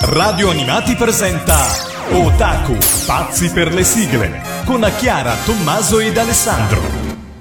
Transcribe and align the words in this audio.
Radio 0.00 0.50
Animati 0.50 0.94
presenta 0.94 1.56
Otaku, 2.12 2.76
pazzi 3.04 3.50
per 3.50 3.74
le 3.74 3.82
sigle, 3.82 4.40
con 4.64 4.88
Chiara, 4.96 5.34
Tommaso 5.44 5.98
ed 5.98 6.16
Alessandro. 6.16 6.80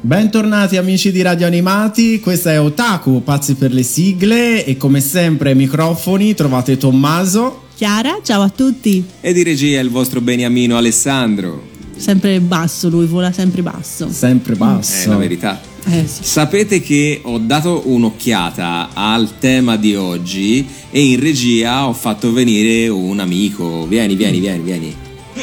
Bentornati 0.01 0.75
amici 0.75 1.12
di 1.12 1.22
Radio 1.22 1.46
Animati, 1.46 2.20
questa 2.20 2.51
è 2.51 2.59
Otaku, 2.59 3.22
pazzi 3.24 3.54
per 3.54 3.72
le 3.72 3.83
sigle 3.83 4.66
e 4.66 4.75
come 4.75 5.01
sempre 5.01 5.51
ai 5.51 5.56
microfoni 5.56 6.33
trovate 6.33 6.78
Tommaso. 6.78 7.67
Chiara, 7.75 8.21
ciao 8.23 8.41
a 8.41 8.50
tutti. 8.50 9.05
E 9.21 9.34
di 9.34 9.44
regia 9.44 9.80
il 9.80 9.92
vostro 9.92 10.20
beniamino 10.20 10.78
Alessandro. 10.78 11.76
Sempre 11.98 12.39
basso, 12.39 12.89
lui 12.89 13.05
vola 13.05 13.32
sempre 13.32 13.61
basso. 13.61 14.09
Sempre 14.11 14.55
basso. 14.55 15.05
È 15.05 15.07
la 15.07 15.18
verità. 15.18 15.59
Eh, 15.89 16.05
sì. 16.05 16.23
Sapete 16.23 16.81
che 16.81 17.21
ho 17.23 17.38
dato 17.38 17.84
un'occhiata 17.86 18.89
al 18.93 19.38
tema 19.39 19.77
di 19.77 19.95
oggi 19.95 20.68
e 20.91 21.02
in 21.02 21.20
regia 21.20 21.88
ho 21.88 21.94
fatto 21.94 22.31
venire 22.31 22.88
un 22.89 23.20
amico. 23.20 23.88
Vieni, 23.88 24.16
vieni, 24.16 24.39
vieni, 24.39 24.63
vieni. 24.63 24.95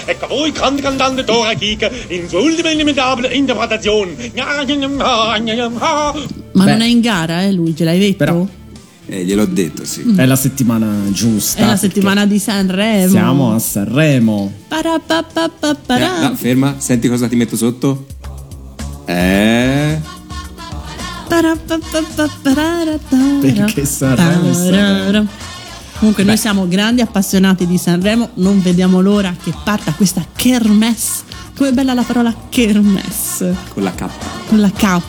Ecco 0.04 0.26
voi, 0.26 0.50
grande 0.50 0.82
cantante 0.82 1.24
Dora 1.24 1.54
Geek, 1.54 2.06
in 2.08 2.28
sua 2.28 2.40
ultima 2.40 2.70
inimitable 2.70 3.32
interpretazione. 3.32 4.32
Ma 6.52 6.64
Beh. 6.64 6.70
non 6.70 6.80
è 6.82 6.86
in 6.86 7.00
gara, 7.00 7.42
eh, 7.42 7.52
lui, 7.52 7.74
ce 7.76 7.84
l'hai 7.84 7.98
detto? 7.98 8.16
Però- 8.16 8.48
Eh, 9.06 9.24
gliel'ho 9.24 9.44
detto, 9.44 9.84
sì. 9.84 10.14
È 10.16 10.24
la 10.24 10.36
settimana 10.36 10.90
giusta. 11.10 11.62
è 11.62 11.66
la 11.66 11.76
settimana 11.76 12.24
di 12.26 12.38
Sanremo. 12.38 13.10
Siamo 13.10 13.54
a 13.54 13.58
Sanremo. 13.58 14.50
Parapapapapara. 14.68 16.18
Eh, 16.18 16.28
no, 16.28 16.34
ferma, 16.36 16.76
senti 16.78 17.08
cosa 17.08 17.28
ti 17.28 17.36
metto 17.36 17.56
sotto? 17.56 18.06
Eh. 19.04 20.00
Parapapapapara. 21.28 22.98
Perché 23.40 23.84
Sanremo 23.84 24.50
è 24.50 24.54
Sanremo. 24.54 25.28
Comunque 25.98 26.24
noi 26.24 26.36
siamo 26.36 26.66
grandi 26.66 27.00
appassionati 27.02 27.66
di 27.66 27.78
Sanremo, 27.78 28.30
non 28.34 28.60
vediamo 28.60 29.00
l'ora 29.00 29.34
che 29.40 29.52
parta 29.64 29.92
questa 29.92 30.24
kermesse. 30.34 31.22
Come 31.56 31.72
bella 31.72 31.94
la 31.94 32.02
parola 32.02 32.34
kermesse 32.48 33.54
Con 33.72 33.84
la 33.84 33.92
K. 33.92 34.08
con 34.48 34.60
la 34.60 34.70
K 34.72 35.00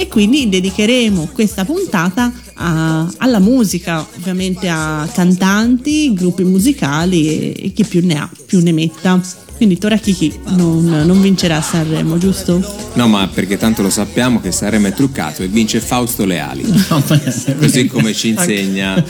e 0.00 0.08
quindi 0.08 0.48
dedicheremo 0.48 1.28
questa 1.34 1.66
puntata 1.66 2.32
a- 2.54 3.06
alla 3.18 3.38
musica, 3.38 4.06
ovviamente 4.16 4.66
a 4.66 5.06
cantanti, 5.12 6.14
gruppi 6.14 6.42
musicali 6.42 7.28
e, 7.52 7.66
e 7.66 7.72
chi 7.74 7.84
più 7.84 8.00
ne 8.04 8.14
ha, 8.18 8.30
più 8.46 8.60
ne 8.62 8.72
metta. 8.72 9.20
Quindi 9.56 9.76
Tora 9.76 9.98
Kiki 9.98 10.32
non, 10.56 10.86
non 11.04 11.20
vincerà 11.20 11.58
a 11.58 11.60
Sanremo, 11.60 12.16
giusto? 12.16 12.64
No, 12.94 13.08
ma 13.08 13.28
perché 13.28 13.58
tanto 13.58 13.82
lo 13.82 13.90
sappiamo 13.90 14.40
che 14.40 14.52
Sanremo 14.52 14.86
è 14.86 14.94
truccato 14.94 15.42
e 15.42 15.48
vince 15.48 15.80
Fausto 15.80 16.24
Leali. 16.24 16.62
No, 16.88 17.02
ma- 17.06 17.20
Così 17.58 17.86
come 17.86 18.14
ci 18.14 18.28
insegna 18.28 19.04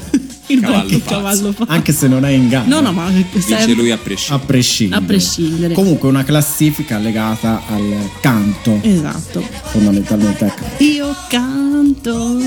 Il 0.53 0.61
Cavallo 0.61 0.83
vecchio 0.83 0.99
Pazzo. 0.99 1.11
cavallo 1.15 1.53
pazzo. 1.53 1.71
Anche 1.71 1.93
se 1.93 2.09
non 2.09 2.25
è 2.25 2.31
in 2.31 2.49
gara. 2.49 2.65
No, 2.67 2.81
no, 2.81 2.93
ma 2.93 3.09
sempre- 3.39 3.75
lui 3.75 3.91
a 3.91 3.95
A 3.95 3.99
prescindere. 3.99 4.47
prescindere. 4.47 5.01
A 5.03 5.07
prescindere. 5.07 5.75
Comunque 5.75 6.09
una 6.09 6.25
classifica 6.25 6.99
legata 6.99 7.63
al 7.69 8.11
canto, 8.21 8.79
Esatto. 8.83 9.43
fondamentalmente 9.71 10.45
al 10.45 10.55
canto. 10.55 10.83
Io 10.85 11.15
canto. 11.29 12.39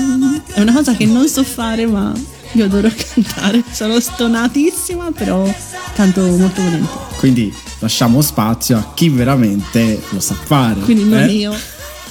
È 0.52 0.60
una 0.60 0.72
cosa 0.72 0.94
che 0.94 1.06
non 1.06 1.28
so 1.28 1.42
fare, 1.44 1.86
ma 1.86 2.12
io 2.52 2.64
adoro 2.64 2.90
cantare. 3.14 3.62
Sono 3.70 3.98
stonatissima, 4.00 5.10
però 5.12 5.52
canto 5.94 6.20
molto 6.22 6.62
volentieri. 6.62 7.02
Quindi 7.18 7.54
lasciamo 7.78 8.20
spazio 8.20 8.76
a 8.76 8.92
chi 8.94 9.08
veramente 9.08 10.02
lo 10.10 10.20
sa 10.20 10.34
fare. 10.34 10.80
Quindi 10.80 11.04
non 11.04 11.20
eh? 11.22 11.32
io. 11.32 11.54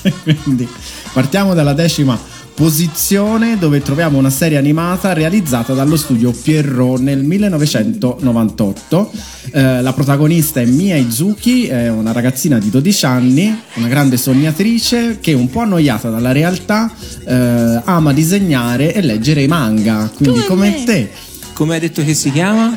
Quindi 0.43 0.67
partiamo 1.13 1.53
dalla 1.53 1.73
decima 1.73 2.19
posizione 2.53 3.57
dove 3.57 3.81
troviamo 3.81 4.17
una 4.17 4.29
serie 4.29 4.57
animata 4.57 5.13
realizzata 5.13 5.73
dallo 5.73 5.95
studio 5.97 6.31
Pierrot 6.31 6.99
nel 6.99 7.23
1998. 7.23 9.11
Eh, 9.51 9.81
la 9.81 9.93
protagonista 9.93 10.61
è 10.61 10.65
Mia 10.65 10.95
Izuki, 10.95 11.65
è 11.67 11.89
una 11.89 12.11
ragazzina 12.11 12.59
di 12.59 12.69
12 12.69 13.05
anni, 13.05 13.59
una 13.75 13.87
grande 13.87 14.17
sognatrice 14.17 15.17
che 15.19 15.33
un 15.33 15.49
po' 15.49 15.61
annoiata 15.61 16.09
dalla 16.09 16.31
realtà 16.31 16.91
eh, 17.25 17.81
ama 17.83 18.13
disegnare 18.13 18.93
e 18.93 19.01
leggere 19.01 19.41
i 19.43 19.47
manga. 19.47 20.09
Quindi 20.13 20.41
Come 20.41 20.47
come 20.47 20.69
me. 20.69 20.83
te 20.83 21.09
Come 21.53 21.73
hai 21.75 21.79
detto 21.79 22.03
che 22.03 22.13
si 22.13 22.31
chiama? 22.31 22.75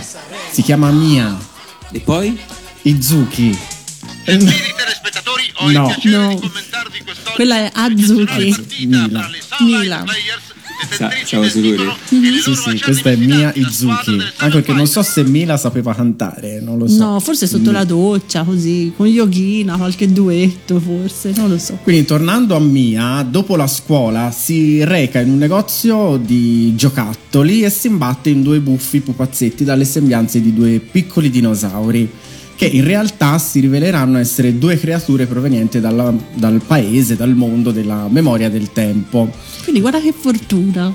si 0.51 0.63
chiama 0.63 0.91
Mia 0.91 1.37
E 1.93 2.01
poi? 2.01 2.39
Izuki. 2.83 3.57
Gentili 4.27 4.75
telespettatori, 4.77 5.43
ho 5.55 5.71
No. 5.71 5.89
il 5.89 5.95
piacere 5.95 6.17
No. 6.17 6.29
di 6.29 6.41
commentarvi 6.41 6.99
quest'oggi 7.05 7.35
Quella 7.37 7.57
è 7.57 7.71
Azuki. 7.75 8.87
Mila. 8.87 9.31
Mila. 9.61 10.05
Sa- 10.91 11.11
siamo 11.25 11.49
sicuri? 11.49 11.85
Mhm. 12.11 12.39
Sì, 12.39 12.55
sì, 12.55 12.81
questa 12.81 13.11
è 13.11 13.17
Mia 13.17 13.51
Izuki. 13.55 14.21
Anche 14.37 14.57
perché 14.61 14.73
non 14.75 14.87
so 14.87 15.03
se 15.03 15.25
Mila 15.25 15.57
sapeva 15.57 15.95
cantare, 15.95 16.61
non 16.61 16.77
lo 16.79 16.87
so. 16.87 16.99
No, 16.99 17.21
forse 17.21 17.47
sotto 17.47 17.71
la 17.71 17.85
doccia, 17.85 18.43
così, 18.45 18.93
con 18.95 19.07
Yoghina, 19.07 19.77
qualche 19.79 20.13
duetto, 20.13 20.79
forse, 20.79 21.33
non 21.35 21.49
lo 21.49 21.59
so. 21.59 21.79
Quindi 21.83 22.05
tornando 22.05 22.55
a 22.55 22.61
Mia, 22.61 23.27
dopo 23.29 23.57
la 23.57 23.67
scuola 23.67 24.31
si 24.31 24.85
reca 24.85 25.19
in 25.21 25.31
un 25.31 25.39
negozio 25.39 26.19
di 26.23 26.75
giocattoli 26.77 27.63
e 27.63 27.71
si 27.71 27.87
imbatte 27.87 28.29
in 28.29 28.43
due 28.43 28.61
buffi 28.61 29.01
pupazzetti 29.01 29.65
dalle 29.65 29.85
sembianze 29.87 30.43
di 30.43 30.53
due 30.53 30.79
piccoli 30.79 31.31
dinosauri 31.31 32.09
che 32.57 32.65
in 32.67 32.85
realtà 32.85 33.39
si 33.39 33.61
riveleranno 33.61 34.19
essere 34.19 34.59
due 34.59 34.79
creature 34.79 35.27
provenienti 35.27 35.79
dalla- 35.79 36.15
dal 36.35 36.61
paese, 36.67 37.15
dal 37.15 37.35
mondo 37.35 37.71
della 37.71 38.09
memoria 38.11 38.49
del 38.49 38.73
tempo. 38.73 39.31
Quindi 39.63 39.81
guarda 39.81 40.01
che 40.01 40.15
fortuna. 40.19 40.93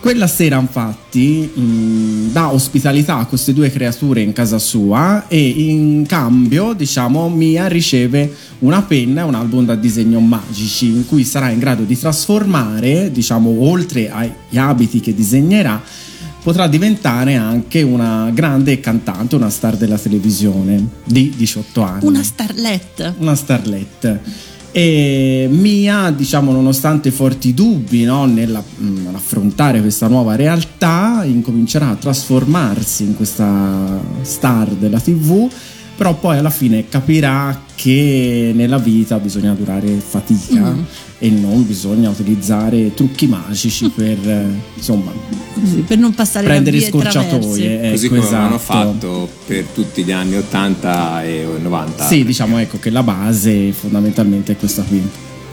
Quella 0.00 0.28
sera, 0.28 0.58
infatti, 0.58 1.50
mh, 1.52 2.32
dà 2.32 2.50
ospitalità 2.54 3.16
a 3.18 3.26
queste 3.26 3.52
due 3.52 3.70
creature 3.70 4.22
in 4.22 4.32
casa 4.32 4.58
sua 4.58 5.28
e 5.28 5.38
in 5.38 6.06
cambio, 6.08 6.72
diciamo, 6.72 7.28
Mia 7.28 7.66
riceve 7.66 8.34
una 8.60 8.80
penna 8.80 9.20
e 9.20 9.24
un 9.24 9.34
album 9.34 9.66
da 9.66 9.74
disegno 9.74 10.20
magici 10.20 10.86
in 10.86 11.06
cui 11.06 11.22
sarà 11.24 11.50
in 11.50 11.58
grado 11.58 11.82
di 11.82 11.98
trasformare, 11.98 13.10
diciamo, 13.12 13.50
oltre 13.60 14.10
agli 14.10 14.56
abiti 14.56 15.00
che 15.00 15.14
disegnerà, 15.14 15.82
potrà 16.42 16.66
diventare 16.66 17.34
anche 17.34 17.82
una 17.82 18.30
grande 18.32 18.80
cantante, 18.80 19.36
una 19.36 19.50
star 19.50 19.76
della 19.76 19.98
televisione 19.98 20.86
di 21.04 21.32
18 21.36 21.82
anni 21.82 22.06
Una 22.06 22.22
starlet. 22.22 23.14
una 23.18 23.34
starlet. 23.34 24.18
E 24.72 25.48
Mia, 25.50 26.10
diciamo, 26.12 26.52
nonostante 26.52 27.10
forti 27.10 27.54
dubbi 27.54 28.04
no, 28.04 28.24
nell'affrontare 28.26 29.80
questa 29.80 30.06
nuova 30.06 30.36
realtà, 30.36 31.24
incomincerà 31.24 31.88
a 31.88 31.96
trasformarsi 31.96 33.02
in 33.02 33.16
questa 33.16 34.00
star 34.22 34.68
della 34.68 35.00
TV, 35.00 35.48
però 36.00 36.14
poi 36.14 36.38
alla 36.38 36.48
fine 36.48 36.88
capirà 36.88 37.64
che 37.74 38.52
nella 38.54 38.78
vita 38.78 39.18
bisogna 39.18 39.52
durare 39.52 39.86
fatica 39.98 40.74
e 41.18 41.28
non 41.28 41.66
bisogna 41.66 42.08
utilizzare 42.08 42.94
trucchi 42.94 43.26
magici 43.26 43.86
per, 43.94 44.16
eh, 44.26 44.46
insomma, 44.76 45.12
Così, 45.52 45.80
per 45.80 45.98
non 45.98 46.14
passare 46.14 46.46
prendere 46.46 46.80
scorciatoie. 46.80 47.36
traverse. 47.36 47.90
Così 47.90 48.06
ecco, 48.06 48.14
come 48.14 48.26
esatto. 48.26 48.58
fatto 48.58 49.28
per 49.46 49.64
tutti 49.74 50.02
gli 50.02 50.10
anni 50.10 50.36
80 50.36 51.24
e 51.24 51.46
90. 51.60 52.06
Sì, 52.06 52.24
diciamo 52.24 52.56
ecco 52.56 52.78
che 52.78 52.88
la 52.88 53.02
base 53.02 53.70
fondamentalmente 53.72 54.52
è 54.52 54.56
questa 54.56 54.82
qui. 54.82 55.06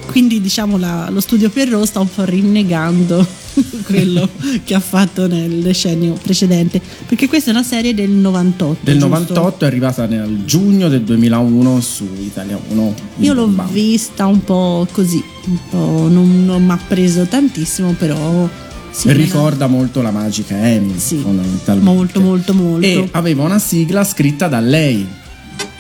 Quindi 0.08 0.42
diciamo 0.42 0.78
la- 0.78 1.10
lo 1.10 1.20
studio 1.20 1.50
Perro 1.50 1.86
sta 1.86 2.00
un 2.00 2.10
po' 2.10 2.24
rinnegando 2.24 3.26
quello 3.86 4.28
che 4.64 4.74
ha 4.74 4.80
fatto 4.80 5.28
nel 5.28 5.62
decennio 5.62 6.14
precedente. 6.14 6.82
Perché 7.06 7.28
questa 7.28 7.52
è 7.52 7.54
una 7.54 7.64
serie 7.64 7.94
del 7.94 8.10
98. 8.10 8.80
Del 8.84 8.94
giusto? 8.98 9.08
98 9.10 9.64
è 9.64 9.68
arrivata 9.68 10.06
nel 10.06 10.44
giugno 10.46 10.88
del 10.90 11.02
2001 11.04 11.82
su 11.82 12.08
Italia 12.20 12.60
1. 12.70 12.94
Io 13.20 13.34
l'ho 13.34 13.48
Bam. 13.48 13.72
vista 13.72 14.26
un 14.26 14.44
po' 14.44 14.88
così, 14.92 15.24
un 15.46 15.58
po' 15.70 16.08
non, 16.10 16.46
non 16.46 16.66
mi 16.66 16.72
ha 16.72 16.80
preso 16.88 17.26
tantissimo, 17.26 17.92
però 17.94 18.48
sì, 18.90 19.12
Ricorda 19.14 19.68
molto 19.68 20.02
la 20.02 20.10
magica 20.10 20.56
Amy, 20.56 20.98
Sì, 20.98 21.18
fondamentalmente. 21.18 21.92
molto 21.94 22.20
molto 22.22 22.54
molto. 22.54 22.86
E 22.88 23.08
aveva 23.12 23.44
una 23.44 23.60
sigla 23.60 24.04
scritta 24.04 24.48
da 24.48 24.60
lei. 24.60 25.06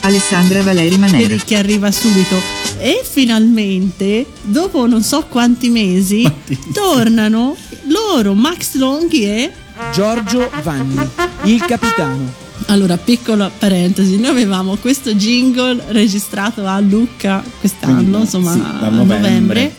Alessandra 0.02 0.62
Valeri 0.64 0.98
Manera. 0.98 1.28
Vedi 1.28 1.42
che 1.44 1.56
arriva 1.56 1.92
subito. 1.92 2.36
E 2.80 3.02
finalmente, 3.04 4.26
dopo 4.44 4.86
non 4.88 5.02
so 5.04 5.26
quanti 5.28 5.70
mesi, 5.70 6.22
Quanti- 6.22 6.58
tornano 6.74 7.56
loro, 7.88 8.34
Max 8.34 8.76
Longhi 8.76 9.24
e 9.26 9.52
Giorgio 9.94 10.50
Vanni, 10.64 10.96
il 11.44 11.60
capitano. 11.66 12.46
Allora, 12.68 12.98
piccola 12.98 13.50
parentesi, 13.56 14.18
noi 14.18 14.30
avevamo 14.32 14.76
questo 14.78 15.14
jingle 15.14 15.82
registrato 15.90 16.66
a 16.66 16.80
Lucca 16.80 17.44
quest'anno, 17.60 17.96
Quindi, 17.98 18.18
insomma, 18.20 18.54
sì, 18.54 18.60
a 18.60 18.90
novembre. 18.90 19.18
novembre. 19.20 19.76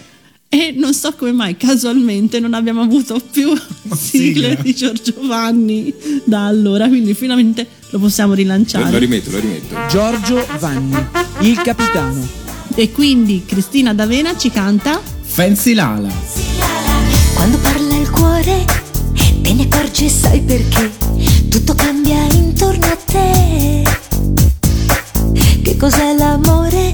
E 0.50 0.72
non 0.74 0.94
so 0.94 1.12
come 1.12 1.32
mai, 1.32 1.56
casualmente, 1.58 2.40
non 2.40 2.54
abbiamo 2.54 2.80
avuto 2.80 3.20
più 3.30 3.52
sigle 3.94 4.48
sigla. 4.50 4.54
di 4.62 4.74
Giorgio 4.74 5.14
Vanni 5.26 5.92
da 6.24 6.46
allora, 6.46 6.88
quindi 6.88 7.12
finalmente 7.12 7.66
lo 7.90 7.98
possiamo 7.98 8.34
rilanciare. 8.34 8.90
Lo 8.90 8.98
rimetto, 8.98 9.30
lo 9.30 9.38
rimetto. 9.38 9.76
Giorgio 9.88 10.46
Vanni, 10.58 10.96
il 11.40 11.60
capitano. 11.60 12.26
E 12.74 12.92
quindi 12.92 13.44
Cristina 13.46 13.94
D'Avena 13.94 14.36
ci 14.36 14.50
canta 14.50 15.00
Fancy 15.22 15.74
Lala. 15.74 16.10
Quando 17.34 17.58
parla 17.58 17.96
il 17.96 18.10
cuore, 18.10 18.64
te 19.42 19.52
ne 19.52 19.62
accorgi 19.62 20.06
e 20.06 20.10
sai 20.10 20.40
perché. 20.40 20.90
Tutto 21.48 21.74
cambia 21.74 22.22
intorno 22.32 22.86
a 22.86 22.96
te. 23.04 23.82
Che 25.62 25.76
cos'è 25.76 26.14
l'amore? 26.14 26.92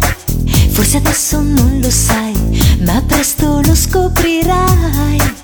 Forse 0.70 0.96
adesso 0.98 1.40
non 1.40 1.78
lo 1.80 1.90
sai, 1.90 2.34
ma 2.84 3.02
presto 3.06 3.60
lo 3.64 3.74
scoprirai 3.74 5.43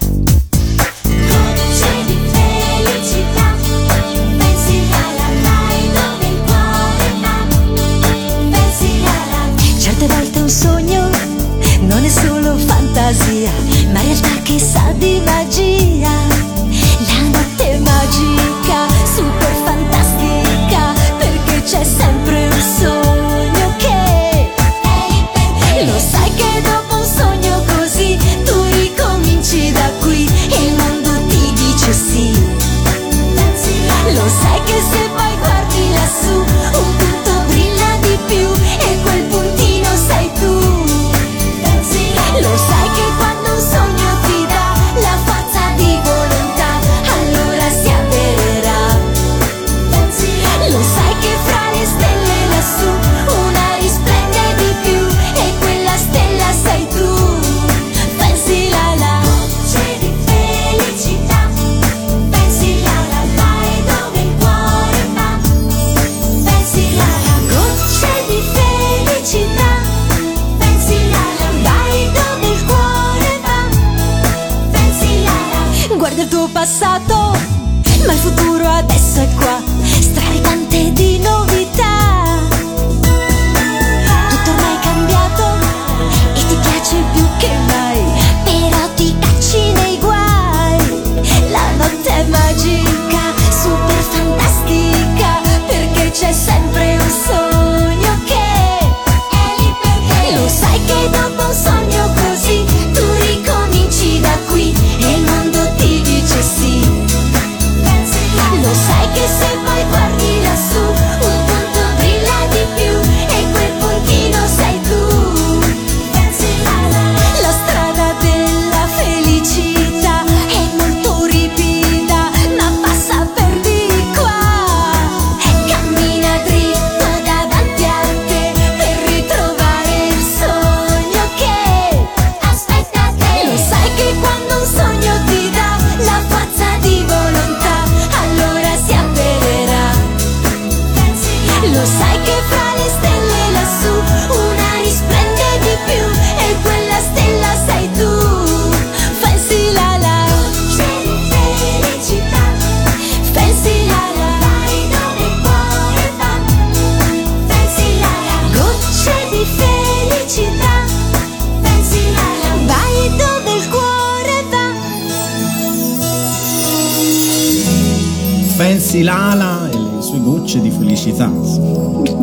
solo 12.51 12.59
fantasia, 12.59 13.53
ma 13.93 14.01
realtà 14.01 14.43
che 14.43 14.59
sa 14.59 14.93
di 14.97 15.21
magia. 15.25 16.11
La 17.07 17.21
notte 17.31 17.79
magica, 17.79 18.70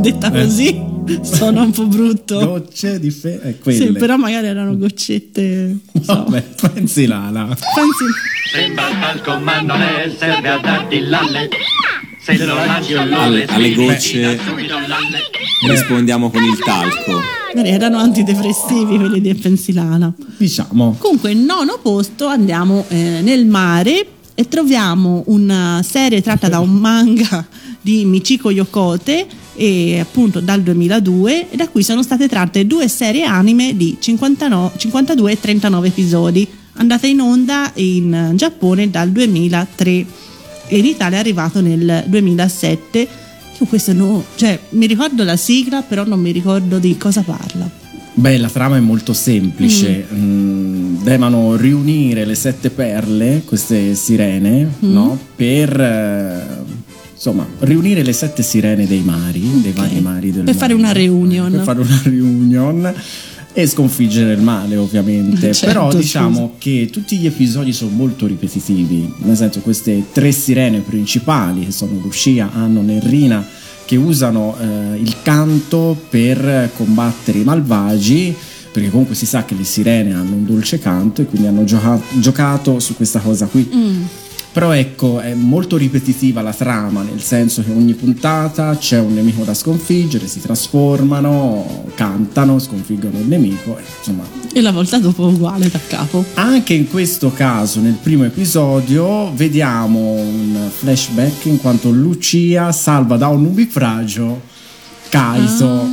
Detta 0.07 0.31
così 0.31 0.81
suona 1.21 1.63
un 1.63 1.71
po' 1.71 1.85
brutto. 1.85 2.39
Gocce 2.39 2.97
di 2.97 3.11
fe... 3.11 3.41
eh, 3.43 3.59
quelle. 3.59 3.87
Sì, 3.87 3.91
però 3.91 4.15
magari 4.15 4.47
erano 4.47 4.77
goccette. 4.77 5.79
Vabbè, 5.91 6.45
Fancy 6.55 7.05
Lala. 7.07 7.45
Pensi, 7.45 8.05
Sembra 8.53 8.87
il 8.89 8.97
palco 8.97 9.37
ma 9.39 9.59
non 9.59 9.81
è, 9.81 10.09
serve 10.17 10.47
a 10.47 10.59
darti 10.59 11.01
l'alle. 11.01 11.49
Se 12.23 12.45
lo 12.45 12.55
lanci 12.55 12.93
o 12.93 13.03
lo 13.05 13.19
Alle, 13.19 13.45
alle 13.47 13.73
gocce 13.73 14.39
rispondiamo 15.67 16.29
con 16.29 16.41
il 16.43 16.57
talco. 16.57 17.21
erano 17.65 17.97
antidepressivi 17.97 18.97
quelli 18.97 19.19
di 19.19 19.35
Pensilana. 19.35 20.13
Diciamo. 20.37 20.95
Comunque, 20.99 21.31
il 21.31 21.39
nono 21.39 21.79
posto 21.81 22.27
andiamo 22.27 22.85
eh, 22.87 23.19
nel 23.21 23.45
mare 23.45 24.07
e 24.33 24.47
troviamo 24.47 25.23
una 25.27 25.81
serie 25.85 26.21
tratta 26.21 26.47
da 26.47 26.59
un 26.59 26.71
manga 26.75 27.45
di 27.81 28.05
Michiko 28.05 28.51
Yokote 28.51 29.27
e 29.57 29.99
appunto 29.99 30.39
dal 30.39 30.61
2002 30.61 31.49
e 31.49 31.55
da 31.57 31.67
cui 31.67 31.83
sono 31.83 32.03
state 32.03 32.27
tratte 32.27 32.65
due 32.65 32.87
serie 32.87 33.23
anime 33.23 33.75
di 33.75 33.97
59 33.99 34.71
52 34.77 35.31
e 35.31 35.39
39 35.39 35.87
episodi 35.87 36.47
andate 36.73 37.07
in 37.07 37.19
onda 37.19 37.71
in 37.75 38.33
Giappone 38.35 38.89
dal 38.89 39.09
2003 39.09 39.91
e 40.67 40.77
in 40.77 40.85
Italia 40.85 41.17
è 41.17 41.19
arrivato 41.19 41.59
nel 41.59 42.03
2007 42.05 43.07
io 43.59 43.65
questo 43.65 43.91
no, 43.93 44.23
cioè 44.35 44.59
mi 44.69 44.85
ricordo 44.85 45.23
la 45.23 45.35
sigla 45.35 45.81
però 45.81 46.05
non 46.05 46.19
mi 46.19 46.31
ricordo 46.31 46.77
di 46.77 46.95
cosa 46.97 47.21
parla. 47.21 47.67
Beh, 48.13 48.37
la 48.37 48.49
trama 48.49 48.77
è 48.77 48.79
molto 48.79 49.13
semplice. 49.13 50.05
Mm, 50.11 51.03
devono 51.03 51.55
riunire 51.55 52.25
le 52.25 52.33
sette 52.33 52.71
perle, 52.71 53.43
queste 53.45 53.93
sirene, 53.93 54.73
no? 54.79 55.19
Per 55.35 55.79
eh, 55.79 56.76
insomma 57.17 57.47
riunire 57.61 58.03
le 58.03 58.13
sette 58.13 58.43
sirene 58.43 58.85
dei 58.85 59.01
mari, 59.01 59.61
dei 59.61 59.71
vari 59.71 59.99
mari 59.99 60.31
del 60.31 60.43
Per 60.43 60.55
fare 60.55 60.73
mondo. 60.73 60.89
una 60.89 60.97
reunion. 60.97 61.51
Per 61.51 61.61
fare 61.63 61.79
una 61.81 61.99
reunion 62.03 62.93
e 63.53 63.65
sconfiggere 63.65 64.33
il 64.33 64.41
male, 64.41 64.75
ovviamente. 64.77 65.51
Certo, 65.53 65.65
Però 65.65 65.85
scusa. 65.87 65.97
diciamo 65.97 66.53
che 66.59 66.89
tutti 66.91 67.17
gli 67.17 67.25
episodi 67.25 67.73
sono 67.73 67.89
molto 67.91 68.27
ripetitivi. 68.27 69.11
Nel 69.23 69.35
senso, 69.35 69.61
queste 69.61 70.03
tre 70.11 70.31
sirene 70.31 70.79
principali, 70.81 71.65
che 71.65 71.71
sono 71.71 71.99
Lucia, 71.99 72.51
Annon 72.53 72.89
e 72.91 72.99
Rina, 73.01 73.43
che 73.85 73.95
usano 73.95 74.55
eh, 74.59 74.99
il 75.01 75.15
canto 75.23 75.99
per 76.09 76.69
combattere 76.77 77.39
i 77.39 77.43
malvagi. 77.43 78.35
Perché 78.71 78.91
comunque 78.91 79.15
si 79.15 79.25
sa 79.25 79.43
che 79.43 79.55
le 79.55 79.63
sirene 79.63 80.13
hanno 80.13 80.35
un 80.35 80.45
dolce 80.45 80.77
canto 80.77 81.23
e 81.23 81.25
quindi 81.25 81.47
hanno 81.47 81.63
gioca- 81.63 81.99
giocato 82.19 82.79
su 82.79 82.95
questa 82.95 83.17
cosa 83.17 83.47
qui. 83.47 83.67
Mm. 83.73 84.01
Però 84.57 84.71
ecco, 84.71 85.19
è 85.19 85.35
molto 85.35 85.77
ripetitiva 85.77 86.41
la 86.41 86.51
trama, 86.51 87.03
nel 87.03 87.21
senso 87.21 87.63
che 87.63 87.69
ogni 87.69 87.93
puntata 87.93 88.75
c'è 88.75 88.97
un 88.97 89.13
nemico 89.13 89.43
da 89.43 89.53
sconfiggere, 89.53 90.25
si 90.27 90.41
trasformano, 90.41 91.83
cantano, 91.93 92.57
sconfiggono 92.57 93.19
il 93.19 93.27
nemico, 93.27 93.77
e, 93.77 93.83
insomma. 93.99 94.23
e 94.51 94.59
la 94.61 94.71
volta 94.71 94.97
dopo 94.97 95.27
uguale 95.27 95.69
da 95.69 95.77
capo 95.87 96.25
Anche 96.33 96.73
in 96.73 96.89
questo 96.89 97.31
caso, 97.31 97.81
nel 97.81 97.99
primo 98.01 98.23
episodio, 98.23 99.31
vediamo 99.35 100.13
un 100.13 100.57
flashback 100.75 101.45
in 101.45 101.57
quanto 101.61 101.91
Lucia 101.91 102.71
salva 102.71 103.15
da 103.15 103.27
un 103.27 103.43
nubifragio 103.43 104.41
Kaiso. 105.09 105.87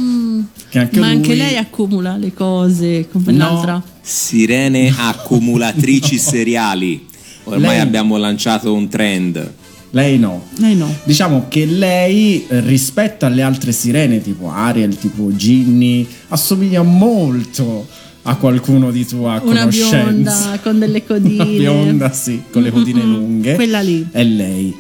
che 0.71 0.79
anche 0.79 0.97
Ah. 0.97 1.01
ma 1.03 1.07
anche 1.09 1.29
lui- 1.29 1.37
lei 1.37 1.57
accumula 1.59 2.17
le 2.17 2.33
cose 2.33 3.09
come 3.13 3.31
No. 3.33 3.37
l'altra 3.45 3.83
Sirene 4.01 4.91
accumulatrici 4.97 6.17
seriali. 6.19 7.13
Ormai 7.45 7.61
Lei- 7.71 7.81
abbiamo 7.81 8.17
lanciato 8.17 8.73
un 8.73 8.89
trend. 8.89 9.53
Lei 9.91 10.19
no. 10.19 10.47
Lei 10.57 10.75
no. 10.75 10.93
Diciamo 11.05 11.47
che 11.49 11.67
lei 11.67 12.45
eh, 12.49 12.61
rispetto 12.61 13.27
alle 13.27 13.43
altre 13.43 13.71
sirene 13.73 14.21
tipo 14.21 14.51
Ariel, 14.51 14.97
tipo 14.99 15.31
Ginny, 15.35 16.07
assomiglia 16.29 16.83
molto 16.83 17.87
a 18.23 18.37
qualcuno 18.37 18.91
di 18.91 19.07
tua 19.07 19.41
Una 19.45 19.61
conoscenza. 19.61 20.03
bionda 20.03 20.59
con 20.63 20.79
delle 20.79 21.05
codine. 21.07 21.35
Una 21.43 21.45
bionda, 21.45 22.13
sì, 22.13 22.43
con 22.51 22.63
le 22.63 22.71
codine 22.73 23.03
Mm-mm, 23.03 23.13
lunghe. 23.13 23.55
quella 23.55 23.81
lì. 23.81 24.05
È 24.11 24.25
lei. 24.25 24.75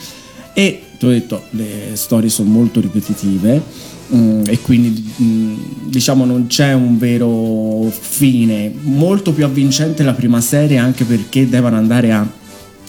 E 0.52 0.80
ti 0.98 1.04
ho 1.04 1.10
detto, 1.10 1.44
le 1.50 1.90
storie 1.92 2.28
sono 2.30 2.48
molto 2.50 2.80
ripetitive. 2.80 3.62
mm, 4.14 4.42
e 4.48 4.58
quindi 4.60 5.12
mm, 5.22 5.54
diciamo 5.86 6.24
non 6.24 6.46
c'è 6.48 6.72
un 6.72 6.98
vero 6.98 7.88
fine 7.96 8.72
molto 8.82 9.32
più 9.32 9.44
avvincente 9.44 10.02
la 10.02 10.12
prima 10.12 10.40
serie 10.40 10.76
anche 10.78 11.04
perché 11.04 11.48
devono 11.48 11.76
andare 11.76 12.12
a 12.12 12.26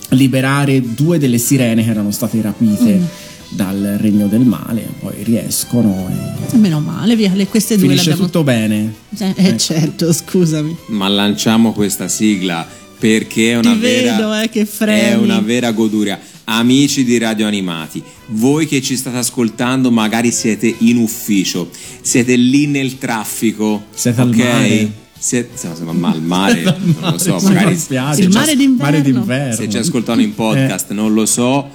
liberare 0.10 0.82
due 0.82 1.18
delle 1.18 1.38
sirene 1.38 1.84
che 1.84 1.90
erano 1.90 2.12
state 2.12 2.42
rapite 2.42 2.96
Mm. 2.96 3.04
dal 3.50 3.98
regno 4.00 4.28
del 4.28 4.42
male 4.42 4.88
poi 5.00 5.14
riescono 5.24 6.10
e 6.52 6.58
Meno 6.58 6.80
male, 6.80 7.16
via, 7.16 7.32
le- 7.34 7.48
queste 7.48 7.76
due 7.78 7.88
finisce 7.88 8.12
abbiamo. 8.12 8.26
tutto 8.28 8.44
bene 8.44 8.94
Eh, 9.18 9.34
eh, 9.36 9.58
certo, 9.58 10.12
scusami. 10.14 10.76
Ma 10.88 11.08
lanciamo 11.08 11.72
questa 11.74 12.08
sigla 12.08 12.68
perché 12.98 13.52
è 13.52 13.58
una 13.58 13.74
Ti 13.74 13.80
vera 13.80 14.12
vedo, 14.16 14.34
eh, 14.42 14.50
che 14.50 14.66
fremi. 14.66 15.00
è 15.02 15.16
una 15.16 15.40
vera 15.40 15.72
goduria. 15.72 16.20
Amici 16.48 17.04
di 17.04 17.18
Radio 17.18 17.48
Animati, 17.48 18.02
voi 18.28 18.68
che 18.68 18.80
ci 18.82 18.96
state 18.96 19.18
ascoltando, 19.18 19.90
magari 19.92 20.32
siete 20.32 20.74
in 20.80 20.98
ufficio, 20.98 21.70
siete 22.02 22.36
lì 22.36 22.68
nel 22.68 22.98
traffico, 23.00 23.86
Siete 23.94 24.22
al 24.22 24.30
ok? 24.30 24.90
Mare. 25.26 25.48
Siete, 25.56 25.58
siamo 25.58 25.76
siamo 25.76 26.08
al 26.08 26.22
mare, 26.22 26.64
non 26.64 27.12
lo 27.12 27.18
so, 27.18 27.40
magari 27.42 27.76
spiaggia. 27.76 28.14
se 28.14 28.22
Il 28.22 28.30
mare 28.30 28.56
d'inverno. 28.56 28.92
mare 28.92 29.02
d'inverno 29.02 29.56
se 29.56 29.70
ci 29.70 29.78
ascoltano 29.78 30.22
in 30.22 30.36
podcast, 30.36 30.92
non 30.92 31.14
lo 31.14 31.26
so, 31.26 31.68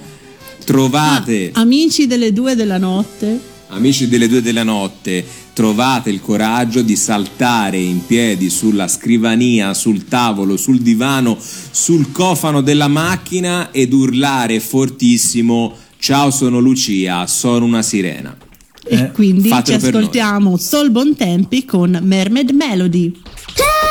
trovate 0.65 1.51
Amici 1.53 2.07
delle 2.07 2.31
due 2.31 2.55
della 2.55 2.77
notte. 2.77 3.49
Amici 3.73 4.09
delle 4.09 4.27
due 4.27 4.41
della 4.41 4.63
notte, 4.63 5.23
trovate 5.53 6.09
il 6.09 6.19
coraggio 6.19 6.81
di 6.81 6.97
saltare 6.97 7.77
in 7.77 8.05
piedi 8.05 8.49
sulla 8.49 8.89
scrivania, 8.89 9.73
sul 9.73 10.05
tavolo, 10.05 10.57
sul 10.57 10.81
divano, 10.81 11.37
sul 11.39 12.11
cofano 12.11 12.61
della 12.61 12.89
macchina 12.89 13.71
ed 13.71 13.93
urlare 13.93 14.59
fortissimo: 14.59 15.73
Ciao, 15.97 16.31
sono 16.31 16.59
Lucia, 16.59 17.27
sono 17.27 17.63
una 17.63 17.81
sirena. 17.81 18.35
E 18.83 18.95
Eh, 18.95 19.11
quindi 19.11 19.49
ci 19.63 19.71
noi. 19.71 19.75
ascoltiamo 19.75 20.57
Sol 20.57 20.89
Bontempi 20.91 21.65
con 21.65 21.97
Mermaid 22.01 22.49
Melody. 22.51 23.11
Ciao 23.53 23.90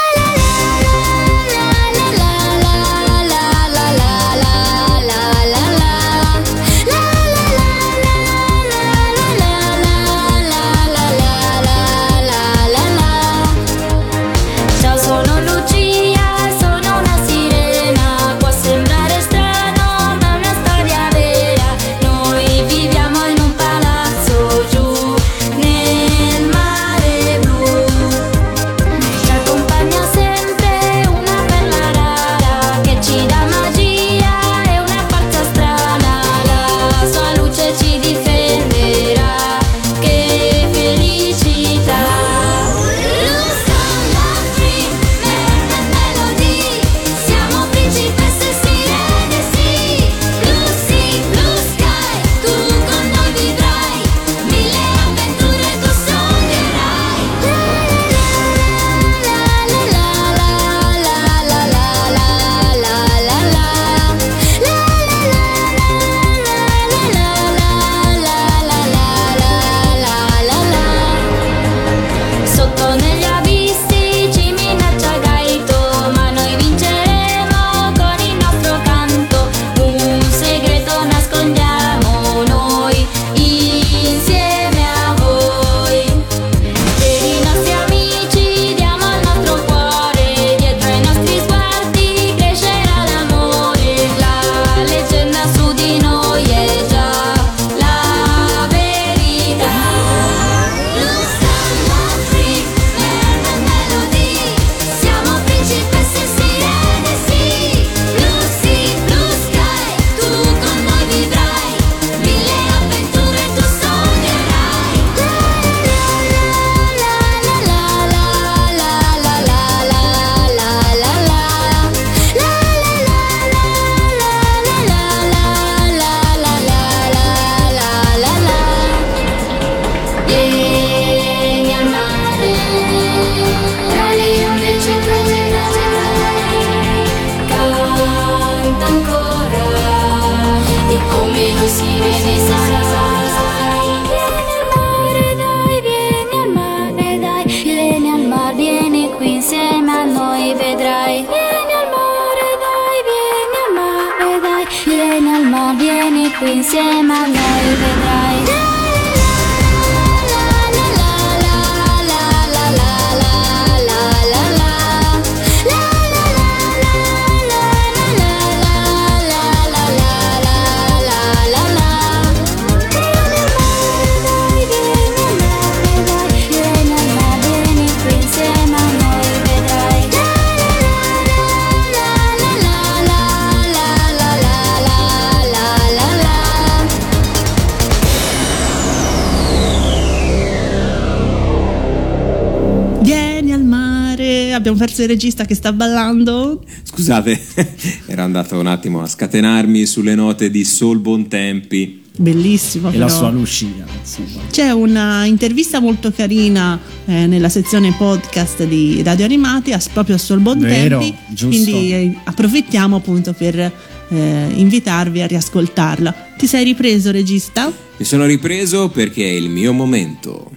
il 195.02 195.08
regista 195.08 195.44
che 195.44 195.54
sta 195.54 195.72
ballando. 195.72 196.62
Scusate, 196.82 197.40
ero 198.06 198.22
andato 198.22 198.58
un 198.58 198.66
attimo 198.66 199.02
a 199.02 199.06
scatenarmi 199.06 199.86
sulle 199.86 200.14
note 200.14 200.50
di 200.50 200.64
Sol 200.64 200.98
Bontempi. 200.98 201.98
Bellissimo. 202.16 202.90
e 202.90 202.98
la 202.98 203.06
però. 203.06 203.16
sua 203.16 203.30
Lucia 203.30 203.66
insomma 203.98 204.42
C'è 204.50 204.70
una 204.72 205.24
intervista 205.24 205.80
molto 205.80 206.10
carina 206.12 206.78
eh, 207.06 207.26
nella 207.26 207.48
sezione 207.48 207.94
podcast 207.96 208.64
di 208.64 209.02
Radio 209.02 209.24
Animati, 209.24 209.72
a- 209.72 209.80
proprio 209.92 210.16
a 210.16 210.18
Sol 210.18 210.40
Bontempi. 210.40 211.14
Quindi 211.38 211.92
eh, 211.92 212.14
approfittiamo 212.24 212.96
appunto 212.96 213.32
per 213.32 213.58
eh, 213.58 214.46
invitarvi 214.54 215.22
a 215.22 215.26
riascoltarla. 215.26 216.14
Ti 216.36 216.46
sei 216.46 216.64
ripreso, 216.64 217.10
regista? 217.10 217.72
Mi 217.96 218.04
sono 218.04 218.26
ripreso 218.26 218.88
perché 218.88 219.24
è 219.24 219.32
il 219.32 219.48
mio 219.48 219.72
momento. 219.72 220.50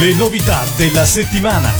Le 0.00 0.14
novità 0.14 0.64
della 0.78 1.04
settimana. 1.04 1.70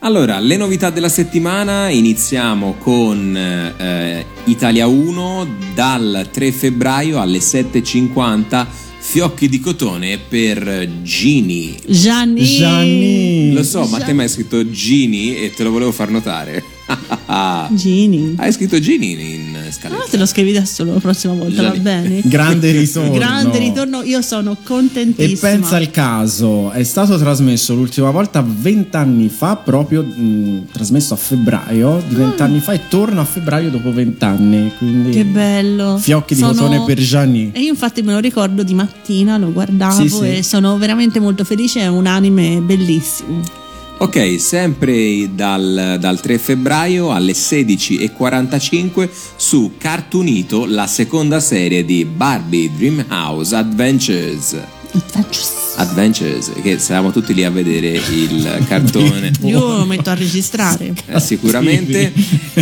Allora, 0.00 0.40
le 0.40 0.56
novità 0.56 0.90
della 0.90 1.08
settimana 1.08 1.90
iniziamo 1.90 2.74
con 2.80 3.36
eh, 3.36 4.26
Italia 4.46 4.88
1 4.88 5.46
dal 5.76 6.28
3 6.32 6.50
febbraio 6.50 7.20
alle 7.20 7.38
7.50 7.38 8.66
Fiocchi 8.98 9.48
di 9.48 9.60
cotone 9.60 10.18
per 10.18 11.02
Gini. 11.02 11.78
Gianni. 11.86 12.44
Gianni. 12.44 13.52
Lo 13.52 13.62
so, 13.62 13.86
ma 13.86 14.00
te 14.00 14.12
mi 14.12 14.22
hai 14.22 14.28
scritto 14.28 14.68
Gini 14.68 15.36
e 15.36 15.52
te 15.54 15.62
lo 15.62 15.70
volevo 15.70 15.92
far 15.92 16.10
notare. 16.10 16.73
Gini. 17.74 18.34
Hai 18.36 18.52
scritto 18.52 18.78
Gini 18.78 19.34
in 19.34 19.56
Ah, 19.66 19.70
scaletta. 19.72 20.04
te 20.10 20.16
lo 20.18 20.26
scrivi 20.26 20.54
adesso 20.56 20.84
la 20.84 20.92
prossima 21.00 21.32
volta, 21.32 21.62
va 21.62 21.68
Gianni. 21.68 21.80
bene? 21.80 22.20
Grande 22.28 22.70
ritorno. 22.70 23.10
Grande 23.12 23.58
ritorno, 23.58 24.02
io 24.02 24.20
sono 24.20 24.52
E 24.52 24.56
contentissima. 24.62 25.50
pensa 25.50 25.76
al 25.76 25.90
caso, 25.90 26.70
è 26.70 26.82
stato 26.82 27.16
trasmesso 27.18 27.74
l'ultima 27.74 28.10
volta 28.10 28.44
vent'anni 28.46 29.28
fa, 29.28 29.56
proprio 29.56 30.02
mh, 30.02 30.66
trasmesso 30.72 31.14
a 31.14 31.16
febbraio 31.16 32.02
di 32.06 32.14
vent'anni 32.14 32.60
fa 32.60 32.72
e 32.74 32.80
torna 32.88 33.22
a 33.22 33.24
febbraio 33.24 33.70
dopo 33.70 33.92
vent'anni. 33.92 34.72
Quindi 34.76 35.10
Che 35.10 35.24
bello. 35.24 35.96
Fiocchi 35.98 36.34
di 36.34 36.40
Sono- 36.40 36.52
cotone 36.52 36.82
per 36.84 36.98
Gianni. 37.00 37.50
E 37.54 37.60
io 37.60 37.70
infatti 37.70 38.02
me 38.02 38.12
lo 38.12 38.18
ricordo 38.18 38.62
di 38.62 38.74
mattina, 38.74 39.38
lo 39.38 39.50
guardavo 39.52 40.02
Sì, 40.02 40.08
sì. 40.08 40.28
e 40.36 40.42
sono 40.42 40.76
veramente 40.76 41.18
molto 41.20 41.44
felice, 41.44 41.80
è 41.80 41.86
un 41.88 42.06
anime 42.06 42.60
bellissimo. 42.60 43.62
Ok, 44.04 44.38
sempre 44.38 45.30
dal, 45.34 45.96
dal 45.98 46.20
3 46.20 46.36
febbraio 46.36 47.10
alle 47.10 47.32
16.45 47.32 49.08
su 49.34 49.76
Cartoonito 49.78 50.66
la 50.66 50.86
seconda 50.86 51.40
serie 51.40 51.86
di 51.86 52.04
Barbie 52.04 52.70
Dreamhouse 52.76 53.56
Adventures. 53.56 54.58
Adventures, 55.76 56.52
che 56.60 56.78
siamo 56.78 57.12
tutti 57.12 57.32
lì 57.32 57.44
a 57.44 57.50
vedere 57.50 57.92
il 57.92 58.64
cartone. 58.68 59.32
Io 59.40 59.78
lo 59.78 59.86
metto 59.86 60.10
a 60.10 60.14
registrare. 60.14 60.92
Eh, 61.06 61.18
sicuramente 61.18 62.12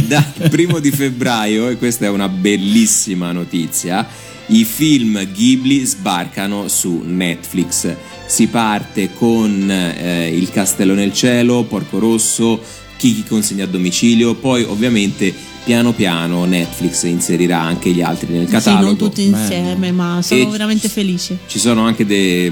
dal 0.06 0.48
primo 0.48 0.78
di 0.78 0.92
febbraio, 0.92 1.70
e 1.70 1.76
questa 1.76 2.04
è 2.04 2.08
una 2.08 2.28
bellissima 2.28 3.32
notizia, 3.32 4.06
i 4.46 4.64
film 4.64 5.20
Ghibli 5.32 5.84
sbarcano 5.84 6.68
su 6.68 7.02
Netflix. 7.04 7.96
Si 8.32 8.46
parte 8.46 9.12
con 9.12 9.70
eh, 9.70 10.34
Il 10.34 10.48
Castello 10.48 10.94
nel 10.94 11.12
Cielo, 11.12 11.64
Porco 11.64 11.98
Rosso, 11.98 12.58
Kiki 12.96 13.24
consegna 13.24 13.64
a 13.64 13.66
domicilio, 13.66 14.32
poi 14.34 14.62
ovviamente 14.62 15.34
piano 15.64 15.92
piano 15.92 16.46
Netflix 16.46 17.02
inserirà 17.02 17.60
anche 17.60 17.90
gli 17.90 18.00
altri 18.00 18.32
nel 18.32 18.46
Sì, 18.46 18.52
catalogo. 18.52 18.84
non 18.86 18.96
tutti 18.96 19.24
insieme, 19.24 19.92
ma 19.92 20.20
sono 20.22 20.40
E- 20.40 20.46
veramente 20.46 20.88
felice. 20.88 21.40
Ci 21.46 21.58
sono 21.58 21.82
anche 21.82 22.06
de- 22.06 22.50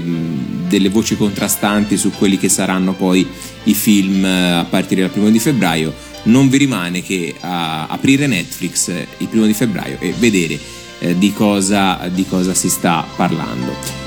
delle 0.67 0.89
voci 0.89 1.17
contrastanti 1.17 1.97
su 1.97 2.11
quelli 2.11 2.37
che 2.37 2.47
saranno 2.47 2.93
poi 2.93 3.25
i 3.63 3.73
film 3.73 4.23
eh, 4.23 4.51
a 4.51 4.65
partire 4.69 5.01
dal 5.01 5.09
primo 5.09 5.31
di 5.31 5.39
febbraio. 5.39 5.91
Non 6.25 6.47
vi 6.49 6.57
rimane 6.57 7.01
che 7.01 7.33
a 7.39 7.87
aprire 7.87 8.27
Netflix 8.27 8.89
eh, 8.89 9.07
il 9.17 9.27
primo 9.27 9.47
di 9.47 9.53
febbraio 9.55 9.97
e 9.99 10.13
vedere 10.15 10.59
eh, 10.99 11.17
di, 11.17 11.33
cosa, 11.33 12.07
di 12.13 12.23
cosa 12.27 12.53
si 12.53 12.69
sta 12.69 13.03
parlando. 13.15 14.00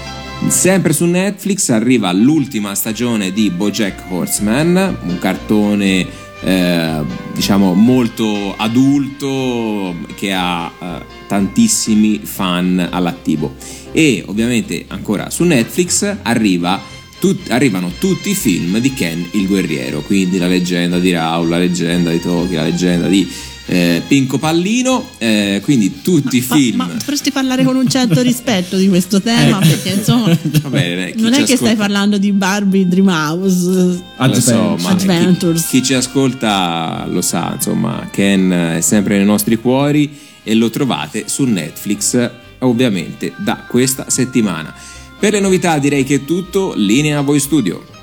Sempre 0.49 0.93
su 0.93 1.05
Netflix 1.07 1.69
arriva 1.71 2.13
l'ultima 2.13 2.75
stagione 2.75 3.33
di 3.33 3.51
Bojack 3.51 4.11
Horseman, 4.11 4.99
un 5.03 5.19
cartone 5.19 6.07
eh, 6.43 7.01
diciamo 7.33 7.75
molto 7.75 8.55
adulto 8.57 9.95
che 10.15 10.33
ha 10.33 10.71
eh, 10.79 11.03
tantissimi 11.27 12.21
fan 12.23 12.87
all'attivo 12.91 13.55
e 13.93 14.23
ovviamente 14.27 14.85
ancora 14.89 15.31
su 15.31 15.45
Netflix 15.45 16.17
arriva 16.23 16.81
tut- 17.19 17.51
arrivano 17.51 17.93
tutti 17.99 18.31
i 18.31 18.35
film 18.35 18.79
di 18.79 18.93
Ken 18.93 19.27
il 19.33 19.47
guerriero. 19.47 20.01
Quindi 20.03 20.39
la 20.39 20.49
leggenda 20.49 20.99
di 20.99 21.13
Raul 21.13 21.49
la 21.49 21.59
leggenda 21.59 22.11
di 22.11 22.21
Toki 22.21 22.55
la 22.55 22.65
leggenda 22.65 23.09
di 23.09 23.27
eh, 23.67 24.03
Pinco 24.07 24.39
Pallino 24.39 25.11
eh, 25.19 25.61
quindi 25.63 26.01
tutti 26.03 26.37
i 26.37 26.45
Ma, 26.47 26.55
film 26.55 26.77
ma 26.77 26.87
dovresti 26.87 27.31
parlare 27.31 27.65
con 27.65 27.77
un 27.77 27.89
certo 27.89 28.21
rispetto 28.21 28.77
di 28.77 28.89
questo 28.89 29.21
tema, 29.23 29.59
perché 29.59 29.91
insomma 29.91 30.37
Va 30.61 30.69
bene, 30.69 31.13
chi 31.13 31.23
non 31.23 31.33
è 31.33 31.45
che 31.45 31.57
stai 31.57 31.77
parlando 31.77 32.19
di 32.19 32.33
Barbie 32.33 32.87
Dreamhouse. 32.87 34.03
Lo 34.17 34.41
so, 34.41 34.77
ma 34.81 34.95
chi, 34.95 35.03
Adventures. 35.05 35.67
chi 35.67 35.83
ci 35.83 35.95
ascolta 35.95 37.07
lo 37.09 37.23
sa, 37.23 37.53
insomma, 37.55 38.09
Ken 38.11 38.51
è 38.77 38.81
sempre 38.81 39.17
nei 39.17 39.27
nostri 39.27 39.57
cuori 39.57 40.11
e 40.43 40.55
lo 40.55 40.71
trovate 40.71 41.25
su 41.27 41.45
Netflix, 41.45 42.31
ovviamente, 42.59 43.33
da 43.39 43.65
questa 43.69 44.11
settimana. 44.11 44.75
Per 45.19 45.33
le 45.33 45.41
novità 45.41 45.79
direi 45.79 46.05
che 46.05 46.17
è 46.17 46.25
tutto, 46.25 46.75
linea 46.77 47.19
a 47.19 47.23
voi 47.23 47.41
studio. 47.41 47.94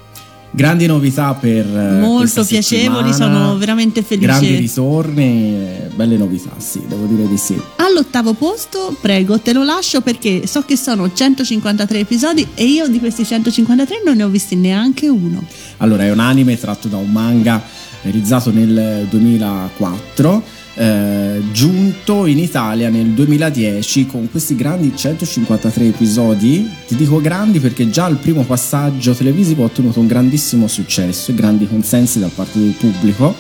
Grandi 0.54 0.86
novità 0.86 1.34
per 1.34 1.66
eh, 1.66 2.00
Molto 2.00 2.44
piacevoli, 2.44 3.14
sono 3.14 3.58
veramente 3.58 4.02
felice. 4.04 4.28
Grandi 4.28 4.56
ritorni, 4.56 5.56
eh, 5.56 5.90
belle 5.96 6.18
novità, 6.18 6.52
sì, 6.58 6.82
devo 6.88 7.06
dire 7.06 7.26
di 7.26 7.38
sì. 7.38 7.60
All'ottavo 7.78 8.34
posto, 8.34 8.96
prego, 9.00 9.40
te 9.40 9.54
lo 9.54 9.64
lascio 9.64 10.02
perché 10.02 10.46
so 10.48 10.64
che 10.64 10.76
sono 10.76 11.12
153 11.14 12.00
episodi 12.00 12.46
e 12.54 12.66
io 12.66 12.90
di 12.90 13.00
questi 13.00 13.26
153 13.26 14.02
non 14.04 14.18
ne 14.18 14.24
ho 14.24 14.28
visti 14.28 14.56
neanche 14.56 15.08
uno. 15.08 15.42
Allora, 15.78 16.04
è 16.04 16.12
un 16.12 16.20
anime 16.20 16.60
tratto 16.60 16.90
da 16.90 16.98
un 16.98 17.10
manga 17.10 17.62
realizzato 18.02 18.52
nel 18.52 19.08
2004, 19.10 20.44
eh, 20.82 21.44
giunto 21.52 22.26
in 22.26 22.40
Italia 22.40 22.90
nel 22.90 23.10
2010 23.10 24.08
con 24.08 24.28
questi 24.32 24.56
grandi 24.56 24.92
153 24.96 25.86
episodi. 25.86 26.68
Ti 26.88 26.96
dico 26.96 27.22
grandi 27.22 27.60
perché 27.60 27.88
già 27.92 28.08
il 28.08 28.16
primo 28.16 28.44
passaggio 28.44 29.14
televisivo 29.14 29.62
ha 29.62 29.68
ottenuto 29.68 30.00
un 30.00 30.08
grandissimo 30.08 30.68
successo 30.68 31.30
e 31.30 31.36
grandi 31.36 31.68
consensi 31.68 32.18
da 32.18 32.30
parte 32.34 32.58
del 32.58 32.72
pubblico. 32.72 33.36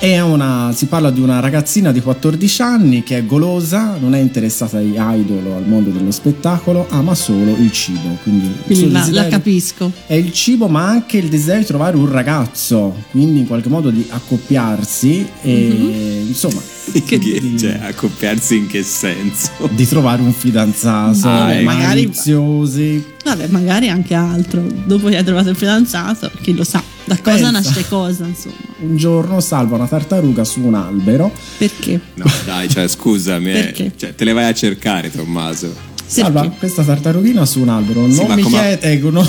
È 0.00 0.18
una, 0.18 0.72
si 0.74 0.86
parla 0.86 1.10
di 1.10 1.20
una 1.20 1.40
ragazzina 1.40 1.92
di 1.92 2.00
14 2.00 2.62
anni 2.62 3.02
che 3.02 3.18
è 3.18 3.26
golosa, 3.26 3.98
non 4.00 4.14
è 4.14 4.18
interessata 4.18 4.78
agli 4.78 4.96
idol 4.96 5.46
o 5.48 5.56
al 5.56 5.66
mondo 5.66 5.90
dello 5.90 6.10
spettacolo, 6.10 6.86
ama 6.88 7.14
solo 7.14 7.54
il 7.58 7.70
cibo. 7.70 8.16
Quindi, 8.22 8.46
il 8.46 8.62
Quindi 8.64 8.92
la, 8.92 9.06
la 9.10 9.28
capisco. 9.28 9.92
è 10.06 10.14
il 10.14 10.32
cibo, 10.32 10.68
ma 10.68 10.86
anche 10.86 11.18
il 11.18 11.28
desiderio 11.28 11.60
di 11.60 11.66
trovare 11.66 11.98
un 11.98 12.10
ragazzo, 12.10 12.94
quindi 13.10 13.40
in 13.40 13.46
qualche 13.46 13.68
modo 13.68 13.90
di 13.90 14.06
accoppiarsi 14.08 15.28
e 15.42 16.24
insomma 16.26 16.62
Che- 17.06 17.54
cioè, 17.58 17.78
accoppiarsi 17.82 18.56
in 18.56 18.66
che 18.66 18.82
senso? 18.82 19.50
di 19.70 19.86
trovare 19.86 20.22
un 20.22 20.32
fidanzato, 20.32 21.28
Ah, 21.28 21.52
ecco. 21.52 21.64
Magari- 21.64 22.06
maliziosi. 22.06 23.04
Vabbè, 23.24 23.46
magari 23.48 23.88
anche 23.88 24.14
altro. 24.14 24.64
Dopo 24.84 25.08
che 25.08 25.18
hai 25.18 25.24
trovato 25.24 25.50
il 25.50 25.56
fidanzato, 25.56 26.30
chi 26.42 26.54
lo 26.54 26.64
sa, 26.64 26.82
da 27.04 27.16
cosa 27.18 27.36
Pensa. 27.36 27.50
nasce 27.50 27.86
cosa, 27.88 28.24
insomma. 28.26 28.54
Un 28.80 28.96
giorno 28.96 29.40
salva 29.40 29.76
una 29.76 29.86
tartaruga 29.86 30.42
su 30.44 30.60
un 30.62 30.74
albero, 30.74 31.30
Perché? 31.58 32.00
No, 32.14 32.24
dai, 32.46 32.68
cioè, 32.68 32.88
scusami, 32.88 33.50
eh. 33.50 33.52
Perché? 33.52 33.92
Cioè, 33.96 34.14
te 34.14 34.24
le 34.24 34.32
vai 34.32 34.44
a 34.48 34.54
cercare, 34.54 35.10
Tommaso. 35.10 35.72
salva 36.06 36.40
Perché? 36.42 36.56
questa 36.58 36.82
tartarughina 36.82 37.44
su 37.46 37.60
un 37.60 37.68
albero. 37.68 38.10
Sì, 38.10 38.24
non 38.26 38.34
mi 38.36 38.42
come- 38.42 38.58
chiede, 38.58 38.92
ecco, 38.92 39.10
non 39.10 39.28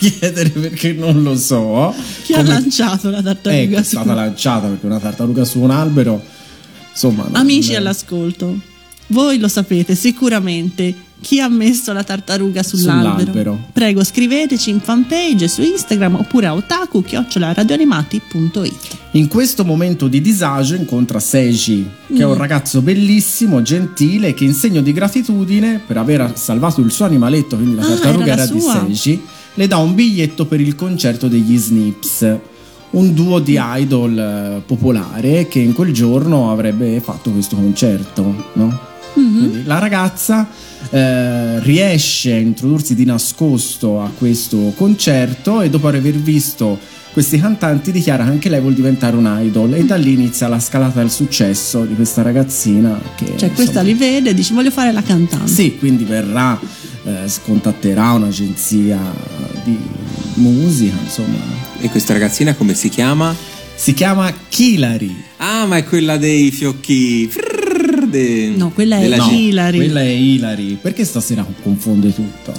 mi 0.00 0.10
chiedere 0.18 0.50
perché 0.50 0.92
non 0.92 1.22
lo 1.22 1.36
so. 1.36 1.92
Chi 2.24 2.34
ha 2.34 2.36
Come- 2.36 2.48
lanciato 2.50 3.08
la 3.10 3.18
Ecco, 3.18 3.26
tartaruga? 3.28 3.78
è 3.78 3.82
su- 3.82 3.88
stata 3.88 4.14
lanciata 4.14 4.66
perché 4.68 4.86
una 4.86 4.98
tartaruga 5.00 5.44
su 5.44 5.60
un 5.60 5.70
albero, 5.70 6.22
insomma. 7.08 7.28
Amici 7.32 7.74
all'ascolto, 7.74 8.58
voi 9.08 9.38
lo 9.38 9.48
sapete 9.48 9.94
sicuramente 9.94 10.94
chi 11.20 11.38
ha 11.40 11.48
messo 11.48 11.92
la 11.92 12.02
tartaruga 12.02 12.62
sull'albero. 12.62 13.18
Sull'albero. 13.18 13.68
Prego, 13.72 14.02
scriveteci 14.04 14.70
in 14.70 14.80
fanpage 14.80 15.48
su 15.48 15.60
Instagram 15.62 16.14
oppure 16.14 16.46
a 16.46 16.54
otaku 16.54 17.04
radioanimati.it. 17.28 18.98
In 19.12 19.28
questo 19.28 19.64
momento 19.64 20.08
di 20.08 20.20
disagio 20.20 20.74
incontra 20.76 21.18
Seiji, 21.20 21.86
che 22.14 22.22
è 22.22 22.24
un 22.24 22.34
ragazzo 22.34 22.80
bellissimo, 22.80 23.60
gentile, 23.60 24.32
che 24.34 24.44
in 24.44 24.54
segno 24.54 24.80
di 24.80 24.92
gratitudine 24.92 25.80
per 25.86 25.98
aver 25.98 26.32
salvato 26.36 26.80
il 26.80 26.90
suo 26.90 27.04
animaletto, 27.04 27.56
quindi 27.56 27.74
la 27.74 27.82
Ah, 27.82 27.88
tartaruga 27.88 28.32
era 28.32 28.42
era, 28.42 28.44
la 28.44 28.50
di. 28.52 28.94
Seiji, 28.94 29.22
le 29.54 29.66
dà 29.66 29.76
un 29.78 29.94
biglietto 29.94 30.46
per 30.46 30.60
il 30.60 30.74
concerto 30.74 31.28
degli 31.28 31.56
Snips, 31.58 32.38
un 32.90 33.14
duo 33.14 33.38
di 33.38 33.58
idol 33.58 34.18
eh, 34.18 34.62
popolare 34.66 35.46
che 35.48 35.60
in 35.60 35.72
quel 35.74 35.92
giorno 35.92 36.50
avrebbe 36.50 37.00
fatto 37.00 37.30
questo 37.30 37.56
concerto, 37.56 38.34
no? 38.54 38.88
Quindi 39.12 39.64
la 39.64 39.78
ragazza 39.78 40.48
eh, 40.90 41.60
riesce 41.60 42.32
a 42.32 42.38
introdursi 42.38 42.94
di 42.94 43.04
nascosto 43.04 44.00
a 44.00 44.10
questo 44.16 44.72
concerto 44.76 45.60
e 45.60 45.68
dopo 45.68 45.88
aver 45.88 46.14
visto 46.14 46.78
questi 47.12 47.38
cantanti 47.38 47.90
dichiara 47.90 48.24
che 48.24 48.30
anche 48.30 48.48
lei 48.48 48.60
vuol 48.60 48.72
diventare 48.74 49.16
un 49.16 49.28
idol 49.42 49.74
e 49.74 49.84
da 49.84 49.96
lì 49.96 50.12
inizia 50.12 50.46
la 50.48 50.60
scalata 50.60 51.00
del 51.00 51.10
successo 51.10 51.84
di 51.84 51.94
questa 51.94 52.22
ragazzina 52.22 52.98
che 53.16 53.26
Cioè, 53.36 53.50
questa 53.52 53.80
insomma, 53.80 53.82
li 53.82 53.94
vede 53.94 54.30
e 54.30 54.34
dice 54.34 54.54
voglio 54.54 54.70
fare 54.70 54.92
la 54.92 55.02
cantante. 55.02 55.48
sì, 55.48 55.76
quindi 55.76 56.04
verrà, 56.04 56.58
eh, 57.04 57.30
contatterà 57.44 58.12
un'agenzia 58.12 58.98
di 59.64 59.76
musica, 60.34 60.96
insomma. 61.02 61.38
E 61.80 61.88
questa 61.88 62.12
ragazzina 62.12 62.54
come 62.54 62.74
si 62.74 62.88
chiama? 62.88 63.34
Si 63.74 63.94
chiama 63.94 64.32
Kilari. 64.48 65.22
Ah, 65.38 65.66
ma 65.66 65.76
è 65.78 65.84
quella 65.84 66.16
dei 66.16 66.50
fiocchi. 66.50 67.30
De- 68.08 68.52
No, 68.56 68.70
quella 68.72 68.96
è 68.98 69.02
della 69.02 69.16
no. 69.16 69.30
Hilary. 69.30 69.76
Quella 69.76 70.00
è 70.00 70.08
Hilary. 70.08 70.74
Perché 70.80 71.04
stasera 71.04 71.46
confonde 71.62 72.12
tutto? 72.14 72.52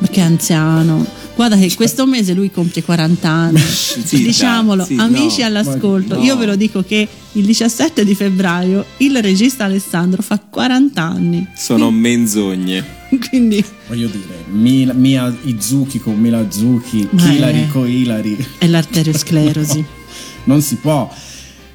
Perché 0.00 0.20
è 0.20 0.24
anziano. 0.24 1.06
Guarda 1.36 1.56
che 1.56 1.72
questo 1.74 2.06
mese 2.06 2.32
lui 2.32 2.50
compie 2.50 2.82
40 2.82 3.28
anni. 3.28 3.58
Zitta, 3.60 4.16
Diciamolo, 4.16 4.84
zitta, 4.84 5.02
amici 5.02 5.40
no, 5.42 5.46
all'ascolto, 5.46 6.16
no. 6.16 6.22
io 6.22 6.36
ve 6.36 6.46
lo 6.46 6.56
dico 6.56 6.82
che 6.82 7.06
il 7.32 7.44
17 7.44 8.04
di 8.04 8.14
febbraio 8.14 8.84
il 8.98 9.20
regista 9.20 9.64
Alessandro 9.64 10.22
fa 10.22 10.38
40 10.38 11.02
anni. 11.02 11.46
Sono 11.54 11.90
menzogne. 11.90 12.94
Quindi 13.28 13.62
Voglio 13.86 14.08
dire, 14.08 14.44
Mila- 14.50 14.94
Mia 14.94 15.32
Izuki 15.44 16.00
con 16.00 16.18
Mila 16.18 16.40
Izuki, 16.40 17.06
Ma 17.12 17.30
Hilary 17.32 17.62
è- 17.64 17.68
con 17.68 17.88
Hilary. 17.88 18.36
è 18.58 18.66
l'arteriosclerosi. 18.66 19.84
Non 20.44 20.62
si 20.62 20.76
può. 20.76 21.12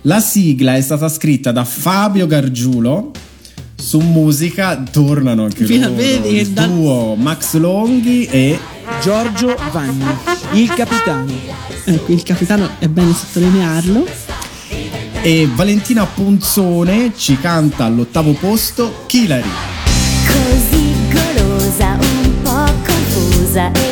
La 0.03 0.19
sigla 0.21 0.75
è 0.77 0.81
stata 0.81 1.07
scritta 1.09 1.51
da 1.51 1.65
Fabio 1.65 2.25
Gargiulo. 2.25 3.11
Su 3.75 3.99
musica 3.99 4.81
tornano 4.91 5.43
anche 5.43 5.65
loro. 5.67 5.93
vedi, 5.93 6.35
il 6.37 6.49
da- 6.49 6.67
duo 6.67 7.15
Max 7.15 7.55
Longhi 7.55 8.25
e 8.25 8.57
Giorgio 8.99 9.55
Vanni, 9.71 10.05
il 10.53 10.73
capitano. 10.73 11.31
ecco, 11.85 12.11
il 12.11 12.23
capitano 12.23 12.69
è 12.79 12.87
bene 12.87 13.13
sottolinearlo. 13.13 14.05
E 15.21 15.47
Valentina 15.53 16.05
Punzone 16.05 17.13
ci 17.15 17.37
canta 17.39 17.85
all'ottavo 17.85 18.33
posto 18.33 19.03
Kilari. 19.05 19.49
Così 20.25 20.93
golosa, 21.11 21.97
un 21.99 22.41
po' 22.41 22.73
confusa 22.83 23.90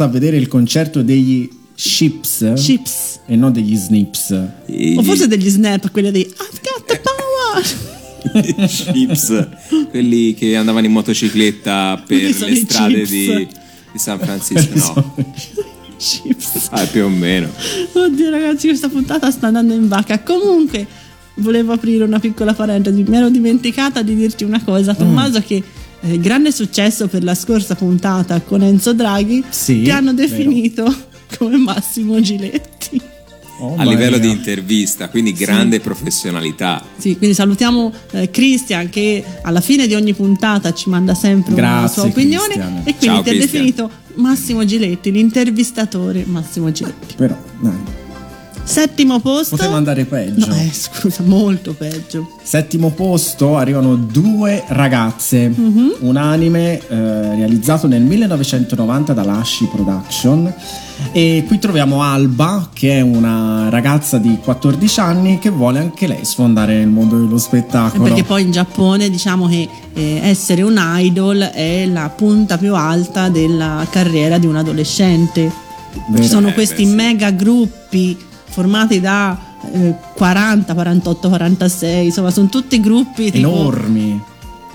andata 0.00 0.04
a 0.04 0.08
vedere 0.08 0.36
il 0.38 0.48
concerto 0.48 1.02
degli 1.02 1.48
Ships 1.74 2.52
Chips. 2.56 3.20
e 3.26 3.36
non 3.36 3.52
degli 3.52 3.76
Snips. 3.76 4.30
E 4.66 4.94
O 4.96 5.02
forse 5.02 5.26
degli 5.28 5.48
snap, 5.48 5.90
quelli 5.90 6.10
di 6.10 6.20
I've 6.20 6.60
got 6.62 6.84
the 6.86 7.00
power. 7.00 7.88
chips, 8.68 9.48
quelli 9.90 10.34
che 10.34 10.56
andavano 10.56 10.86
in 10.86 10.92
motocicletta 10.92 12.02
per 12.06 12.18
le 12.22 12.54
strade 12.56 13.02
chips. 13.02 13.10
di, 13.10 13.48
di 13.92 13.98
San 13.98 14.18
Francisco. 14.18 14.94
No, 14.94 15.14
Chips. 15.96 16.68
ah, 16.70 16.84
più 16.86 17.04
o 17.04 17.08
meno. 17.08 17.48
Oddio 17.92 18.30
ragazzi, 18.30 18.68
questa 18.68 18.88
puntata 18.88 19.30
sta 19.30 19.48
andando 19.48 19.74
in 19.74 19.88
vacca. 19.88 20.18
Comunque, 20.20 20.86
volevo 21.36 21.72
aprire 21.72 22.04
una 22.04 22.18
piccola 22.18 22.54
parentesi. 22.54 23.02
Mi 23.06 23.16
ero 23.16 23.28
dimenticata 23.30 24.02
di 24.02 24.14
dirti 24.14 24.44
una 24.44 24.62
cosa, 24.62 24.94
Tommaso, 24.94 25.40
che 25.40 25.62
eh, 26.02 26.18
grande 26.18 26.52
successo 26.52 27.08
per 27.08 27.22
la 27.24 27.34
scorsa 27.34 27.74
puntata 27.74 28.40
con 28.40 28.62
Enzo 28.62 28.92
Draghi, 28.94 29.44
Sì, 29.48 29.82
ti 29.82 29.90
hanno 29.90 30.12
vero. 30.14 30.28
definito 30.28 30.94
come 31.38 31.56
Massimo 31.56 32.20
Giletti. 32.20 33.00
Oh, 33.62 33.76
A 33.76 33.84
livello 33.84 34.16
Maria. 34.16 34.30
di 34.32 34.38
intervista, 34.38 35.10
quindi 35.10 35.32
grande 35.34 35.80
professionalità. 35.80 36.82
Sì, 36.96 37.18
quindi 37.18 37.34
salutiamo 37.34 37.92
eh, 38.12 38.30
Christian 38.30 38.88
che 38.88 39.22
alla 39.42 39.60
fine 39.60 39.86
di 39.86 39.94
ogni 39.94 40.14
puntata 40.14 40.72
ci 40.72 40.88
manda 40.88 41.14
sempre 41.14 41.52
una 41.52 41.80
Grazie, 41.80 42.00
sua 42.00 42.10
opinione 42.10 42.54
Christian. 42.54 42.76
e 42.78 42.82
quindi 42.96 43.04
Ciao, 43.04 43.22
ti 43.22 43.28
ha 43.28 43.32
definito 43.34 43.90
Massimo 44.14 44.64
Giletti, 44.64 45.10
l'intervistatore 45.12 46.24
Massimo 46.26 46.72
Giletti. 46.72 47.14
Però, 47.16 47.36
dai, 47.60 47.72
Settimo 48.70 49.18
posto. 49.20 49.56
poteva 49.56 49.76
andare 49.76 50.04
peggio. 50.04 50.46
No, 50.46 50.54
eh, 50.54 50.70
scusa, 50.72 51.22
molto 51.24 51.74
peggio. 51.74 52.36
Settimo 52.42 52.90
posto 52.90 53.56
arrivano 53.56 53.96
due 53.96 54.62
ragazze, 54.68 55.48
Mhm. 55.48 55.94
un 56.00 56.16
anime 56.16 56.78
eh, 56.88 57.34
realizzato 57.34 57.86
nel 57.88 58.02
1990 58.02 59.12
da 59.12 59.24
Lasci 59.24 59.64
Production 59.66 60.52
e 61.12 61.44
qui 61.48 61.58
troviamo 61.58 62.02
Alba 62.02 62.68
che 62.72 62.98
è 62.98 63.00
una 63.00 63.68
ragazza 63.70 64.18
di 64.18 64.38
14 64.42 65.00
anni 65.00 65.38
che 65.38 65.50
vuole 65.50 65.78
anche 65.80 66.06
lei 66.06 66.24
sfondare 66.24 66.76
nel 66.78 66.88
mondo 66.88 67.16
dello 67.18 67.38
spettacolo. 67.38 68.04
Perché 68.04 68.22
poi 68.24 68.42
in 68.42 68.52
Giappone 68.52 69.10
diciamo 69.10 69.48
che 69.48 69.68
eh, 69.94 70.20
essere 70.22 70.62
un 70.62 70.80
idol 70.80 71.38
è 71.40 71.86
la 71.86 72.08
punta 72.14 72.56
più 72.56 72.74
alta 72.76 73.28
della 73.30 73.84
carriera 73.90 74.38
di 74.38 74.46
un 74.46 74.56
adolescente. 74.56 75.50
Vero. 76.10 76.22
Ci 76.22 76.28
sono 76.28 76.48
Eh, 76.48 76.52
questi 76.54 76.84
mega 76.84 77.30
gruppi 77.30 78.16
formati 78.50 79.00
da 79.00 79.38
eh, 79.72 79.94
40, 80.14 80.74
48, 80.74 81.28
46, 81.28 82.04
insomma 82.06 82.30
sono 82.30 82.48
tutti 82.48 82.80
gruppi 82.80 83.30
tipo 83.30 83.48
enormi. 83.48 84.20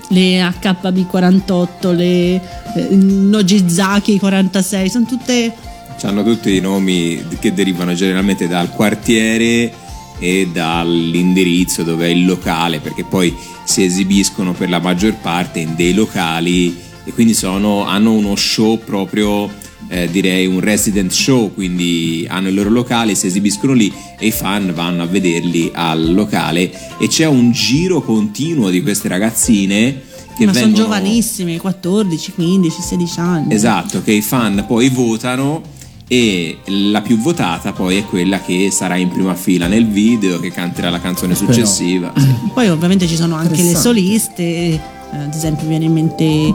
le 0.08 0.40
HB48, 0.40 1.94
le 1.94 2.34
eh, 2.74 2.88
Nojizaki 2.96 4.18
46, 4.18 4.88
sono 4.90 5.04
tutte 5.06 5.54
Hanno 6.02 6.22
tutti 6.22 6.54
i 6.54 6.60
nomi 6.60 7.22
che 7.40 7.52
derivano 7.54 7.94
generalmente 7.94 8.46
dal 8.48 8.70
quartiere 8.70 9.72
e 10.18 10.48
dall'indirizzo 10.52 11.82
dove 11.82 12.06
è 12.06 12.10
il 12.10 12.24
locale, 12.24 12.80
perché 12.80 13.04
poi 13.04 13.34
si 13.64 13.84
esibiscono 13.84 14.52
per 14.52 14.68
la 14.70 14.78
maggior 14.78 15.14
parte 15.14 15.58
in 15.58 15.74
dei 15.74 15.92
locali 15.92 16.76
e 17.04 17.12
quindi 17.12 17.34
sono- 17.34 17.84
hanno 17.84 18.12
uno 18.12 18.34
show 18.36 18.78
proprio, 18.78 19.50
eh, 19.88 20.08
direi 20.10 20.46
un 20.46 20.60
resident 20.60 21.10
show, 21.12 21.52
quindi 21.52 22.26
hanno 22.28 22.48
il 22.48 22.54
loro 22.54 22.70
locale, 22.70 23.14
si 23.14 23.26
esibiscono 23.26 23.72
lì 23.72 23.92
e 24.18 24.26
i 24.26 24.32
fan 24.32 24.72
vanno 24.74 25.02
a 25.02 25.06
vederli 25.06 25.70
al 25.72 26.12
locale 26.12 26.70
e 26.98 27.08
c'è 27.08 27.26
un 27.26 27.52
giro 27.52 28.02
continuo 28.02 28.70
di 28.70 28.82
queste 28.82 29.08
ragazzine 29.08 30.02
che 30.36 30.44
ma 30.44 30.52
sono 30.52 30.66
vengono... 30.66 30.84
giovanissime, 30.84 31.58
14, 31.58 32.32
15, 32.32 32.82
16 32.82 33.20
anni. 33.20 33.54
Esatto, 33.54 34.02
che 34.02 34.12
i 34.12 34.22
fan 34.22 34.64
poi 34.66 34.88
votano 34.90 35.74
e 36.08 36.58
la 36.66 37.00
più 37.00 37.18
votata 37.18 37.72
poi 37.72 37.96
è 37.96 38.04
quella 38.04 38.40
che 38.40 38.70
sarà 38.70 38.96
in 38.96 39.08
prima 39.08 39.34
fila 39.34 39.66
nel 39.66 39.86
video, 39.86 40.38
che 40.38 40.52
canterà 40.52 40.90
la 40.90 41.00
canzone 41.00 41.34
successiva. 41.34 42.12
Sì. 42.16 42.24
Poi 42.52 42.68
ovviamente 42.68 43.06
ci 43.08 43.16
sono 43.16 43.34
anche 43.34 43.62
le 43.62 43.74
soliste, 43.74 44.80
eh, 45.12 45.16
ad 45.18 45.34
esempio 45.34 45.62
mi 45.64 45.70
viene 45.70 45.84
in 45.86 45.92
mente, 45.92 46.24
eh, 46.24 46.54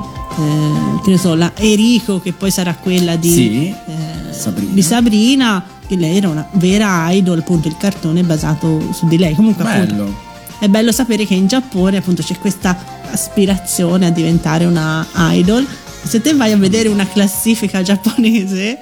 che 1.04 1.10
ne 1.10 1.18
so, 1.18 1.36
la 1.36 1.52
Eriko 1.56 2.20
che 2.20 2.34
poi 2.34 2.52
sarà 2.52 2.76
quella 2.76 3.16
di, 3.16 3.32
Sì, 3.32 3.68
eh, 3.68 4.34
Sabrina. 4.34 4.74
di 4.74 4.82
Sabrina, 4.82 5.64
che 5.88 5.96
lei 5.96 6.18
era 6.18 6.30
una 6.30 6.48
vera 6.54 7.10
idol, 7.12 7.40
appunto 7.40 7.68
il 7.68 7.78
cartone 7.78 8.22
è 8.22 8.24
basato 8.24 8.82
su 8.94 9.08
di 9.08 9.18
lei. 9.18 9.36
Comunque 9.36 9.64
appunto, 9.64 9.94
Bello. 9.94 10.16
è 10.60 10.68
bello 10.68 10.92
sapere 10.92 11.26
che 11.26 11.34
in 11.34 11.48
Giappone 11.48 11.98
appunto 11.98 12.22
c'è 12.24 12.38
questa 12.38 12.78
aspirazione 13.12 14.06
a 14.08 14.10
diventare 14.10 14.66
una 14.66 15.06
idol. 15.32 15.66
Se 16.04 16.22
te 16.22 16.34
vai 16.34 16.52
a 16.52 16.58
vedere 16.58 16.90
una 16.90 17.06
classifica 17.08 17.82
giapponese, 17.84 18.78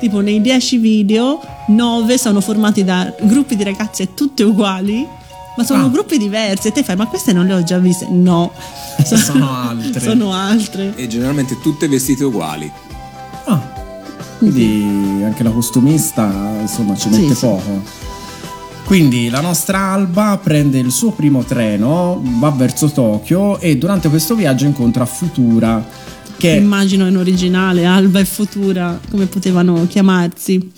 tipo 0.00 0.20
nei 0.20 0.40
10 0.40 0.78
video, 0.78 1.40
9 1.68 2.18
sono 2.18 2.40
formati 2.40 2.82
da 2.84 3.12
gruppi 3.22 3.56
di 3.56 3.62
ragazze 3.62 4.12
tutte 4.14 4.42
uguali, 4.42 5.06
ma 5.56 5.64
sono 5.64 5.84
Ah. 5.84 5.88
gruppi 5.88 6.18
diversi. 6.18 6.68
E 6.68 6.72
te 6.72 6.82
fai, 6.82 6.96
ma 6.96 7.06
queste 7.06 7.32
non 7.32 7.46
le 7.46 7.54
ho 7.54 7.62
già 7.62 7.78
viste? 7.78 8.06
No, 8.10 8.52
Sono 9.04 9.50
altre. 9.56 10.00
sono 10.00 10.32
altre. 10.32 10.92
E 10.96 11.06
generalmente 11.06 11.58
tutte 11.60 11.88
vestite 11.88 12.24
uguali. 12.24 12.70
Ah, 13.46 13.60
quindi 14.38 15.22
anche 15.24 15.42
la 15.42 15.50
costumista 15.50 16.56
insomma 16.60 16.96
ci 16.96 17.12
Sì, 17.12 17.20
mette 17.20 17.34
sì. 17.34 17.40
poco. 17.40 17.82
Quindi 18.84 19.30
la 19.30 19.40
nostra 19.40 19.78
Alba 19.92 20.38
prende 20.42 20.78
il 20.78 20.90
suo 20.92 21.10
primo 21.12 21.42
treno, 21.42 22.20
va 22.38 22.50
verso 22.50 22.90
Tokyo 22.90 23.58
e 23.58 23.78
durante 23.78 24.10
questo 24.10 24.34
viaggio 24.34 24.66
incontra 24.66 25.06
Futura 25.06 25.82
che, 26.36 26.50
Immagino 26.50 27.06
in 27.06 27.16
originale, 27.16 27.86
Alba 27.86 28.18
e 28.20 28.26
Futura, 28.26 28.98
come 29.10 29.24
potevano 29.26 29.86
chiamarsi. 29.86 30.70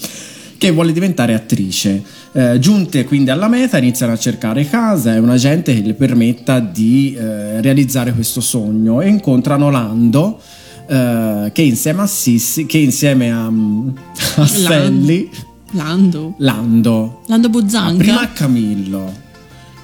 che 0.57 0.71
vuole 0.71 0.93
diventare 0.93 1.35
attrice. 1.35 2.01
Eh, 2.37 2.59
giunte 2.59 3.07
quindi 3.07 3.31
alla 3.31 3.49
meta 3.49 3.79
iniziano 3.79 4.13
a 4.13 4.19
cercare 4.19 4.69
casa 4.69 5.15
e 5.15 5.19
un 5.19 5.31
agente 5.31 5.73
che 5.73 5.81
le 5.81 5.95
permetta 5.95 6.61
di 6.61 7.17
eh, 7.19 7.63
realizzare 7.63 8.13
questo 8.13 8.43
sogno 8.43 9.01
e 9.01 9.09
incontrano 9.09 9.71
Lando 9.71 10.39
eh, 10.87 11.51
che 11.55 11.63
insieme 11.63 12.03
a 12.03 12.07
Sissi, 12.07 12.67
che 12.67 12.77
insieme 12.77 13.33
a, 13.33 13.47
a 13.47 14.47
Sally, 14.47 15.31
Lando. 15.71 16.35
Lando 16.37 17.23
Lando 17.27 17.49
Buzzanca. 17.49 18.03
Prima 18.03 18.31
Camillo, 18.35 19.11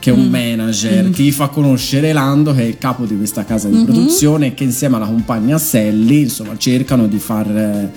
che 0.02 0.10
è 0.10 0.12
un 0.12 0.26
manager, 0.26 1.10
che 1.10 1.22
gli 1.22 1.30
fa 1.30 1.46
conoscere 1.46 2.12
Lando, 2.12 2.52
che 2.52 2.62
è 2.62 2.64
il 2.64 2.76
capo 2.76 3.04
di 3.04 3.16
questa 3.16 3.44
casa 3.44 3.68
di 3.68 3.84
produzione, 3.84 4.48
e 4.48 4.54
che 4.54 4.64
insieme 4.64 4.96
alla 4.96 5.06
compagna 5.06 5.58
Sally, 5.58 6.22
insomma, 6.22 6.58
cercano 6.58 7.06
di 7.06 7.20
far 7.20 7.48
eh, 7.48 7.90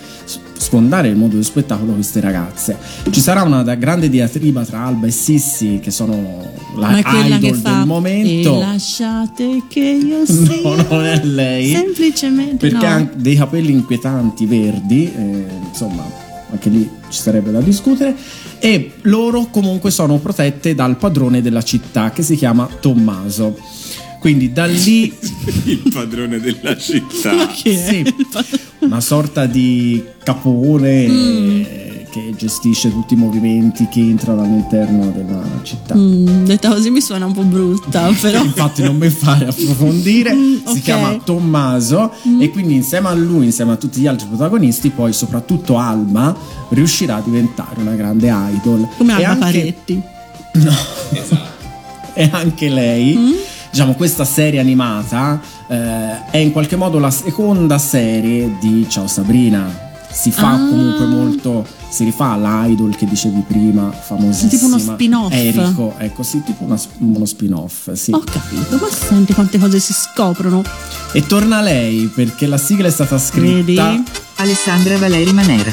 sfondare 0.55 1.07
il 1.07 1.15
mondo 1.15 1.31
dello 1.31 1.43
spettacolo 1.43 1.93
queste 1.93 2.19
ragazze. 2.19 2.77
Ci 3.09 3.19
sarà 3.19 3.41
una 3.41 3.63
grande 3.73 4.07
diatriba 4.07 4.63
tra 4.63 4.85
Alba 4.85 5.07
e 5.07 5.11
Sissi, 5.11 5.79
che 5.81 5.89
sono 5.89 6.47
la 6.75 6.91
Ma 6.91 7.01
quella 7.01 7.39
che 7.39 7.47
idol 7.47 7.57
fa 7.57 7.77
del 7.77 7.87
momento. 7.87 8.55
E 8.55 8.59
lasciate 8.59 9.63
che 9.67 9.79
io 9.79 10.25
sia 10.29 10.61
No, 10.61 10.75
non 10.87 11.05
è 11.05 11.23
lei. 11.23 11.71
Semplicemente 11.71 12.69
Perché 12.69 12.87
no. 12.87 12.93
ha 12.93 13.09
dei 13.15 13.35
capelli 13.35 13.71
inquietanti 13.71 14.45
verdi, 14.45 15.11
eh, 15.11 15.45
insomma, 15.69 16.05
anche 16.55 16.69
lì 16.69 16.89
ci 17.09 17.21
sarebbe 17.21 17.51
da 17.51 17.61
discutere. 17.61 18.15
E 18.59 18.93
loro 19.03 19.47
comunque 19.51 19.91
sono 19.91 20.17
protette 20.17 20.73
dal 20.73 20.97
padrone 20.97 21.41
della 21.41 21.61
città 21.61 22.11
che 22.11 22.23
si 22.23 22.35
chiama 22.35 22.67
Tommaso. 22.79 23.57
Quindi 24.19 24.51
da 24.51 24.65
lì 24.65 25.13
Il 25.65 25.91
padrone 25.93 26.39
della 26.39 26.75
città. 26.77 27.33
Ma? 27.33 27.53
Sì. 27.53 28.13
Una 28.79 29.01
sorta 29.01 29.45
di 29.45 30.03
capone 30.23 31.07
Mm. 31.07 31.63
Che 32.15 32.33
gestisce 32.37 32.91
tutti 32.91 33.13
i 33.13 33.17
movimenti 33.17 33.89
che 33.89 33.99
entrano 33.99 34.43
all'interno 34.43 35.09
della 35.11 35.41
città. 35.63 35.95
Mm, 35.97 36.45
detta 36.45 36.69
così 36.69 36.89
mi 36.89 37.01
suona 37.01 37.25
un 37.25 37.33
po' 37.33 37.41
brutta, 37.41 38.09
però. 38.21 38.41
Infatti 38.41 38.83
non 38.83 38.95
mi 38.95 39.09
fare 39.09 39.47
approfondire, 39.51 40.33
Mm, 40.33 40.65
si 40.65 40.79
chiama 40.79 41.13
Tommaso 41.21 42.13
e 42.39 42.49
quindi 42.51 42.75
insieme 42.75 43.09
a 43.09 43.13
lui, 43.13 43.45
insieme 43.45 43.73
a 43.73 43.75
tutti 43.75 43.99
gli 43.99 44.07
altri 44.07 44.27
protagonisti, 44.27 44.91
poi 44.91 45.11
soprattutto 45.11 45.77
Alma 45.77 46.33
riuscirà 46.69 47.15
a 47.17 47.21
diventare 47.21 47.81
una 47.81 47.95
grande 47.95 48.29
idol. 48.33 48.87
Come 48.97 49.19
E 49.19 49.23
Alba 49.25 49.45
anche- 49.47 49.59
Paretti. 49.59 50.01
e 52.13 52.29
anche 52.31 52.69
lei, 52.69 53.17
Mm? 53.17 53.31
diciamo, 53.71 53.93
questa 53.95 54.23
serie 54.23 54.61
animata 54.61 55.41
eh, 55.67 56.29
è 56.31 56.37
in 56.37 56.53
qualche 56.53 56.77
modo 56.77 56.97
la 56.97 57.11
seconda 57.11 57.77
serie 57.77 58.55
di 58.61 58.85
Ciao 58.87 59.07
Sabrina. 59.07 59.84
Si 60.17 60.31
fa 60.31 60.53
Ah. 60.53 60.57
comunque 60.57 61.05
molto, 61.05 61.67
si 61.89 62.05
rifà 62.05 62.31
all'idol 62.31 62.95
che 62.95 63.05
dicevi 63.05 63.43
prima, 63.45 63.91
famosissima. 63.91 64.49
Tipo 64.49 64.65
uno 64.65 64.77
spin-off. 64.79 65.31
Eriko, 65.33 65.93
ecco 65.97 66.23
sì, 66.23 66.41
tipo 66.43 66.63
una- 66.63 66.79
uno 66.99 67.25
spin-off, 67.25 67.91
sì. 67.91 68.11
Ho 68.11 68.19
capito, 68.23 68.77
ma 68.79 68.87
senti 68.89 69.33
quante 69.33 69.59
cose 69.59 69.79
si 69.79 69.93
scoprono. 69.93 70.63
E 71.11 71.25
torna 71.27 71.61
lei 71.61 72.07
perché 72.13 72.47
la 72.47 72.57
sigla 72.57 72.87
è 72.87 72.91
stata 72.91 73.17
scritta. 73.19 73.89
Vedi? 73.91 74.03
Alessandra 74.37 74.97
Valeri 74.97 75.33
Manera. 75.33 75.71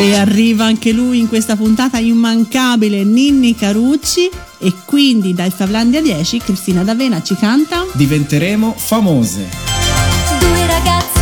E 0.00 0.14
arriva 0.16 0.64
anche 0.64 0.92
lui 0.92 1.18
in 1.18 1.28
questa 1.28 1.54
puntata 1.56 1.98
immancabile 1.98 3.02
Ninni 3.04 3.54
Carucci 3.56 4.30
e 4.58 4.72
quindi 4.84 5.34
dal 5.34 5.50
Favlandia 5.52 6.00
10 6.00 6.38
Cristina 6.38 6.84
D'Avena 6.84 7.20
ci 7.22 7.34
canta 7.34 7.84
Diventeremo 7.92 8.74
famose. 8.76 9.46
Due 10.38 10.66
ragazze 10.66 11.17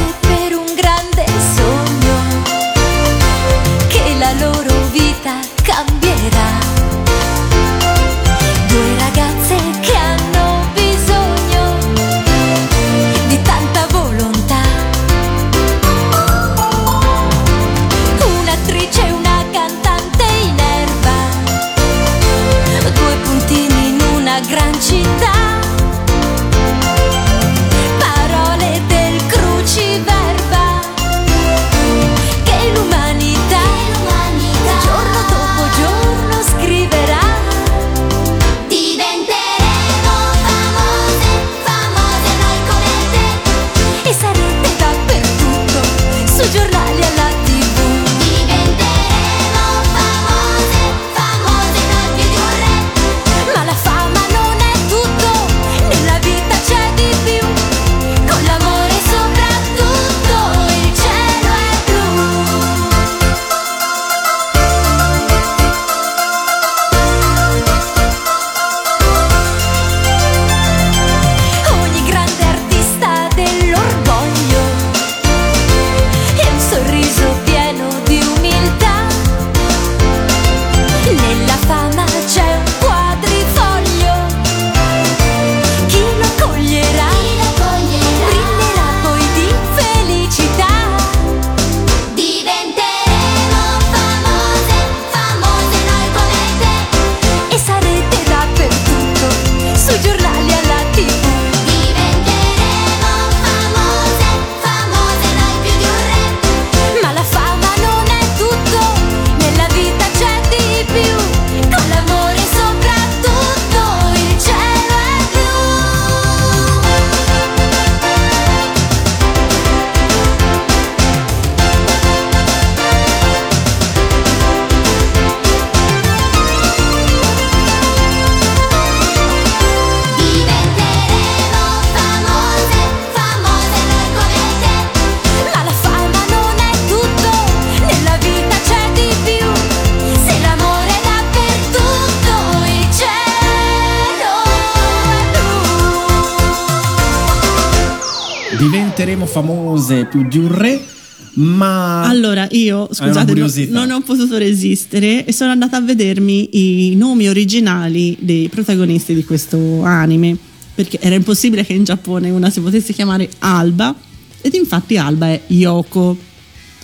curiosità. 153.65 153.79
non 153.79 153.91
ho 153.91 154.01
potuto 154.03 154.39
resistere 154.39 155.25
e 155.25 155.33
sono 155.33 155.51
andata 155.51 155.77
a 155.77 155.81
vedermi 155.81 156.91
i 156.91 156.97
nomi 156.97 157.29
originali 157.29 158.17
dei 158.21 158.49
protagonisti 158.49 159.15
di 159.15 159.25
questo 159.25 159.83
anime, 159.83 160.37
perché 160.75 160.99
era 161.01 161.15
impossibile 161.15 161.65
che 161.65 161.73
in 161.73 161.85
Giappone 161.85 162.31
una 162.31 162.51
si 162.51 162.61
potesse 162.61 162.93
chiamare 162.93 163.29
Alba, 163.39 163.95
ed 164.41 164.55
infatti 164.55 164.97
Alba 164.97 165.29
è 165.29 165.41
Yoko, 165.49 166.17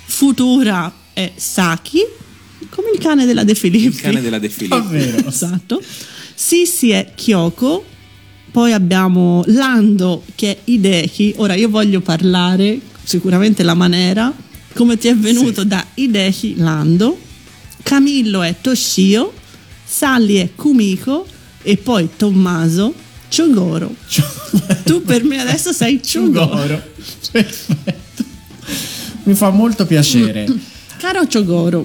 Futura 0.05 0.93
è 1.13 1.33
Saki, 1.35 2.01
come 2.71 2.91
il 2.93 2.99
cane 2.99 3.27
della 3.27 3.45
De 3.45 3.55
Filippi. 3.55 3.87
Il 3.87 4.01
cane 4.01 4.21
della 4.21 4.39
De 4.39 4.49
Filippi. 4.49 4.77
Davvero? 4.77 5.29
Esatto. 5.29 5.83
Sissi 6.35 6.91
è 6.91 7.13
Kyoko, 7.15 7.85
poi 8.51 8.73
abbiamo 8.73 9.43
Lando 9.47 10.25
che 10.35 10.51
è 10.51 10.59
Hideki. 10.65 11.35
Ora 11.37 11.55
io 11.55 11.69
voglio 11.69 12.01
parlare 12.01 12.81
sicuramente 13.03 13.63
la 13.63 13.75
maniera, 13.75 14.33
come 14.75 14.97
ti 14.97 15.09
è 15.09 15.17
venuto 15.17 15.65
da 15.65 15.85
Hideki 15.95 16.57
Lando. 16.57 17.19
Camillo 17.83 18.43
è 18.43 18.55
Toshio, 18.61 19.33
Sally 19.85 20.37
è 20.37 20.51
Kumiko 20.55 21.27
e 21.63 21.77
poi 21.77 22.09
Tommaso 22.17 22.95
Chogoro. 23.35 23.95
tu 24.85 25.03
per 25.03 25.25
me 25.25 25.41
adesso 25.41 25.73
sei. 25.73 26.01
Chugoro. 26.01 26.81
Perfetto. 27.31 28.25
Mi 29.25 29.35
fa 29.35 29.51
molto 29.51 29.87
piacere. 29.87 30.47
Caro 30.99 31.27
Chogoro, 31.27 31.85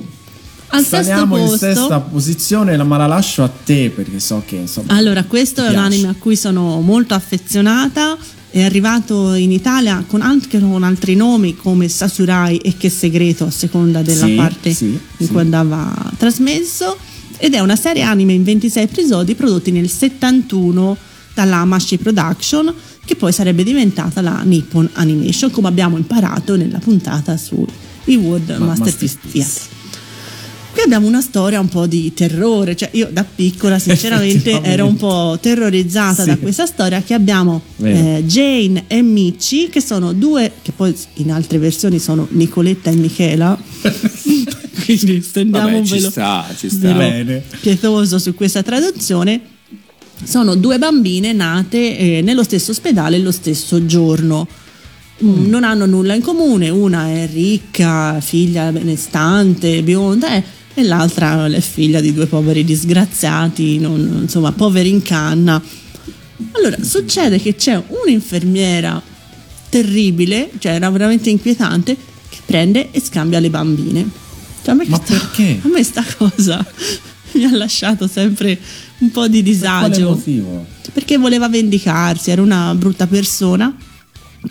al 0.68 0.86
Saliamo 0.86 1.38
in 1.38 1.58
sesta 1.58 2.00
posizione, 2.02 2.76
ma 2.84 2.98
la 2.98 3.08
lascio 3.08 3.44
a 3.44 3.48
te 3.48 3.90
perché 3.90 4.20
so 4.20 4.44
che 4.46 4.58
insomma. 4.58 4.94
Allora, 4.94 5.24
questo 5.24 5.64
è 5.64 5.70
un 5.70 5.78
anime 5.78 6.10
a 6.10 6.16
cui 6.18 6.36
sono 6.36 6.82
molto 6.82 7.14
affezionata. 7.14 8.18
È 8.50 8.62
arrivato 8.64 9.34
in 9.34 9.52
Italia 9.52 10.04
con 10.08 10.22
anche 10.22 10.60
con 10.60 10.84
altri 10.84 11.16
nomi 11.16 11.56
come 11.56 11.88
Sasurai 11.90 12.58
e 12.58 12.76
Che 12.78 12.90
Segreto, 12.90 13.46
a 13.46 13.52
seconda 13.52 14.02
della 14.02 14.26
Sì, 14.26 14.36
parte 14.36 14.74
sì, 14.74 15.00
in 15.18 15.28
cui 15.28 15.40
andava 15.42 16.12
trasmesso. 16.18 16.98
Ed 17.38 17.54
è 17.54 17.60
una 17.60 17.76
serie 17.76 18.02
anime 18.02 18.34
in 18.34 18.44
26 18.44 18.84
episodi 18.84 19.36
prodotti 19.36 19.72
nel 19.72 19.90
71 19.90 20.98
dalla 21.36 21.58
Amashi 21.58 21.98
Production, 21.98 22.74
che 23.06 23.16
poi 23.16 23.32
sarebbe 23.32 23.64
diventata 23.64 24.22
la 24.22 24.42
Nippon 24.44 24.90
Animation, 24.94 25.52
come 25.52 25.68
abbiamo 25.68 25.98
imparato 25.98 26.56
nella 26.56 26.80
puntata 26.80 27.38
sui 27.38 27.66
World 28.16 28.50
Ma- 28.58 28.66
Masterpiece 28.68 29.18
Masterpiece. 29.22 29.76
Qui 30.78 30.86
abbiamo 30.86 31.08
una 31.08 31.22
storia 31.22 31.60
un 31.60 31.70
po' 31.70 31.88
di 31.88 32.14
terrore, 32.14 32.76
cioè 32.76 32.90
io 32.92 33.10
da 33.12 33.24
piccola 33.26 33.80
sinceramente 33.80 34.62
ero 34.62 34.86
un 34.86 34.96
po' 34.96 35.36
terrorizzata 35.42 36.22
Sì. 36.22 36.28
da 36.30 36.38
questa 36.38 36.68
storia 36.68 37.02
che 37.02 37.16
abbiamo 37.16 37.60
eh, 37.82 38.24
Jane 38.28 38.84
e 38.86 39.02
Michi 39.02 39.70
che 39.70 39.82
sono 39.82 40.14
due, 40.14 40.52
che 40.62 40.72
poi 40.74 40.96
in 41.16 41.32
altre 41.32 41.58
versioni 41.58 41.98
sono 41.98 42.28
Nicoletta 42.30 42.92
e 42.92 42.96
Michela, 42.96 43.58
quindi 44.86 45.20
stendiamo 45.26 45.66
Vabbè, 45.66 45.80
un 45.80 45.86
ci 45.88 45.94
velo, 45.96 46.10
sta, 46.12 46.46
ci 46.56 46.68
velo 46.68 46.80
sta. 46.80 46.94
Bene. 46.94 47.44
pietoso 47.60 48.20
su 48.20 48.36
questa 48.36 48.62
traduzione. 48.62 49.42
Sono 50.24 50.54
due 50.54 50.78
bambine 50.78 51.34
nate 51.34 51.98
eh, 51.98 52.22
nello 52.22 52.44
stesso 52.44 52.70
ospedale 52.70 53.18
lo 53.18 53.32
stesso 53.32 53.84
giorno. 53.88 54.48
Mm, 55.24 55.48
Non 55.50 55.64
hanno 55.64 55.88
nulla 55.88 56.14
in 56.14 56.22
comune, 56.22 56.70
una 56.70 57.08
è 57.08 57.28
ricca, 57.32 58.20
figlia 58.22 58.72
benestante, 58.72 59.82
bionda 59.82 60.36
eh, 60.36 60.44
e 60.80 60.84
l'altra 60.84 61.48
è 61.48 61.60
figlia 61.60 62.00
di 62.02 62.14
due 62.14 62.28
poveri 62.28 62.64
disgraziati, 62.64 63.80
non- 63.80 64.20
insomma 64.22 64.52
poveri 64.52 64.90
in 64.90 65.02
canna. 65.02 65.60
Allora, 66.52 66.78
succede 66.84 67.42
che 67.42 67.56
c'è 67.56 67.82
un'infermiera 67.88 69.02
terribile, 69.70 70.52
cioè 70.60 70.74
era 70.74 70.92
veramente 70.92 71.32
inquietante, 71.32 71.98
che 72.30 72.38
prende 72.46 72.90
e 72.92 73.02
scambia 73.02 73.40
le 73.40 73.50
bambine. 73.50 74.08
Cioè, 74.64 74.76
a 74.76 74.78
Ma 74.78 74.86
questa- 74.86 75.14
perché? 75.18 75.60
A 75.64 75.68
me 75.68 75.82
sta 75.84 76.06
cosa 76.16 76.64
mi 77.34 77.44
ha 77.44 77.56
lasciato 77.56 78.08
sempre 78.08 78.60
un 79.00 79.10
po' 79.10 79.28
di 79.28 79.42
Quale 79.42 79.52
disagio 79.52 80.10
motivo? 80.10 80.66
perché 80.94 81.18
voleva 81.18 81.50
vendicarsi, 81.50 82.30
era 82.30 82.44
una 82.44 82.76
brutta 82.76 83.08
persona 83.08 83.76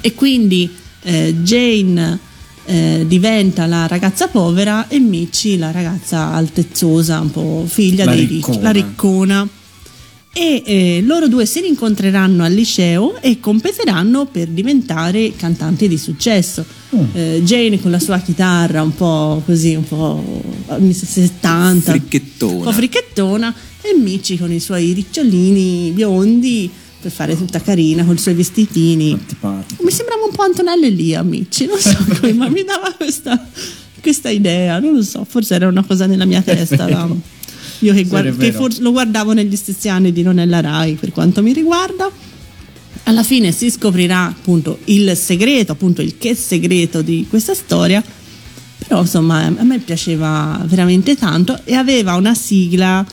e 0.00 0.12
quindi 0.14 0.68
eh, 1.02 1.36
Jane 1.42 2.18
eh, 2.66 3.05
diventa 3.07 3.66
la 3.66 3.87
ragazza 3.87 4.29
povera 4.29 4.88
e 4.88 4.98
Michi 4.98 5.57
la 5.57 5.70
ragazza 5.70 6.33
altezzosa, 6.33 7.20
un 7.20 7.31
po' 7.31 7.64
figlia 7.66 8.05
La 8.05 8.14
dei 8.14 8.26
riccona. 8.26 8.52
ricchi, 8.52 8.62
la 8.62 8.70
riccona. 8.70 9.48
E 10.38 10.62
eh, 10.66 11.00
loro 11.02 11.29
due 11.29 11.46
si 11.46 11.61
rincontreranno 11.62 12.44
al 12.44 12.52
liceo 12.52 13.16
e 13.22 13.40
competeranno 13.40 14.26
per 14.26 14.48
diventare 14.48 15.33
cantanti 15.35 15.88
di 15.88 15.96
successo. 15.96 16.62
Mm. 16.94 17.00
Eh, 17.14 17.42
Jane 17.42 17.81
con 17.81 17.90
la 17.90 17.98
sua 17.98 18.18
chitarra 18.18 18.83
un 18.83 18.94
po' 18.94 19.40
così, 19.46 19.74
un 19.74 19.85
po' 19.88 20.42
anni 20.66 20.92
70, 20.92 21.90
Fricchettona. 21.92 22.52
un 22.55 22.62
po' 22.64 22.72
fricchettona 22.72 23.55
e 23.81 23.96
Mici 23.98 24.37
con 24.37 24.52
i 24.52 24.61
suoi 24.61 24.92
ricciolini 24.92 25.90
biondi 25.92 26.70
per 27.00 27.11
fare 27.11 27.37
tutta 27.37 27.61
carina 27.61 28.04
con 28.04 28.14
i 28.14 28.18
suoi 28.18 28.35
vestitini. 28.35 29.12
Antipatico. 29.12 29.82
Mi 29.82 29.90
sembrava 29.90 30.24
un 30.24 30.32
po' 30.32 30.42
Antonella 30.42 30.87
Elia, 30.87 31.22
Mici, 31.22 31.66
non 31.66 31.78
so 31.78 31.96
come, 32.20 32.32
ma 32.32 32.48
mi 32.48 32.64
dava 32.64 32.92
questa, 32.92 33.48
questa 34.00 34.30
idea, 34.30 34.78
non 34.78 34.94
lo 34.94 35.02
so, 35.02 35.24
forse 35.28 35.54
era 35.54 35.68
una 35.68 35.85
cosa 35.85 36.06
nella 36.06 36.24
mia 36.24 36.42
testa. 36.42 36.87
va. 36.87 37.35
Io 37.80 37.92
che, 37.92 38.04
guard- 38.04 38.38
che 38.38 38.52
forse 38.52 38.80
lo 38.80 38.90
guardavo 38.92 39.32
negli 39.32 39.56
stessi 39.56 39.88
anni 39.88 40.12
di 40.12 40.22
Nonella 40.22 40.61
Rai 40.61 40.94
per 40.94 41.12
quanto 41.12 41.42
mi 41.42 41.52
riguarda. 41.52 42.11
Alla 43.04 43.22
fine 43.22 43.52
si 43.52 43.70
scoprirà 43.70 44.26
appunto 44.26 44.78
il 44.85 45.16
segreto, 45.16 45.72
appunto 45.72 46.02
il 46.02 46.16
che 46.18 46.35
segreto 46.35 47.02
di 47.02 47.26
questa 47.28 47.54
storia. 47.54 48.02
Però 48.78 49.00
insomma 49.00 49.44
a 49.44 49.62
me 49.62 49.78
piaceva 49.78 50.61
veramente 50.66 51.16
tanto 51.16 51.61
e 51.64 51.74
aveva 51.74 52.14
una 52.14 52.35
sigla 52.35 53.04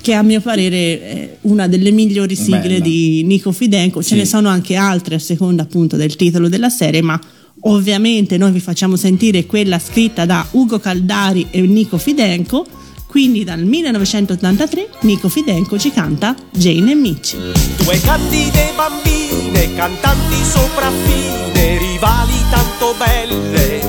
che 0.00 0.14
a 0.14 0.22
mio 0.22 0.40
parere 0.40 1.00
è 1.00 1.36
una 1.42 1.66
delle 1.68 1.90
migliori 1.90 2.34
sigle 2.34 2.60
Bella. 2.60 2.78
di 2.80 3.22
Nico 3.24 3.52
Fidenco. 3.52 4.02
Ce 4.02 4.08
Sì. 4.10 4.14
ne 4.16 4.24
sono 4.24 4.48
anche 4.48 4.74
altre 4.76 5.16
a 5.16 5.18
seconda 5.18 5.62
appunto 5.62 5.96
del 5.96 6.16
titolo 6.16 6.48
della 6.48 6.68
serie, 6.70 7.02
ma 7.02 7.18
ovviamente 7.60 8.36
noi 8.38 8.52
vi 8.52 8.60
facciamo 8.60 8.96
sentire 8.96 9.46
quella 9.46 9.78
scritta 9.78 10.24
da 10.26 10.46
Ugo 10.52 10.78
Caldari 10.78 11.46
e 11.50 11.60
Nico 11.62 11.98
Fidenco. 11.98 12.66
Quindi 13.06 13.44
dal 13.44 13.64
1983 13.64 14.88
Nico 15.02 15.28
Fidenco 15.28 15.78
ci 15.78 15.90
canta 15.90 16.34
Jane 16.52 16.90
e 16.90 16.94
Mici. 16.94 17.36
Due 17.78 18.00
candide 18.00 18.72
bambine, 18.76 19.74
cantanti 19.74 20.36
sopraffine, 20.44 21.78
rivali 21.78 22.34
tanto 22.50 22.94
belle, 22.98 23.80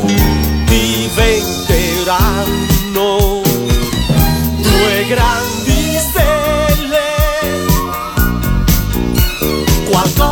diventeranno 0.65 3.41
due 4.61 5.05
grandi 5.09 5.57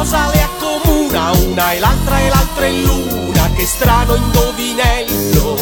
Qualcosa 0.07 0.29
le 0.33 0.41
accomuna, 0.43 1.31
una 1.31 1.71
e 1.71 1.79
l'altra 1.79 2.19
e 2.19 2.29
l'altra 2.29 2.65
è 2.65 2.71
luna, 2.71 3.49
che 3.55 3.65
strano 3.65 4.13
indovinello, 4.13 5.57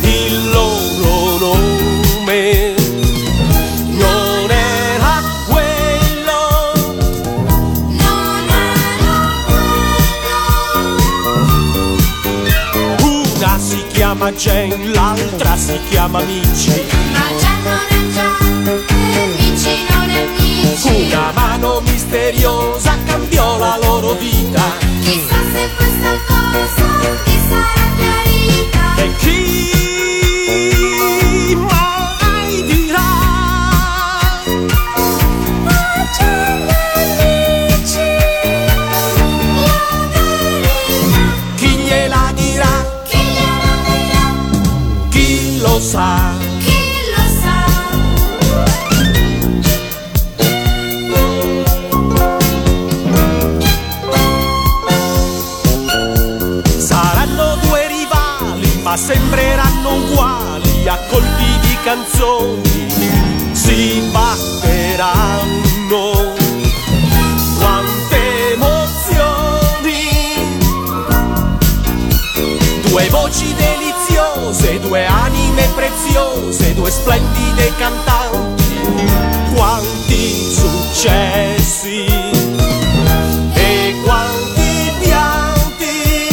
il 0.00 0.50
loro 0.50 1.36
nome 1.38 2.74
non 3.88 4.50
era 4.50 5.22
quello. 5.46 6.72
Una 13.02 13.58
si 13.58 13.84
chiama 13.92 14.32
Jane, 14.32 14.86
l'altra 14.86 15.54
si 15.58 15.78
chiama 15.90 16.20
Mici. 16.22 16.82
Una 20.82 21.32
mano 21.34 21.80
misteriosa 22.06 22.96
cambiò 23.04 23.58
la 23.58 23.78
loro 23.82 24.14
vita. 24.14 24.62
Chissà 25.00 25.36
se 25.52 25.70
questa 25.76 26.18
cosa 26.26 26.85
preziose, 75.86 76.74
due 76.74 76.90
splendide 76.90 77.72
cantanti. 77.78 78.74
Quanti 79.54 80.52
successi 80.52 82.06
e 83.54 83.94
quanti 84.02 84.92
pianti. 85.00 86.28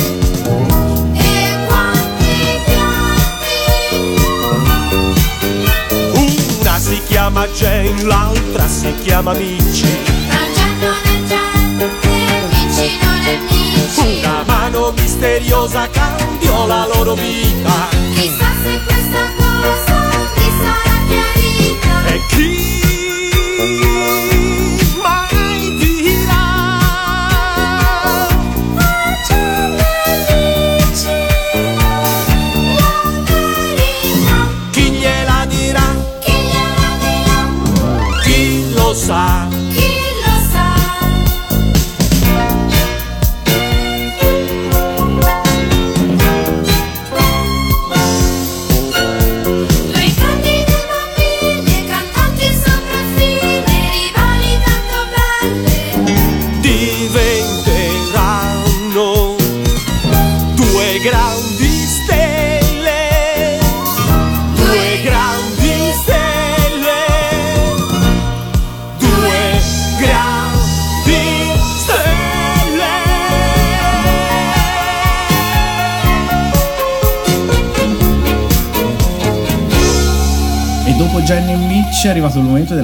E 1.13 1.65
quanti 1.67 2.61
Una 6.13 6.79
si 6.79 7.01
chiama 7.07 7.47
Jane, 7.47 8.03
l'altra 8.03 8.67
si 8.67 8.93
chiama 9.03 9.33
Mici. 9.33 10.21
Una 13.95 14.43
mano 14.45 14.91
misteriosa 14.97 15.87
cambiò 15.89 16.65
la 16.65 16.87
loro 16.87 17.13
vita. 17.13 17.89
Chissà 18.13 18.51
se 18.63 18.79
questa 18.85 19.42
mi 20.35 20.49
sarà 20.59 20.95
chiarita. 21.09 21.93
E 22.13 22.21
chi 22.27 23.92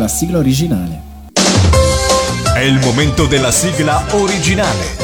sigla 0.10 0.40
originale. 0.40 1.02
È 2.54 2.60
il 2.60 2.80
momento 2.80 3.28
della 3.28 3.52
sigla 3.52 4.04
originale. 4.12 4.98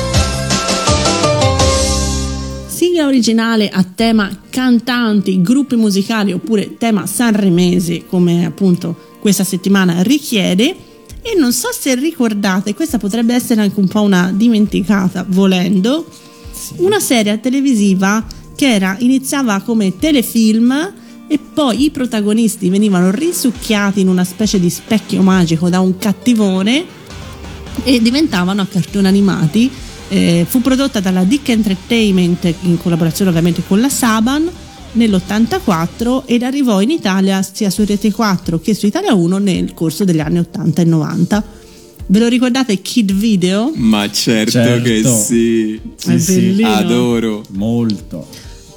Sigla 2.68 3.06
originale 3.06 3.70
a 3.70 3.84
tema 3.84 4.30
cantanti, 4.50 5.42
gruppi 5.42 5.76
musicali 5.76 6.34
oppure 6.34 6.76
tema 6.78 7.06
sanremese 7.06 8.06
come 8.08 8.46
appunto 8.46 9.14
questa 9.20 9.44
settimana 9.44 10.02
richiede 10.02 10.76
e 11.22 11.36
non 11.38 11.54
so 11.54 11.70
se 11.72 11.96
ricordate, 11.96 12.74
questa 12.74 12.98
potrebbe 12.98 13.34
essere 13.34 13.62
anche 13.62 13.80
un 13.80 13.88
po' 13.88 14.02
una 14.02 14.32
dimenticata 14.34 15.24
volendo, 15.28 16.06
una 16.78 17.00
serie 17.00 17.40
televisiva 17.40 18.26
che 18.56 18.74
era, 18.74 18.96
iniziava 19.00 19.62
come 19.62 19.98
telefilm 19.98 21.04
e 21.28 21.40
poi 21.40 21.86
i 21.86 21.90
protagonisti 21.92 22.70
venivano 22.70 23.12
risucchiati 23.12 24.02
in 24.02 24.08
una 24.10 24.24
specie 24.24 24.60
di 24.60 24.70
specchio 24.70 25.22
magico 25.22 25.70
da 25.70 25.80
un 25.80 25.98
cattivone 25.98 26.86
e 27.84 28.02
diventavano 28.02 28.62
a 28.62 28.68
cartoni 28.68 29.08
animati. 29.08 29.70
Eh, 30.08 30.46
fu 30.48 30.62
prodotta 30.62 31.00
dalla 31.00 31.24
Dick 31.24 31.50
Entertainment 31.50 32.54
in 32.62 32.78
collaborazione 32.78 33.32
ovviamente 33.32 33.64
con 33.68 33.80
la 33.80 33.90
Saban 33.90 34.48
nell'84 34.92 36.22
ed 36.26 36.44
arrivò 36.44 36.80
in 36.82 36.92
Italia 36.92 37.42
sia 37.42 37.70
su 37.70 37.84
Rete 37.84 38.12
4 38.12 38.60
che 38.62 38.74
su 38.76 38.86
Italia 38.86 39.14
1 39.14 39.38
nel 39.40 39.74
corso 39.74 40.04
degli 40.06 40.20
anni 40.20 40.40
80 40.40 40.82
e 40.82 40.86
90. 40.86 41.44
Ve 42.08 42.20
lo 42.20 42.28
ricordate 42.28 42.80
Kid 42.82 43.12
Video? 43.14 43.72
Ma 43.74 44.10
certo, 44.12 44.52
Certo. 44.52 44.84
che 44.84 45.04
sì. 45.04 45.80
È 46.06 46.16
bellino. 46.16 46.70
Adoro. 46.74 47.44
Molto. 47.50 48.28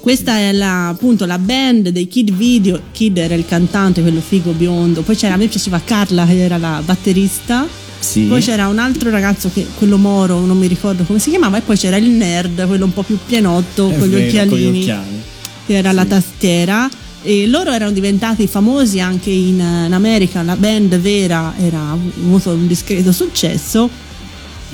Questa 0.01 0.39
è 0.39 0.53
la, 0.53 0.89
appunto 0.89 1.27
la 1.27 1.39
band 1.39 1.89
dei 1.89 2.09
Kid 2.09 2.33
Video. 2.33 2.81
Kid 2.93 3.19
era 3.19 3.35
il 3.35 3.45
cantante, 3.47 4.01
quello 4.01 4.21
figo 4.21 4.53
biondo. 4.53 5.03
Poi 5.03 5.17
c'era, 5.17 5.35
a 5.35 5.37
me 5.37 5.49
piaceva 5.49 5.81
Carla 5.85 6.25
che 6.25 6.39
era 6.39 6.57
la 6.57 6.81
batterista. 6.85 7.67
Sì. 7.99 8.23
Poi 8.23 8.41
c'era 8.41 8.69
un 8.69 8.79
altro 8.79 9.11
ragazzo, 9.11 9.51
che, 9.53 9.67
quello 9.77 9.99
moro, 9.99 10.39
non 10.47 10.57
mi 10.57 10.67
ricordo 10.67 11.03
come 11.03 11.19
si 11.19 11.31
chiamava. 11.31 11.59
E 11.59 11.61
poi 11.63 11.77
c'era 11.77 11.97
il 11.97 12.09
nerd, 12.09 12.67
quello 12.67 12.85
un 12.85 12.93
po' 12.93 13.03
più 13.03 13.19
pienotto, 13.27 13.91
È 13.91 13.99
con 13.99 14.07
gli 14.09 14.13
vero, 14.13 14.27
occhialini, 14.27 14.49
con 14.63 14.73
gli 14.73 14.81
occhiali. 14.81 15.23
che 15.67 15.77
era 15.77 15.93
la 15.93 16.05
tastiera. 16.05 16.89
E 17.23 17.47
loro 17.49 17.73
erano 17.73 17.91
diventati 17.91 18.47
famosi 18.47 19.01
anche 19.01 19.31
in, 19.31 19.59
in 19.59 19.93
America. 19.93 20.43
La 20.43 20.57
band 20.57 20.97
vera 20.99 21.53
era 21.59 21.91
avuto 21.91 22.51
un 22.51 22.67
discreto 22.67 23.11
successo 23.13 23.91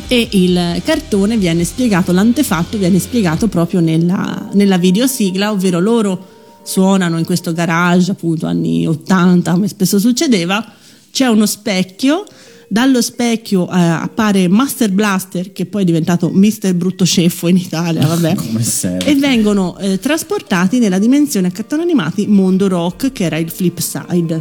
e 0.08 0.28
il 0.32 0.82
cartone 0.84 1.36
viene 1.36 1.64
spiegato, 1.64 2.12
l'antefatto 2.12 2.76
viene 2.78 2.98
spiegato 2.98 3.48
proprio 3.48 3.80
nella, 3.80 4.48
nella 4.52 4.78
videosigla, 4.78 5.50
ovvero 5.50 5.80
loro 5.80 6.32
suonano 6.62 7.18
in 7.18 7.24
questo 7.24 7.52
garage 7.52 8.10
appunto 8.10 8.46
anni 8.46 8.86
80 8.86 9.52
come 9.52 9.68
spesso 9.68 9.98
succedeva, 9.98 10.64
c'è 11.10 11.26
uno 11.26 11.46
specchio, 11.46 12.24
dallo 12.68 13.00
specchio 13.02 13.68
eh, 13.68 13.78
appare 13.78 14.48
Master 14.48 14.90
Blaster 14.90 15.52
che 15.52 15.66
poi 15.66 15.82
è 15.82 15.84
diventato 15.84 16.30
Mister 16.30 16.74
Brutto 16.74 17.06
Ceffo 17.06 17.48
in 17.48 17.56
Italia, 17.56 18.06
vabbè. 18.06 18.34
Come 18.34 18.62
serve. 18.62 19.06
E 19.06 19.14
vengono 19.14 19.78
eh, 19.78 19.98
trasportati 19.98 20.78
nella 20.78 20.98
dimensione 20.98 21.48
a 21.48 21.50
cartoni 21.50 21.82
animati 21.82 22.26
Mondo 22.26 22.66
Rock, 22.66 23.12
che 23.12 23.24
era 23.24 23.36
il 23.36 23.50
flip 23.50 23.78
side, 23.78 24.40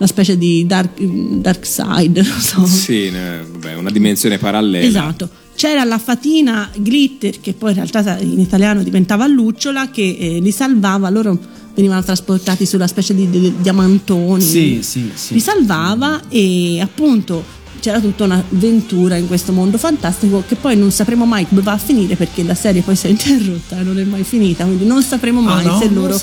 una 0.00 0.08
specie 0.08 0.38
di 0.38 0.64
dark, 0.66 0.98
dark 0.98 1.66
side, 1.66 2.22
non 2.26 2.40
so. 2.40 2.64
Sì, 2.64 3.10
vabbè, 3.10 3.74
una 3.74 3.90
dimensione 3.90 4.38
parallela. 4.38 4.86
Esatto. 4.86 5.28
C'era 5.54 5.84
la 5.84 5.98
fatina 5.98 6.70
glitter 6.74 7.38
che 7.38 7.52
poi 7.52 7.70
in 7.70 7.76
realtà 7.76 8.18
in 8.18 8.40
italiano 8.40 8.82
diventava 8.82 9.26
lucciola 9.26 9.90
che 9.90 10.16
eh, 10.18 10.38
li 10.40 10.50
salvava, 10.52 11.10
loro 11.10 11.38
venivano 11.74 12.02
trasportati 12.02 12.64
sulla 12.64 12.86
specie 12.86 13.14
di, 13.14 13.28
di- 13.28 13.52
diamantoni. 13.60 14.40
Sì, 14.42 14.78
sì, 14.80 15.10
sì. 15.14 15.34
Li 15.34 15.40
salvava 15.40 16.22
e 16.30 16.80
appunto 16.80 17.44
c'era 17.80 18.00
tutta 18.00 18.24
un'avventura 18.24 19.16
in 19.16 19.26
questo 19.26 19.52
mondo 19.52 19.76
fantastico 19.78 20.42
che 20.46 20.54
poi 20.54 20.76
non 20.76 20.90
sapremo 20.90 21.24
mai 21.26 21.46
come 21.46 21.60
va 21.62 21.72
a 21.72 21.78
finire 21.78 22.14
perché 22.16 22.42
la 22.42 22.54
serie 22.54 22.80
poi 22.82 22.96
si 22.96 23.06
è 23.06 23.10
interrotta 23.10 23.78
e 23.80 23.82
non 23.82 23.98
è 23.98 24.04
mai 24.04 24.22
finita, 24.22 24.64
quindi 24.64 24.86
non 24.86 25.02
sapremo 25.02 25.42
mai 25.42 25.64
Ah, 25.66 25.70
no? 25.72 25.78
se 25.78 25.88
loro 25.90 26.20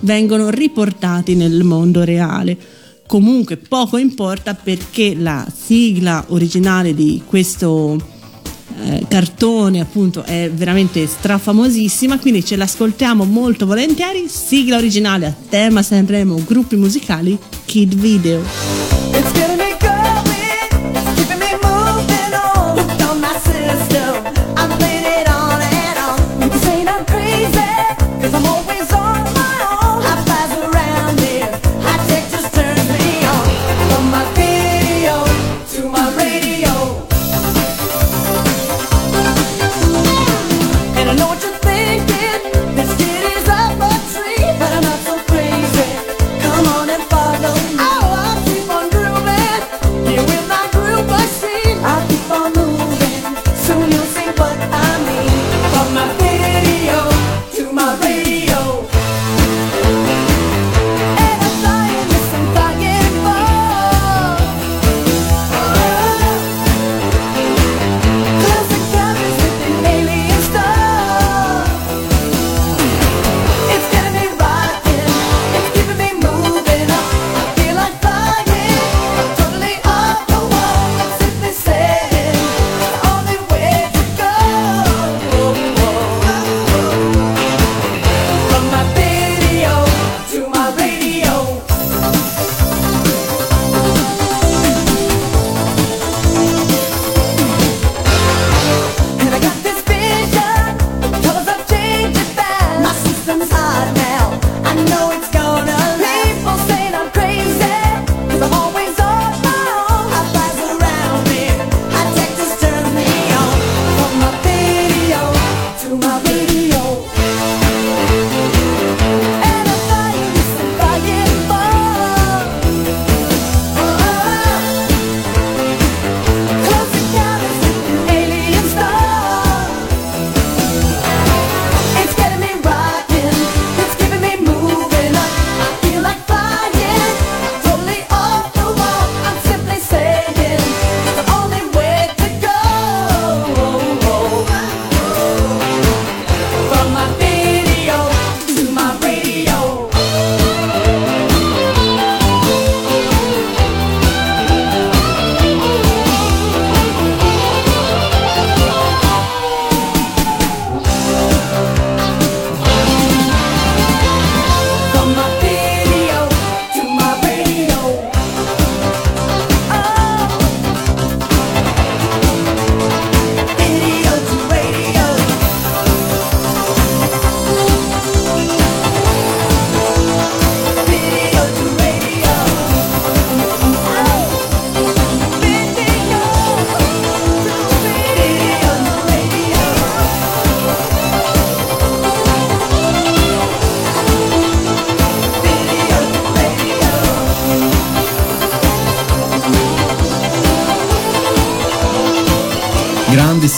vengono 0.00 0.48
riportati 0.48 1.34
nel 1.34 1.62
mondo 1.62 2.04
reale. 2.04 2.56
Comunque 3.08 3.56
poco 3.56 3.96
importa 3.96 4.52
perché 4.54 5.14
la 5.16 5.46
sigla 5.50 6.26
originale 6.28 6.92
di 6.92 7.22
questo 7.24 7.96
eh, 8.82 9.06
cartone 9.08 9.80
appunto 9.80 10.24
è 10.24 10.50
veramente 10.52 11.06
strafamosissima, 11.06 12.18
quindi 12.18 12.44
ce 12.44 12.56
l'ascoltiamo 12.56 13.24
molto 13.24 13.64
volentieri. 13.64 14.28
Sigla 14.28 14.76
originale 14.76 15.24
a 15.24 15.34
tema 15.48 15.82
Sanremo, 15.82 16.44
gruppi 16.46 16.76
musicali, 16.76 17.38
Kid 17.64 17.94
Video. 17.94 19.67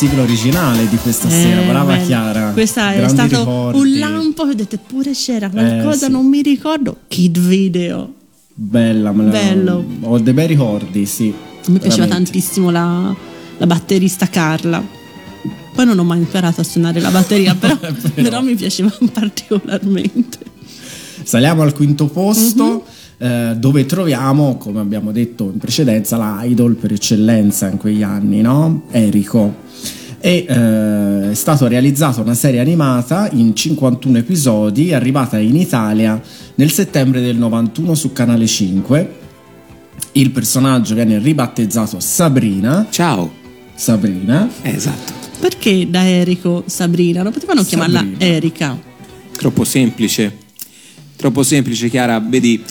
Sigla 0.00 0.22
originale 0.22 0.88
di 0.88 0.96
questa 0.96 1.28
sera. 1.28 1.60
Eh, 1.60 1.66
Brava 1.66 1.92
bello. 1.92 2.06
Chiara. 2.06 2.50
Questa 2.52 2.92
è 2.94 3.06
stato 3.06 3.38
ricordi. 3.40 3.78
un 3.78 3.98
lampo, 3.98 4.46
vedete 4.46 4.78
pure 4.78 5.10
c'era 5.12 5.50
qualcosa, 5.50 6.06
Eh, 6.06 6.08
sì. 6.08 6.10
non 6.12 6.24
mi 6.26 6.40
ricordo. 6.40 6.96
Kid 7.06 7.38
Video. 7.38 8.14
Bella, 8.54 9.12
me 9.12 9.24
la- 9.24 9.30
Bello. 9.30 9.84
Ho 10.00 10.18
dei 10.18 10.32
bei 10.32 10.46
ricordi, 10.46 11.04
sì. 11.04 11.28
A 11.66 11.70
me 11.70 11.78
piaceva 11.80 12.04
Veramente. 12.06 12.30
tantissimo 12.32 12.70
la, 12.70 13.14
la 13.58 13.66
batterista 13.66 14.26
Carla. 14.28 14.82
Poi 15.74 15.84
non 15.84 15.98
ho 15.98 16.04
mai 16.04 16.18
imparato 16.20 16.62
a 16.62 16.64
suonare 16.64 16.98
la 17.00 17.10
batteria, 17.10 17.54
però, 17.60 17.76
però 18.14 18.40
mi 18.40 18.54
piaceva 18.54 18.90
particolarmente. 19.12 20.38
Saliamo 21.22 21.60
al 21.60 21.74
quinto 21.74 22.06
posto. 22.06 22.64
Mhm. 22.64 22.80
eh, 23.18 23.54
dove 23.58 23.84
troviamo, 23.84 24.56
come 24.56 24.80
abbiamo 24.80 25.12
detto 25.12 25.50
in 25.52 25.58
precedenza, 25.58 26.16
la 26.16 26.40
idol 26.44 26.74
per 26.76 26.90
eccellenza 26.94 27.68
in 27.68 27.76
quegli 27.76 28.02
anni, 28.02 28.40
no? 28.40 28.84
Erico. 28.90 29.68
E 30.22 30.44
eh, 30.46 31.30
è 31.30 31.34
stato 31.34 31.66
realizzato 31.66 32.20
una 32.20 32.34
serie 32.34 32.60
animata 32.60 33.30
in 33.32 33.54
51 33.54 34.18
episodi, 34.18 34.92
arrivata 34.92 35.38
in 35.38 35.56
Italia 35.56 36.20
nel 36.56 36.70
settembre 36.70 37.22
del 37.22 37.36
91 37.36 37.94
su 37.94 38.12
Canale 38.12 38.46
5. 38.46 39.18
Il 40.12 40.30
personaggio 40.30 40.94
viene 40.94 41.18
ribattezzato 41.18 42.00
Sabrina. 42.00 42.86
Ciao. 42.90 43.32
Sabrina. 43.74 44.48
Esatto. 44.62 45.12
Perché 45.40 45.88
da 45.88 46.06
Erico 46.06 46.64
Sabrina? 46.66 47.22
Non 47.22 47.32
potevano 47.32 47.62
chiamarla 47.62 48.00
Sabrina. 48.00 48.18
Erika? 48.24 48.78
Troppo 49.32 49.64
semplice. 49.64 50.36
Troppo 51.16 51.42
semplice, 51.42 51.88
Chiara. 51.88 52.20
Vedi, 52.20 52.62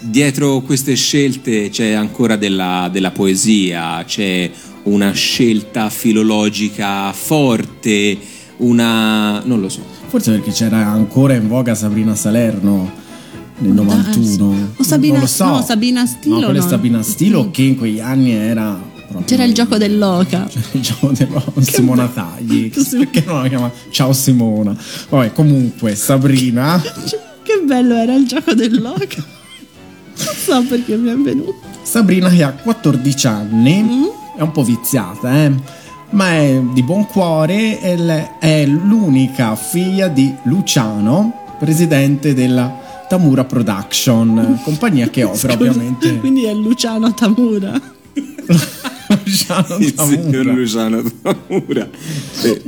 dietro 0.00 0.60
queste 0.60 0.94
scelte 0.94 1.70
c'è 1.70 1.92
ancora 1.92 2.36
della, 2.36 2.88
della 2.92 3.10
poesia, 3.10 4.04
c'è 4.04 4.50
una 4.88 5.12
scelta 5.12 5.90
filologica 5.90 7.12
forte, 7.12 8.18
una... 8.58 9.40
non 9.44 9.60
lo 9.60 9.68
so. 9.68 9.80
Forse 10.08 10.32
perché 10.32 10.50
c'era 10.50 10.86
ancora 10.86 11.34
in 11.34 11.48
voga 11.48 11.74
Sabrina 11.74 12.14
Salerno 12.14 12.90
nel 13.58 13.72
91. 13.72 14.72
O 14.76 14.82
Sabina, 14.82 15.12
non 15.14 15.22
lo 15.22 15.26
so. 15.28 15.44
no, 15.44 15.62
Sabina 15.62 16.06
Stilo. 16.06 16.38
No, 16.38 16.44
quella 16.46 16.60
è 16.60 16.62
no. 16.62 16.68
Sabina 16.68 17.02
Stilo 17.02 17.50
che 17.50 17.62
in 17.62 17.76
quegli 17.76 18.00
anni 18.00 18.32
era 18.32 18.80
proprio 18.96 19.24
C'era 19.26 19.44
il 19.44 19.52
gioco 19.52 19.76
dell'oca. 19.76 20.48
il 20.72 20.80
gioco 20.80 21.12
dello 21.12 21.42
Simona 21.60 22.06
Tagli. 22.06 22.70
Perché 22.72 23.24
non 23.26 23.42
la 23.42 23.48
chiama 23.48 23.70
Ciao 23.90 24.12
Simona? 24.12 24.76
Vabbè, 25.08 25.32
comunque 25.32 25.94
Sabrina 25.94 26.80
Che 27.48 27.62
bello 27.64 27.94
era 27.94 28.14
il 28.14 28.26
gioco 28.26 28.54
dell'oca. 28.54 29.24
Non 30.18 30.34
so 30.34 30.64
perché 30.68 30.96
mi 30.96 31.10
è 31.10 31.14
venuto. 31.14 31.60
Sabrina 31.82 32.28
che 32.28 32.42
ha 32.42 32.50
14 32.50 33.26
anni, 33.28 33.82
è 34.38 34.42
un 34.42 34.52
po' 34.52 34.62
viziata, 34.62 35.44
eh? 35.44 35.52
ma 36.10 36.30
è 36.36 36.60
di 36.72 36.82
buon 36.84 37.06
cuore 37.06 37.80
e 37.82 38.38
è 38.38 38.64
l'unica 38.64 39.56
figlia 39.56 40.06
di 40.08 40.32
Luciano, 40.44 41.56
presidente 41.58 42.34
della 42.34 43.04
Tamura 43.08 43.44
Production, 43.44 44.60
compagnia 44.64 45.08
che 45.10 45.24
opera 45.24 45.54
Scusa, 45.54 45.70
ovviamente 45.70 46.18
Quindi 46.18 46.44
è 46.44 46.54
Luciano 46.54 47.12
Tamura. 47.14 47.72
Luciano 49.24 49.76
Il 49.78 49.94
signor 49.96 50.44
Tamura. 50.44 50.52
Luciano 50.52 51.02
Tamura. 51.22 51.88
Sì. 52.30 52.62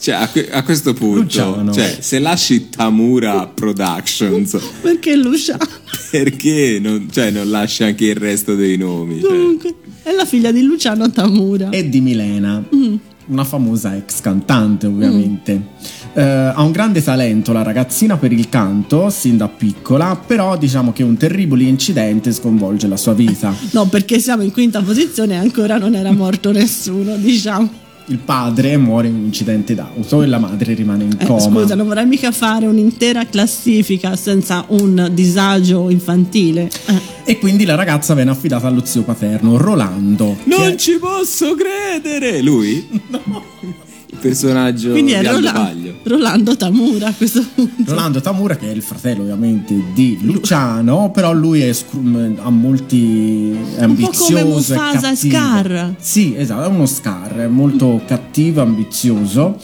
Cioè, 0.00 0.14
a, 0.14 0.28
que- 0.28 0.50
a 0.50 0.62
questo 0.62 0.94
punto, 0.94 1.20
Luciano. 1.22 1.72
cioè, 1.72 1.98
se 2.00 2.18
lasci 2.20 2.70
Tamura 2.70 3.46
Productions, 3.46 4.56
Perché 4.80 5.14
Luciano? 5.16 5.66
perché 6.10 6.78
non, 6.80 7.08
cioè, 7.12 7.30
non 7.30 7.50
lasci 7.50 7.82
anche 7.84 8.06
il 8.06 8.14
resto 8.16 8.54
dei 8.54 8.78
nomi? 8.78 9.20
Cioè, 9.20 9.28
Comunque, 9.30 9.74
è 10.10 10.14
la 10.14 10.24
figlia 10.24 10.52
di 10.52 10.62
Luciano 10.62 11.10
Tamura. 11.10 11.70
e 11.70 11.88
di 11.88 12.00
Milena, 12.00 12.62
Mm. 12.74 12.94
una 13.28 13.44
famosa 13.44 13.94
ex 13.96 14.20
cantante 14.20 14.86
ovviamente. 14.86 15.62
Eh, 16.14 16.20
ha 16.22 16.60
un 16.62 16.72
grande 16.72 17.02
talento 17.02 17.52
la 17.52 17.62
ragazzina 17.62 18.16
per 18.16 18.32
il 18.32 18.48
canto, 18.48 19.08
sin 19.10 19.36
da 19.36 19.46
piccola, 19.48 20.16
però 20.16 20.58
diciamo 20.58 20.92
che 20.92 21.04
un 21.04 21.16
terribile 21.16 21.64
incidente 21.64 22.32
sconvolge 22.32 22.88
la 22.88 22.96
sua 22.96 23.14
vita. 23.14 23.54
No, 23.70 23.86
perché 23.86 24.18
siamo 24.18 24.42
in 24.42 24.50
quinta 24.50 24.82
posizione 24.82 25.34
e 25.34 25.36
ancora 25.36 25.78
non 25.78 25.94
era 25.94 26.10
morto 26.12 26.50
nessuno, 26.50 27.14
diciamo. 27.16 27.88
Il 28.10 28.18
padre 28.18 28.76
muore 28.76 29.06
in 29.06 29.14
un 29.14 29.24
incidente 29.26 29.72
d'auto 29.76 30.22
e 30.22 30.26
la 30.26 30.38
madre 30.38 30.74
rimane 30.74 31.04
in 31.04 31.16
Eh, 31.16 31.26
coma. 31.26 31.40
scusa, 31.60 31.76
non 31.76 31.86
vorrei 31.86 32.06
mica 32.06 32.32
fare 32.32 32.66
un'intera 32.66 33.24
classifica 33.26 34.16
senza 34.16 34.64
un 34.70 35.10
disagio 35.12 35.88
infantile. 35.90 36.68
Eh, 36.86 37.00
E 37.32 37.38
quindi 37.38 37.64
la 37.64 37.76
ragazza 37.76 38.14
viene 38.14 38.30
affidata 38.32 38.66
allo 38.66 38.84
zio 38.84 39.02
paterno, 39.02 39.56
Rolando. 39.56 40.36
non 40.44 40.60
è- 40.72 40.74
ci 40.74 40.98
posso 40.98 41.54
credere! 41.54 42.42
Lui? 42.42 42.84
Il 44.12 44.18
personaggio 44.20 44.90
Quindi 44.90 45.12
di 45.16 45.24
Aldo 45.26 45.34
Rola- 45.48 45.52
Baglio. 45.52 45.89
Rolando 46.02 46.56
Tamura 46.56 47.08
a 47.08 47.12
questo 47.14 47.44
punto. 47.54 47.84
Rolando 47.90 48.20
Tamura, 48.20 48.56
che 48.56 48.68
è 48.68 48.72
il 48.72 48.82
fratello 48.82 49.22
ovviamente 49.22 49.74
di 49.92 50.18
Luciano, 50.22 51.10
però 51.10 51.32
lui 51.32 51.60
è 51.60 51.72
scru- 51.72 52.38
ha 52.40 52.50
molti 52.50 53.50
è 53.76 53.84
Un 53.84 53.96
po' 53.96 54.10
come 54.10 54.42
Mufasa 54.44 55.12
e. 55.12 55.16
Scar. 55.16 55.94
Sì, 55.98 56.34
esatto, 56.36 56.64
è 56.64 56.66
uno 56.68 56.86
Scar, 56.86 57.36
è 57.36 57.46
molto 57.48 58.00
cattivo, 58.06 58.62
ambizioso. 58.62 59.56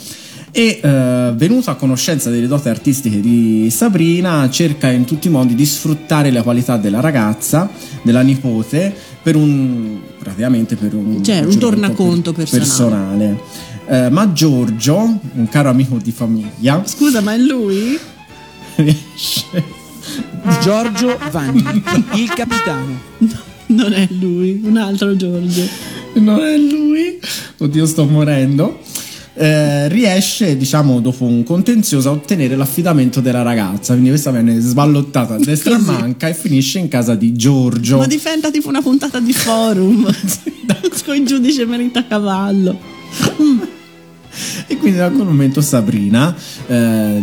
E 0.53 0.81
eh, 0.83 1.33
venuto 1.37 1.71
a 1.71 1.75
conoscenza 1.75 2.31
delle 2.31 2.47
doti 2.47 2.69
artistiche 2.71 3.21
di 3.21 3.69
Sabrina, 3.71 4.49
cerca 4.51 4.91
in 4.91 5.05
tutti 5.05 5.27
i 5.27 5.31
modi 5.31 5.55
di 5.55 5.67
sfruttare 5.67 6.31
le 6.31 6.43
qualità 6.43 6.79
della 6.79 7.01
ragazza, 7.01 7.69
della 8.03 8.23
nipote, 8.23 8.95
per 9.23 9.37
un 9.37 9.99
praticamente 10.19 10.75
per 10.77 10.95
un, 10.95 11.23
Cioè, 11.23 11.41
un 11.45 11.59
tornaconto 11.59 12.33
per- 12.33 12.49
personale. 12.49 13.37
personale. 13.37 13.75
Eh, 13.89 14.11
ma 14.11 14.33
Giorgio, 14.33 15.21
un 15.35 15.49
caro 15.49 15.69
amico 15.69 15.97
di 16.03 16.11
famiglia, 16.11 16.83
Scusa, 16.85 17.21
ma 17.21 17.35
è 17.35 17.39
lui? 17.39 17.99
riesce 18.77 19.63
Giorgio 20.61 21.19
Vanni, 21.31 21.83
il 22.15 22.29
capitano. 22.35 23.01
Non 23.67 23.93
è 23.93 24.07
lui, 24.11 24.61
un 24.65 24.77
altro 24.77 25.17
Giorgio. 25.17 25.63
non 26.15 26.41
è 26.41 26.57
lui, 26.57 27.19
oddio 27.59 27.87
sto 27.87 28.07
morendo, 28.07 28.81
eh, 29.35 29.89
riesce 29.89 30.57
diciamo 30.57 31.01
dopo 31.01 31.25
un 31.25 31.43
contenzioso 31.43 32.09
a 32.09 32.13
ottenere 32.13 32.57
l'affidamento 32.57 33.21
della 33.21 33.43
ragazza, 33.43 33.93
quindi 33.93 34.11
questa 34.11 34.31
viene 34.31 34.59
sballottata 34.61 35.35
a 35.35 35.39
destra 35.39 35.73
e 35.73 35.75
a 35.75 35.79
manca 35.79 36.29
e 36.29 36.35
finisce 36.35 36.79
in 36.79 36.89
casa 36.89 37.15
di 37.15 37.35
Giorgio. 37.35 37.99
Ma 37.99 38.07
difenda 38.07 38.51
tipo 38.51 38.69
una 38.69 38.83
puntata 38.83 39.21
di 39.21 39.33
forum 39.33 40.09
con 41.05 41.17
il 41.17 41.27
giudice 41.27 41.67
merita 41.67 42.07
cavallo. 42.07 42.79
E 44.67 44.77
quindi 44.77 44.99
da 44.99 45.11
quel 45.11 45.27
momento 45.27 45.61
Sabrina 45.61 46.35
eh, 46.67 47.23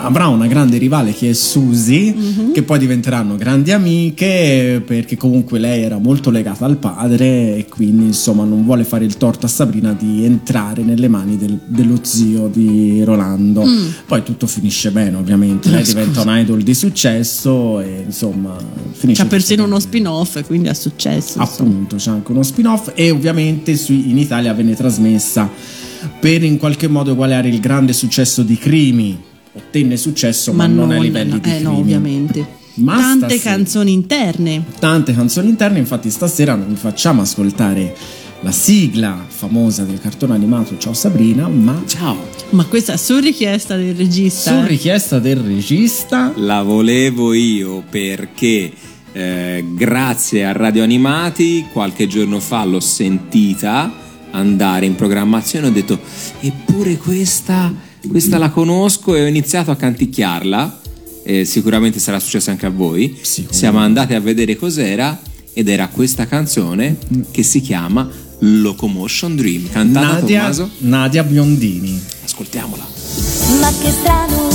avrà 0.00 0.28
una 0.28 0.46
grande 0.46 0.78
rivale 0.78 1.12
che 1.12 1.30
è 1.30 1.32
Susie, 1.32 2.14
Mhm. 2.14 2.52
che 2.52 2.62
poi 2.62 2.78
diventeranno 2.78 3.34
grandi 3.34 3.72
amiche 3.72 4.80
perché 4.86 5.16
comunque 5.16 5.58
lei 5.58 5.82
era 5.82 5.98
molto 5.98 6.30
legata 6.30 6.64
al 6.66 6.76
padre 6.76 7.56
e 7.56 7.66
quindi 7.68 8.04
insomma 8.04 8.44
non 8.44 8.62
vuole 8.64 8.84
fare 8.84 9.04
il 9.04 9.16
torto 9.16 9.46
a 9.46 9.48
Sabrina 9.48 9.92
di 9.98 10.24
entrare 10.24 10.82
nelle 10.84 11.08
mani 11.08 11.36
del- 11.36 11.58
dello 11.66 11.98
zio 12.02 12.46
di 12.46 13.02
Rolando. 13.02 13.64
Mm. 13.66 13.86
Poi 14.06 14.22
tutto 14.22 14.46
finisce 14.46 14.92
bene 14.92 15.16
ovviamente, 15.16 15.68
lei 15.68 15.80
Eh, 15.80 15.84
diventa 15.84 16.20
scusa. 16.20 16.30
un 16.30 16.38
idol 16.38 16.62
di 16.62 16.74
successo 16.74 17.80
e 17.80 18.04
insomma 18.06 18.56
finisce 18.92 19.22
tutto 19.22 19.34
persino 19.34 19.62
bene. 19.62 19.74
uno 19.74 19.80
spin-off, 19.80 20.44
quindi 20.46 20.68
è 20.68 20.74
successo. 20.74 21.40
insomma. 21.40 21.42
Appunto, 21.44 21.96
c'è 21.96 22.10
anche 22.10 22.30
uno 22.30 22.44
spin-off 22.44 22.92
e 22.94 23.10
ovviamente 23.10 23.76
su- 23.76 23.90
in 23.92 24.16
Italia 24.16 24.52
venne 24.54 24.76
trasmessa 24.76 25.50
per 26.20 26.42
in 26.42 26.58
qualche 26.58 26.88
modo 26.88 27.12
eguagliare 27.12 27.48
il 27.48 27.60
grande 27.60 27.92
successo 27.92 28.42
di 28.42 28.56
Crimi. 28.56 29.26
Ottenne 29.52 29.96
successo, 29.96 30.52
ma, 30.52 30.66
non, 30.66 30.90
a 30.92 30.98
livelli 30.98 31.30
no, 31.32 31.38
di 31.38 31.50
eh, 31.50 31.58
no, 31.58 31.70
Crimi. 31.70 31.80
ovviamente. 31.80 32.46
Ma 32.74 32.96
Tante 32.96 33.34
stasera- 33.34 33.54
canzoni 33.56 33.92
interne. 33.92 34.64
Tante 34.78 35.12
canzoni 35.14 35.48
interne, 35.48 35.78
infatti 35.78 36.10
stasera 36.10 36.54
non 36.54 36.68
vi 36.68 36.76
facciamo 36.76 37.22
ascoltare 37.22 37.94
la 38.42 38.52
sigla 38.52 39.24
famosa 39.26 39.82
del 39.82 40.00
cartone 40.00 40.34
animato 40.34 40.78
Ciao 40.78 40.92
Sabrina, 40.92 41.48
ma 41.48 41.82
Ciao. 41.86 42.16
Ma 42.50 42.64
questa 42.66 42.92
è 42.92 42.96
su 42.96 43.18
richiesta 43.18 43.76
del 43.76 43.94
regista. 43.94 44.60
su 44.60 44.66
richiesta 44.66 45.18
del 45.18 45.38
regista 45.38 46.32
La 46.36 46.62
volevo 46.62 47.32
io 47.32 47.82
perché 47.90 48.72
eh, 49.12 49.64
grazie 49.74 50.44
a 50.44 50.52
Radio 50.52 50.84
Animati 50.84 51.66
qualche 51.72 52.06
giorno 52.06 52.38
fa 52.38 52.64
l'ho 52.64 52.80
sentita 52.80 53.92
andare 54.30 54.86
in 54.86 54.94
programmazione 54.94 55.66
ho 55.68 55.70
detto 55.70 55.98
eppure 56.40 56.96
questa, 56.96 57.72
questa 58.08 58.38
la 58.38 58.50
conosco 58.50 59.14
e 59.14 59.22
ho 59.24 59.26
iniziato 59.26 59.70
a 59.70 59.76
canticchiarla 59.76 60.80
Eh, 61.24 61.44
sicuramente 61.44 61.98
sarà 61.98 62.18
successo 62.20 62.48
anche 62.50 62.64
a 62.64 62.70
voi. 62.70 63.18
Siamo 63.22 63.78
andati 63.80 64.14
a 64.14 64.20
vedere 64.20 64.56
cos'era 64.56 65.20
ed 65.52 65.68
era 65.68 65.88
questa 65.88 66.26
canzone 66.26 66.96
che 67.30 67.42
si 67.42 67.60
chiama 67.60 68.08
Locomotion 68.38 69.36
Dream 69.36 69.68
cantata 69.68 70.06
da 70.06 70.12
Nadia, 70.20 70.38
Tommaso. 70.40 70.70
Nadia 70.78 71.22
Biondini. 71.24 72.00
ascoltiamola. 72.24 72.86
Ma 73.60 73.70
che 73.78 73.90
strano 73.90 74.47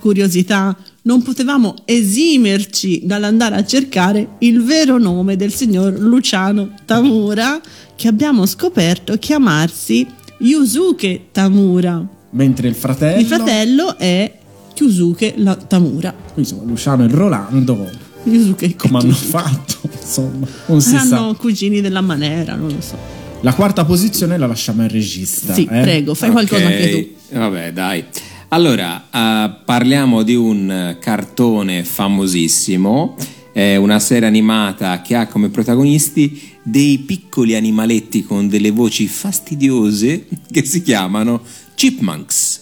curiosità, 0.00 0.76
non 1.02 1.22
potevamo 1.22 1.74
esimerci 1.84 3.02
dall'andare 3.04 3.54
a 3.56 3.64
cercare 3.64 4.30
il 4.38 4.62
vero 4.64 4.98
nome 4.98 5.36
del 5.36 5.52
signor 5.52 5.96
Luciano 5.98 6.70
Tamura, 6.84 7.60
che 7.94 8.08
abbiamo 8.08 8.46
scoperto 8.46 9.16
chiamarsi 9.18 10.06
Yusuke 10.38 11.26
Tamura. 11.30 12.04
Mentre 12.30 12.68
il 12.68 12.74
fratello. 12.74 13.20
Il 13.20 13.26
fratello 13.26 13.96
è 13.98 14.38
Yusuke 14.76 15.34
la- 15.36 15.54
Tamura. 15.56 16.14
Insomma, 16.34 16.62
Luciano 16.64 17.04
e 17.04 17.08
Rolando. 17.08 17.90
Yusuke 18.24 18.74
Come 18.76 18.98
hanno 18.98 19.12
fatto? 19.12 19.80
Insomma, 20.00 20.46
non 20.66 20.80
si 20.80 20.94
Hanno 20.96 21.32
sa. 21.32 21.34
cugini 21.38 21.80
della 21.80 22.00
manera, 22.00 22.54
non 22.54 22.68
lo 22.68 22.80
so. 22.80 22.96
La 23.42 23.54
quarta 23.54 23.84
posizione 23.86 24.36
la 24.36 24.46
lasciamo 24.46 24.82
al 24.82 24.88
regista. 24.90 25.54
Sì, 25.54 25.62
eh? 25.64 25.80
prego, 25.80 26.14
fai 26.14 26.30
qualcosa 26.30 26.64
Ok, 26.66 26.70
anche 26.70 26.90
tu. 27.30 27.36
Vabbè, 27.38 27.72
dai. 27.72 28.04
Allora, 28.52 29.04
eh, 29.12 29.50
parliamo 29.64 30.22
di 30.22 30.34
un 30.34 30.68
eh, 30.70 30.98
cartone 30.98 31.84
famosissimo, 31.84 33.16
è 33.52 33.76
una 33.76 34.00
serie 34.00 34.26
animata 34.26 35.00
che 35.02 35.14
ha 35.14 35.28
come 35.28 35.50
protagonisti 35.50 36.48
dei 36.62 36.98
piccoli 36.98 37.54
animaletti 37.54 38.24
con 38.24 38.48
delle 38.48 38.70
voci 38.72 39.06
fastidiose 39.06 40.26
che 40.50 40.64
si 40.64 40.82
chiamano 40.82 41.42
Chipmunks. 41.76 42.58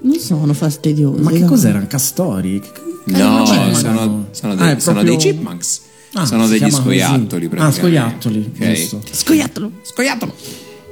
Non 0.00 0.18
sono 0.18 0.54
fastidiosi. 0.54 1.20
Ma 1.20 1.30
che 1.30 1.44
cos'erano? 1.44 1.86
Castori? 1.86 2.62
No, 3.06 3.42
Chipmunks. 3.44 3.78
sono, 3.80 4.28
sono 4.30 4.52
Ah, 4.52 4.56
dei, 4.56 4.80
sono 4.80 5.00
proprio- 5.00 5.02
dei 5.04 5.16
chipmunks. 5.16 5.80
Ah, 6.14 6.24
sono 6.24 6.46
degli 6.46 6.60
così. 6.60 6.72
scoiattoli. 6.76 7.50
Ah, 7.56 7.70
scoiattoli, 7.70 8.52
Ok? 8.58 8.72
giusto. 8.72 9.02
Scoiattolo. 9.10 9.72
Scoiattolo. 9.82 10.34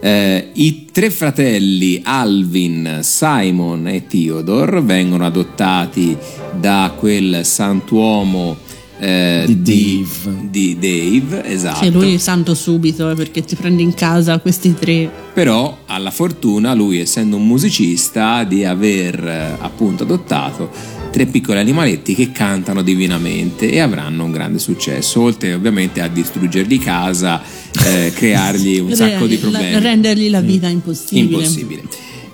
Eh, 0.00 0.50
I 0.52 0.86
tre 0.92 1.10
fratelli 1.10 2.00
Alvin, 2.04 3.00
Simon 3.02 3.88
e 3.88 4.06
Theodore 4.06 4.80
vengono 4.82 5.24
adottati 5.24 6.16
da 6.58 6.94
quel 6.96 7.44
santuomo 7.44 8.56
eh, 8.98 9.44
Di 9.46 9.62
di, 9.62 10.06
di 10.50 10.78
Dave, 10.78 11.44
esatto. 11.44 11.80
Che 11.80 11.90
lui 11.90 12.14
è 12.14 12.18
santo 12.18 12.54
subito 12.54 13.10
eh, 13.10 13.14
perché 13.14 13.42
ti 13.42 13.54
prendi 13.54 13.82
in 13.82 13.94
casa 13.94 14.38
questi 14.38 14.74
tre. 14.74 15.10
Però 15.34 15.78
ha 15.86 15.98
la 15.98 16.10
fortuna, 16.10 16.72
lui 16.72 16.98
essendo 16.98 17.36
un 17.36 17.46
musicista, 17.46 18.44
di 18.44 18.64
aver 18.64 19.22
eh, 19.22 19.56
appunto 19.58 20.04
adottato 20.04 20.70
tre 21.16 21.24
piccoli 21.24 21.58
animaletti 21.58 22.14
che 22.14 22.30
cantano 22.30 22.82
divinamente 22.82 23.70
e 23.70 23.80
avranno 23.80 24.24
un 24.24 24.32
grande 24.32 24.58
successo, 24.58 25.22
oltre 25.22 25.54
ovviamente 25.54 26.02
a 26.02 26.08
distruggergli 26.08 26.78
casa, 26.78 27.40
eh, 27.86 28.12
creargli 28.14 28.80
un 28.80 28.94
sacco 28.94 29.26
di 29.26 29.36
La- 29.36 29.48
problemi. 29.48 29.80
rendergli 29.80 30.28
la 30.28 30.42
vita 30.42 30.68
impossibile. 30.68 31.36
Impossibile. 31.36 31.82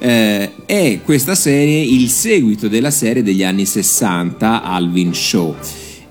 Eh, 0.01 0.51
è 0.67 1.01
questa 1.05 1.37
serie 1.37 1.81
il 1.81 2.09
seguito 2.09 2.67
della 2.67 2.91
serie 2.91 3.23
degli 3.23 3.45
anni 3.45 3.67
60 3.67 4.65
Alvin 4.65 5.15
Show 5.15 5.55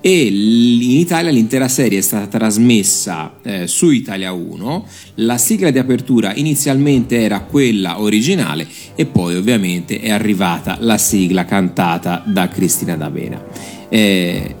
e 0.04 0.26
in 0.26 0.98
Italia 0.98 1.30
l'intera 1.30 1.68
serie 1.68 1.98
è 1.98 2.02
stata 2.02 2.26
trasmessa 2.26 3.34
eh, 3.42 3.66
su 3.68 3.90
Italia 3.90 4.32
1 4.32 4.86
la 5.16 5.38
sigla 5.38 5.70
di 5.70 5.78
apertura 5.78 6.34
inizialmente 6.34 7.20
era 7.20 7.38
quella 7.40 8.00
originale 8.00 8.66
e 8.96 9.06
poi 9.06 9.36
ovviamente 9.36 10.00
è 10.00 10.10
arrivata 10.10 10.76
la 10.80 10.98
sigla 10.98 11.44
cantata 11.44 12.22
da 12.26 12.48
Cristina 12.48 12.96
D'Avena 12.96 13.40
Eh, 13.88 14.54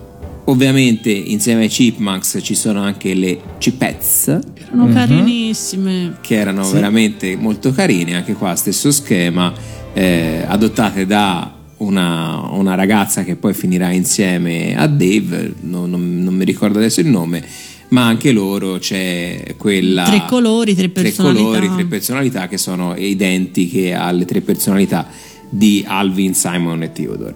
ovviamente 0.44 1.10
insieme 1.10 1.62
ai 1.62 1.68
Chipmunks 1.68 2.38
ci 2.42 2.54
sono 2.54 2.80
anche 2.80 3.12
le 3.14 3.40
Chipettes 3.58 4.38
Sono 4.70 4.88
carinissime. 4.92 6.18
che 6.20 6.36
erano 6.36 6.62
Sì. 6.64 6.74
veramente 6.74 7.34
molto 7.36 7.72
carine, 7.72 8.14
anche 8.14 8.34
qua 8.34 8.54
stesso 8.54 8.90
schema, 8.92 9.52
eh, 9.92 10.44
adottate 10.46 11.04
da 11.06 11.52
una, 11.82 12.48
una 12.52 12.74
ragazza 12.74 13.24
che 13.24 13.36
poi 13.36 13.54
finirà 13.54 13.90
insieme 13.90 14.76
a 14.76 14.86
Dave, 14.86 15.54
no- 15.60 15.86
non, 15.86 16.22
non 16.22 16.34
mi 16.34 16.44
ricordo 16.44 16.78
adesso 16.78 17.00
il 17.00 17.08
nome, 17.08 17.44
ma 17.88 18.06
anche 18.06 18.32
loro 18.32 18.78
c'è 18.78 19.54
quella... 19.56 20.04
Tre 20.04 20.24
colori, 20.26 20.74
tre 20.74 20.88
personalità. 20.88 21.44
colori, 21.44 21.70
tre 21.74 21.84
personalità 21.84 22.48
che 22.48 22.58
sono 22.58 22.94
identiche 22.96 23.92
alle 23.92 24.24
tre 24.24 24.40
personalità 24.40 25.08
di 25.48 25.84
Alvin, 25.86 26.34
Simon 26.34 26.82
e 26.82 26.92
Theodore. 26.92 27.34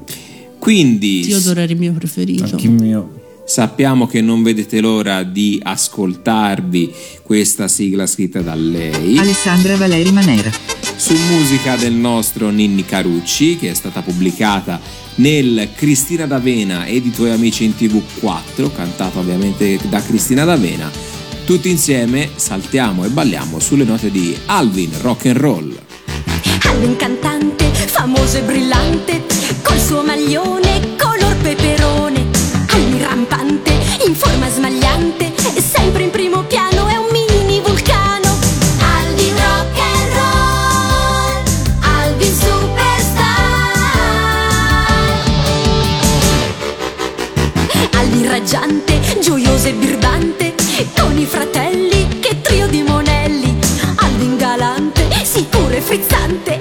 Quindi 0.58 1.26
Theodore 1.26 1.62
era 1.62 1.72
il 1.72 1.78
mio 1.78 1.92
preferito. 1.92 2.44
Anche 2.44 2.66
il 2.66 2.72
mio. 2.72 3.20
Sappiamo 3.44 4.06
che 4.06 4.20
non 4.20 4.42
vedete 4.42 4.80
l'ora 4.80 5.22
di 5.22 5.60
ascoltarvi 5.62 6.92
questa 7.22 7.68
sigla 7.68 8.06
scritta 8.06 8.40
da 8.40 8.54
lei 8.56 9.18
Alessandra 9.18 9.76
Valeri 9.76 10.10
Manera. 10.10 10.75
Su 10.96 11.14
musica 11.14 11.76
del 11.76 11.92
nostro 11.92 12.50
Ninni 12.50 12.84
Carucci 12.84 13.56
che 13.58 13.70
è 13.70 13.74
stata 13.74 14.02
pubblicata 14.02 14.80
nel 15.16 15.70
Cristina 15.74 16.26
D'Avena 16.26 16.84
e 16.84 16.96
i 16.96 17.10
tuoi 17.10 17.30
amici 17.30 17.64
in 17.64 17.74
TV 17.74 18.02
4, 18.20 18.70
cantato 18.72 19.18
ovviamente 19.18 19.78
da 19.88 20.02
Cristina 20.02 20.44
D'Avena. 20.44 20.90
Tutti 21.44 21.70
insieme 21.70 22.30
saltiamo 22.34 23.04
e 23.04 23.08
balliamo 23.08 23.60
sulle 23.60 23.84
note 23.84 24.10
di 24.10 24.36
Alvin 24.46 24.90
Rock 25.00 25.26
and 25.26 25.36
Roll. 25.36 25.78
Alvin 26.62 26.96
cantante, 26.96 27.66
famoso 27.66 28.38
e 28.38 28.42
brillante, 28.42 29.24
col 29.62 29.78
suo 29.78 30.02
maglione 30.02 30.96
color 30.96 31.36
peperone. 31.36 32.26
Alvin 32.68 33.00
rampante, 33.00 33.72
in 34.06 34.14
forma 34.14 34.50
smagliante, 34.50 35.32
sempre 35.60 36.02
in 36.02 36.10
raggiante, 48.46 49.00
gioioso 49.20 49.66
e 49.66 49.72
birbante, 49.72 50.54
con 50.96 51.18
i 51.18 51.24
fratelli, 51.24 52.20
che 52.20 52.40
trio 52.42 52.68
di 52.68 52.80
monelli. 52.80 53.58
Alvin 53.96 54.36
galante, 54.36 55.08
sicuro 55.24 55.70
e 55.70 55.80
frizzante, 55.80 56.60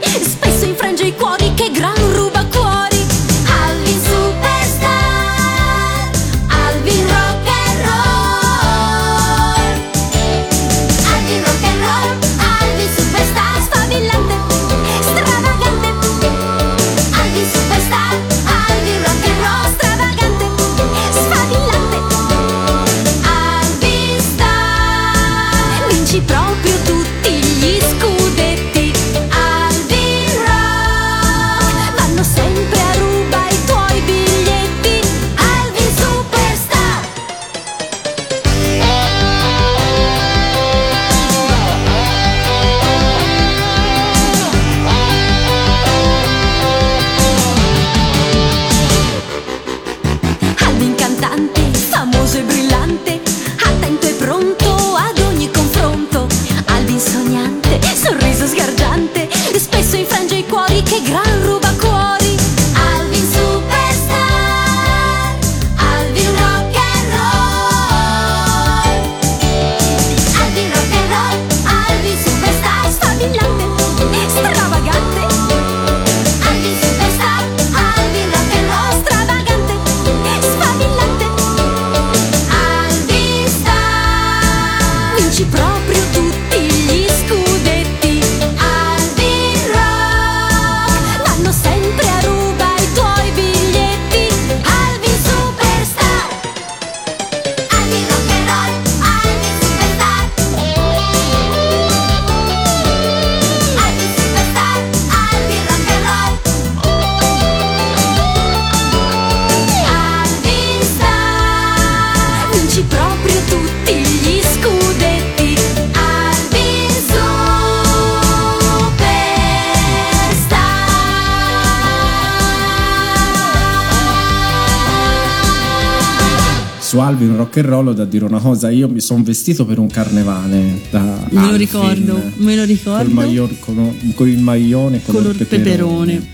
Rock 127.56 127.58
and 127.58 127.68
Roll 127.68 127.88
ho 127.88 127.94
da 127.94 128.06
dire 128.06 128.26
una 128.26 128.40
cosa, 128.40 128.70
io 128.70 128.90
mi 128.90 129.00
sono 129.00 129.24
vestito 129.24 129.66
per 129.66 129.80
un 129.80 129.88
carnevale 129.88 130.82
da 130.90 131.00
Me 131.02 131.28
lo 131.32 131.40
Alvin, 131.40 131.58
ricordo, 131.58 132.22
me 132.36 132.56
lo 132.56 132.64
ricordo. 132.64 133.04
Col, 133.04 133.14
maglior- 133.14 133.60
con, 133.60 133.98
con 134.14 134.28
il 134.28 134.40
maglione 134.40 135.02
color, 135.04 135.22
color 135.22 135.46
peperone. 135.46 136.34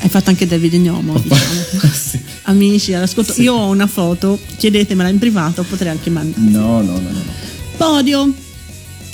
Hai 0.00 0.08
fatto 0.08 0.30
anche 0.30 0.46
Davide 0.46 0.78
Gnomo, 0.78 1.18
diciamo. 1.20 1.92
Sì. 1.92 2.20
Amici, 2.42 2.92
all'ascolto. 2.94 3.40
Io 3.40 3.54
ho 3.54 3.70
una 3.70 3.86
foto, 3.86 4.38
chiedetemela 4.56 5.08
in 5.08 5.18
privato, 5.18 5.62
potrei 5.62 5.90
anche 5.90 6.10
mandare. 6.10 6.40
No, 6.42 6.80
no, 6.82 6.92
no. 6.92 7.00
no. 7.00 7.22
Podio, 7.76 8.32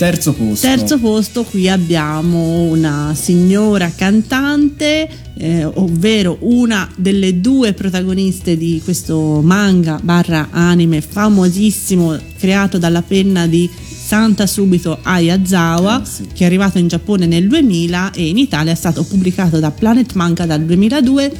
Terzo 0.01 0.33
posto. 0.33 0.65
terzo 0.65 0.97
posto, 0.97 1.43
qui 1.43 1.69
abbiamo 1.69 2.61
una 2.61 3.13
signora 3.15 3.91
cantante, 3.95 5.07
eh, 5.37 5.63
ovvero 5.63 6.37
una 6.39 6.89
delle 6.95 7.39
due 7.39 7.73
protagoniste 7.73 8.57
di 8.57 8.81
questo 8.83 9.41
manga 9.43 9.99
barra 10.01 10.47
anime 10.49 11.01
famosissimo 11.01 12.17
creato 12.35 12.79
dalla 12.79 13.03
penna 13.03 13.45
di 13.45 13.69
Santa 13.71 14.47
Subito 14.47 14.97
Ayazawa, 15.03 16.01
Eh, 16.01 16.05
sì. 16.07 16.27
che 16.33 16.45
è 16.45 16.47
arrivato 16.47 16.79
in 16.79 16.87
Giappone 16.87 17.27
nel 17.27 17.47
2000 17.47 18.13
e 18.13 18.27
in 18.27 18.39
Italia 18.39 18.71
è 18.71 18.75
stato 18.75 19.03
pubblicato 19.03 19.59
da 19.59 19.69
Planet 19.69 20.13
Manga 20.13 20.47
dal 20.47 20.63
2002. 20.63 21.31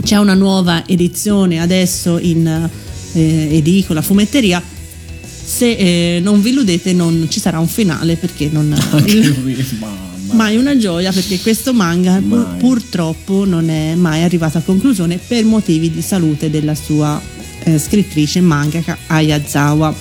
C'è 0.00 0.16
una 0.16 0.34
nuova 0.34 0.86
edizione 0.86 1.60
adesso 1.60 2.18
in 2.18 2.46
eh, 3.14 3.48
edicola, 3.56 4.00
fumetteria. 4.00 4.62
Se 5.44 5.70
eh, 5.70 6.20
non 6.20 6.40
vi 6.40 6.50
illudete, 6.50 6.92
non 6.92 7.26
ci 7.28 7.38
sarà 7.38 7.58
un 7.58 7.68
finale 7.68 8.16
perché 8.16 8.48
non, 8.50 8.74
il, 9.06 9.66
mamma. 9.78 10.32
mai 10.32 10.56
una 10.56 10.76
gioia 10.76 11.12
perché 11.12 11.38
questo 11.40 11.74
manga 11.74 12.20
pur- 12.26 12.56
purtroppo 12.56 13.44
non 13.44 13.68
è 13.68 13.94
mai 13.94 14.22
arrivato 14.22 14.58
a 14.58 14.62
conclusione 14.62 15.18
per 15.18 15.44
motivi 15.44 15.90
di 15.90 16.00
salute 16.00 16.50
della 16.50 16.74
sua 16.74 17.20
eh, 17.64 17.78
scrittrice 17.78 18.40
mangaka 18.40 18.96
Ayazawa. 19.06 19.94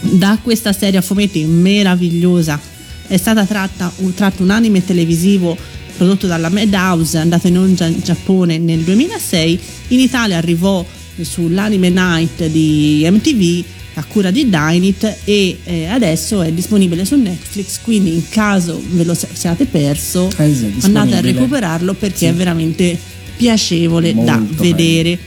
Da 0.00 0.38
questa 0.40 0.72
serie 0.72 1.00
a 1.00 1.02
fumetti 1.02 1.44
meravigliosa. 1.44 2.58
È 3.06 3.16
stata 3.16 3.44
tratta 3.44 3.90
un, 3.96 4.14
tratto 4.14 4.42
un 4.42 4.50
anime 4.50 4.84
televisivo 4.84 5.56
prodotto 5.98 6.28
dalla 6.28 6.48
Madhouse, 6.48 7.18
andato 7.18 7.48
in 7.48 7.58
onda 7.58 7.86
in 7.86 8.00
Giappone 8.02 8.58
nel 8.58 8.80
2006, 8.80 9.60
in 9.88 9.98
Italia 9.98 10.36
arrivò 10.36 10.84
sull'Anime 11.24 11.88
Night 11.90 12.46
di 12.46 13.06
MTV 13.10 13.64
a 13.94 14.04
cura 14.04 14.30
di 14.30 14.48
Dynit 14.48 15.18
e 15.24 15.58
eh, 15.64 15.86
adesso 15.86 16.42
è 16.42 16.52
disponibile 16.52 17.04
su 17.04 17.16
Netflix, 17.16 17.80
quindi 17.82 18.14
in 18.14 18.28
caso 18.28 18.80
ve 18.90 19.04
lo 19.04 19.14
siate 19.14 19.66
perso 19.66 20.30
Eh 20.36 20.54
sì, 20.54 20.72
andate 20.82 21.16
a 21.16 21.20
recuperarlo 21.20 21.94
perché 21.94 22.18
Sì. 22.18 22.24
è 22.26 22.34
veramente 22.34 22.96
piacevole 23.36 24.14
da 24.14 24.38
Molto 24.38 24.62
vedere. 24.62 25.18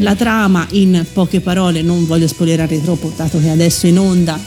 La 0.00 0.14
trama 0.14 0.66
in 0.72 1.04
poche 1.12 1.40
parole, 1.40 1.82
non 1.82 2.04
voglio 2.04 2.26
spoilerare 2.26 2.82
troppo 2.82 3.12
dato 3.16 3.40
che 3.40 3.48
adesso 3.48 3.86
è 3.86 3.90
in 3.90 3.98
onda, 3.98 4.38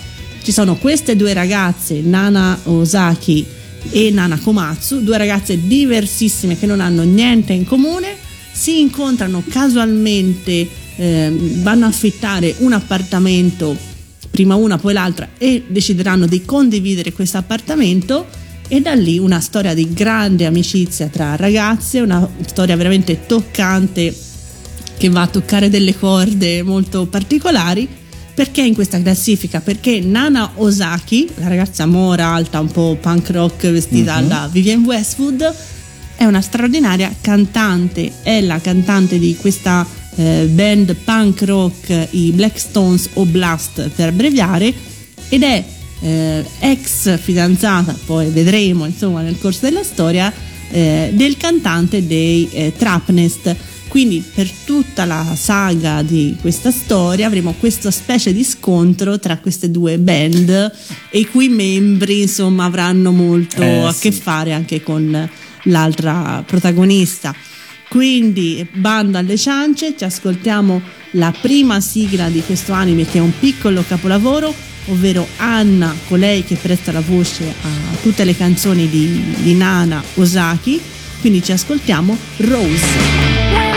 ci 0.43 0.52
sono 0.52 0.76
queste 0.76 1.16
due 1.16 1.34
ragazze, 1.34 2.02
Nana 2.02 2.60
Osaki 2.66 3.45
e 3.91 4.12
Nana 4.12 4.38
Komatsu, 4.38 5.02
due 5.02 5.18
ragazze 5.18 5.58
diversissime 5.68 6.58
che 6.60 6.66
non 6.66 6.82
hanno 6.82 7.04
niente 7.04 7.54
in 7.54 7.66
comune, 7.66 8.16
si 8.52 8.80
incontrano 8.80 9.41
casualmente, 9.50 10.68
ehm, 11.00 11.62
vanno 11.64 11.86
a 11.86 11.88
affittare 11.88 12.56
un 12.60 12.74
appartamento, 12.74 13.76
prima 14.30 14.56
una 14.56 14.78
poi 14.78 14.93
l'altra, 14.93 15.30
e 15.38 15.64
decideranno 15.68 16.26
di 16.28 16.43
condividere 16.43 17.14
questo 17.14 17.38
appartamento 17.38 18.28
e 18.68 18.82
da 18.82 18.93
lì 18.93 19.18
una 19.18 19.39
storia 19.39 19.74
di 19.74 19.91
grande 19.93 20.45
amicizia 20.45 21.08
tra 21.08 21.36
ragazze, 21.36 22.02
una 22.02 22.28
storia 22.45 22.76
veramente 22.76 23.26
toccante 23.26 24.16
che 24.97 25.10
va 25.10 25.22
a 25.22 25.28
toccare 25.28 25.70
delle 25.70 25.97
corde 25.97 26.62
molto 26.62 27.08
particolari. 27.08 27.88
Perché 28.34 28.62
in 28.62 28.74
questa 28.74 29.02
classifica? 29.02 29.60
Perché 29.60 30.00
Nana 30.00 30.52
Osaki, 30.56 31.30
la 31.39 31.47
ragazza 31.50 31.86
mora 31.86 32.28
alta, 32.28 32.60
un 32.60 32.72
po' 32.72 32.97
punk 33.00 33.32
rock 33.32 33.70
vestita 33.70 34.22
Mhm. 34.22 34.28
da 34.28 34.50
Vivienne 34.52 34.86
Westwood, 34.86 35.54
è 36.16 36.24
una 36.26 36.39
straordinaria 36.39 37.14
cantante, 37.20 38.12
è 38.24 38.39
la 38.41 38.60
cantante 38.62 39.20
di 39.20 39.36
questa 39.36 39.86
eh, 40.16 40.45
band 40.51 40.95
punk 41.03 41.41
rock, 41.43 42.07
i 42.12 42.32
Blackstones 42.32 43.10
Oblast 43.14 43.89
per 43.89 44.10
abbreviare, 44.10 44.74
ed 45.30 45.43
è 45.43 45.64
eh, 46.01 46.45
ex 46.60 47.20
fidanzata, 47.20 47.97
poi 48.05 48.30
vedremo 48.30 48.86
insomma 48.86 49.22
nel 49.22 49.38
corso 49.39 49.60
della 49.62 49.84
storia, 49.84 50.32
eh, 50.72 51.12
del 51.14 51.38
cantante 51.38 52.05
dei 52.05 52.49
eh, 52.51 52.74
Trapnest. 52.76 53.55
Quindi 53.89 54.24
per 54.36 54.47
tutta 54.66 55.03
la 55.05 55.36
saga 55.36 56.03
di 56.03 56.38
questa 56.39 56.70
storia 56.70 57.26
avremo 57.26 57.55
questa 57.60 57.89
specie 57.89 58.32
di 58.32 58.43
scontro 58.43 59.18
tra 59.18 59.39
queste 59.39 59.72
due 59.72 59.97
band 59.97 60.72
e 61.10 61.20
i 61.20 61.26
cui 61.26 61.49
membri 61.49 62.22
insomma 62.22 62.66
avranno 62.66 63.12
molto 63.12 63.64
Eh, 63.64 63.80
a 63.80 63.91
sì. 63.91 64.01
che 64.01 64.12
fare 64.12 64.53
anche 64.53 64.84
con 64.84 65.28
l'altra 65.64 66.43
protagonista. 66.45 67.34
Quindi 67.90 68.66
bando 68.72 69.18
alle 69.18 69.36
ciance, 69.36 69.96
ci 69.98 70.04
ascoltiamo 70.04 70.80
la 71.14 71.34
prima 71.42 71.82
sigla 71.82 72.30
di 72.30 72.42
questo 72.46 72.72
anime 72.72 73.04
che 73.06 73.18
è 73.18 73.22
un 73.22 73.32
piccolo 73.38 73.84
capolavoro, 73.86 74.54
ovvero 74.86 75.28
Anna, 75.38 75.94
colei 76.08 76.44
che 76.44 76.56
presta 76.56 76.92
la 76.92 77.02
voce 77.02 77.48
a 77.50 77.96
tutte 78.02 78.24
le 78.24 78.36
canzoni 78.36 78.88
di, 78.88 79.36
di 79.38 79.56
Nana 79.56 80.04
Osaki. 80.16 80.80
Quindi 81.20 81.44
ci 81.44 81.52
ascoltiamo 81.52 82.16
Rose. 82.38 83.69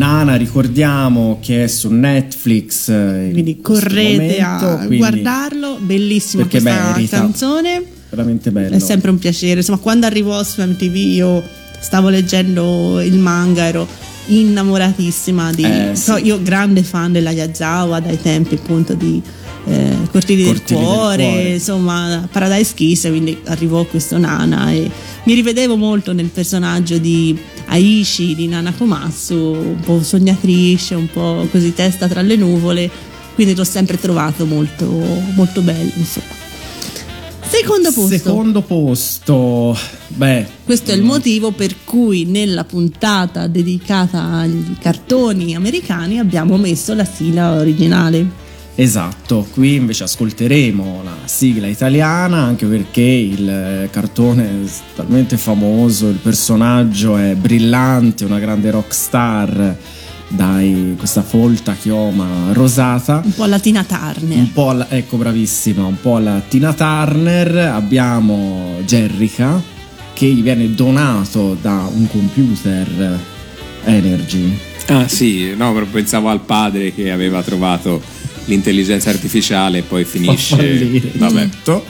Italiana, 0.00 0.36
ricordiamo 0.36 1.38
che 1.42 1.64
è 1.64 1.66
su 1.66 1.90
Netflix. 1.90 2.88
eh, 2.88 3.26
in 3.26 3.32
Quindi 3.32 3.60
correte 3.60 4.40
a 4.40 4.54
momento, 4.58 4.76
quindi 4.78 4.96
guardarlo, 4.96 5.78
bellissima 5.78 6.46
questa 6.46 6.92
merita. 6.92 7.18
canzone. 7.18 7.84
Veramente 8.08 8.50
bello. 8.50 8.74
È 8.74 8.78
sempre 8.78 9.10
un 9.10 9.18
piacere. 9.18 9.60
Insomma, 9.60 9.78
quando 9.78 10.06
arrivò 10.06 10.42
su 10.42 10.62
MTV 10.62 10.94
io 10.94 11.42
stavo 11.78 12.08
leggendo 12.08 13.00
il 13.02 13.18
manga, 13.18 13.64
ero 13.66 13.86
innamoratissima 14.26 15.52
di. 15.52 15.64
Eh, 15.64 15.90
sì. 15.94 16.02
so, 16.02 16.16
io 16.16 16.40
grande 16.42 16.82
fan 16.82 17.12
della 17.12 17.30
Yazawa 17.30 18.00
dai 18.00 18.20
tempi 18.20 18.54
appunto 18.54 18.94
di 18.94 19.20
eh, 19.66 19.96
Cortili, 20.10 20.44
del, 20.44 20.62
del 20.64 20.76
cuore, 20.78 21.24
Cuore. 21.24 21.48
insomma, 21.50 22.26
Paradise 22.30 22.72
Kiss, 22.74 23.06
quindi 23.08 23.38
arrivò 23.44 23.84
questo 23.84 24.16
Nana 24.18 24.70
e 24.72 24.90
mi 25.24 25.34
rivedevo 25.34 25.76
molto 25.76 26.12
nel 26.12 26.26
personaggio 26.32 26.98
di 26.98 27.38
Aishi 27.70 28.34
di 28.34 28.48
Nana 28.48 28.72
Komatsu, 28.72 29.34
un 29.34 29.80
po' 29.84 30.02
sognatrice, 30.02 30.94
un 30.94 31.08
po' 31.08 31.46
così 31.50 31.72
testa 31.72 32.08
tra 32.08 32.20
le 32.20 32.36
nuvole, 32.36 32.90
quindi 33.34 33.54
l'ho 33.54 33.64
sempre 33.64 33.98
trovato 33.98 34.44
molto, 34.44 34.86
molto 35.34 35.60
bello, 35.60 35.90
insomma. 35.94 36.38
Secondo 37.48 37.92
posto. 37.92 38.16
Secondo 38.16 38.62
posto, 38.62 39.76
beh, 40.08 40.46
Questo 40.64 40.92
è 40.92 40.94
il 40.94 41.02
motivo 41.02 41.50
per 41.50 41.74
cui 41.84 42.24
nella 42.24 42.64
puntata 42.64 43.46
dedicata 43.46 44.22
agli 44.22 44.76
cartoni 44.78 45.54
americani 45.54 46.18
abbiamo 46.18 46.56
messo 46.56 46.94
la 46.94 47.04
sigla 47.04 47.54
originale. 47.54 48.48
Esatto. 48.82 49.46
Qui 49.52 49.74
invece 49.74 50.04
ascolteremo 50.04 51.02
la 51.04 51.16
sigla 51.24 51.66
italiana 51.66 52.38
anche 52.38 52.66
perché 52.66 53.02
il 53.02 53.48
eh, 53.48 53.88
cartone 53.90 54.44
è 54.44 54.70
talmente 54.94 55.36
famoso, 55.36 56.08
il 56.08 56.18
personaggio 56.22 57.16
è 57.16 57.34
brillante, 57.34 58.24
una 58.24 58.38
grande 58.38 58.70
rockstar 58.70 59.76
dai 60.28 60.94
questa 60.96 61.22
folta 61.22 61.74
chioma 61.74 62.52
rosata. 62.52 63.20
Un 63.24 63.34
po' 63.34 63.42
alla 63.42 63.58
Tina 63.58 63.84
Turner. 63.84 64.38
Un 64.38 64.52
po' 64.52 64.70
alla, 64.70 64.88
ecco 64.88 65.16
bravissima, 65.16 65.84
un 65.84 66.00
po' 66.00 66.16
alla 66.16 66.40
Tina 66.46 66.72
Turner, 66.72 67.56
abbiamo 67.56 68.76
Jerrica 68.84 69.60
che 70.12 70.26
gli 70.26 70.42
viene 70.42 70.74
donato 70.74 71.56
da 71.60 71.88
un 71.92 72.06
computer 72.08 73.18
Energy. 73.84 74.58
Ah 74.86 75.08
sì, 75.08 75.54
no, 75.56 75.72
però 75.72 75.86
pensavo 75.86 76.28
al 76.28 76.40
padre 76.40 76.92
che 76.92 77.10
aveva 77.10 77.42
trovato 77.42 78.02
l'intelligenza 78.46 79.10
artificiale 79.10 79.78
e 79.78 79.82
poi 79.82 80.04
finisce... 80.04 81.00
Vabbè. 81.16 81.48
tutto. 81.48 81.84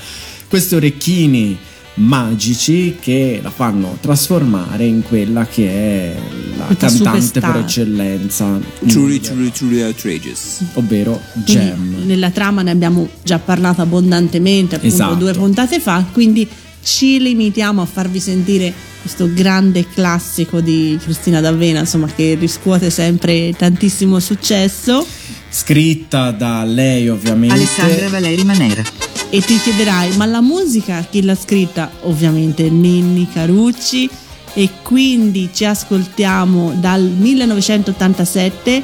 Questi 0.49 0.75
orecchini 0.75 1.57
magici 1.95 2.97
che 3.01 3.41
la 3.43 3.51
fanno 3.51 3.99
trasformare 4.01 4.85
in 4.85 5.03
quella 5.03 5.47
che 5.47 5.69
è 5.69 6.15
la 6.57 6.65
Questa 6.65 6.87
cantante 6.87 7.21
superstar. 7.21 7.53
per 7.53 7.61
eccellenza, 7.63 8.61
Truly, 8.87 9.21
truly, 9.21 9.51
truly 9.51 9.81
outrageous. 9.83 10.61
ovvero 10.75 11.21
Quindi 11.33 11.53
Gem. 11.53 11.97
Nella 12.07 12.31
trama 12.31 12.63
ne 12.63 12.71
abbiamo 12.71 13.09
già 13.23 13.39
parlato 13.39 13.83
abbondantemente, 13.83 14.77
appunto 14.77 14.95
Esatto. 14.95 15.15
due 15.17 15.33
puntate 15.33 15.79
fa, 15.79 16.05
quindi 16.11 16.49
ci 16.83 17.21
limitiamo 17.21 17.83
a 17.83 17.87
farvi 17.87 18.19
sentire 18.21 18.73
questo 19.01 19.33
grande 19.33 19.87
classico 19.89 20.61
di 20.61 20.99
Cristina 21.03 21.41
D'Avena, 21.41 21.81
insomma, 21.81 22.07
che 22.07 22.37
riscuote 22.39 22.91
sempre 22.91 23.55
tantissimo 23.57 24.19
successo. 24.21 25.07
Scritta 25.49 26.31
da 26.31 26.65
lei 26.65 27.09
ovviamente. 27.09 27.55
Alessandra 27.55 28.09
Valeri 28.09 28.45
Manera. 28.45 28.83
E 29.31 29.41
ti 29.41 29.59
chiederai, 29.59 30.17
ma 30.17 30.27
la 30.27 30.41
musica 30.41 31.07
chi 31.09 31.23
l'ha 31.23 31.37
scritta? 31.37 31.91
Ovviamente 32.03 32.69
Ninni 32.69 33.29
Carucci. 33.33 34.09
E 34.53 34.69
quindi 34.83 35.51
ci 35.53 35.65
ascoltiamo 35.65 36.75
dal 36.81 37.03
1987 37.03 38.83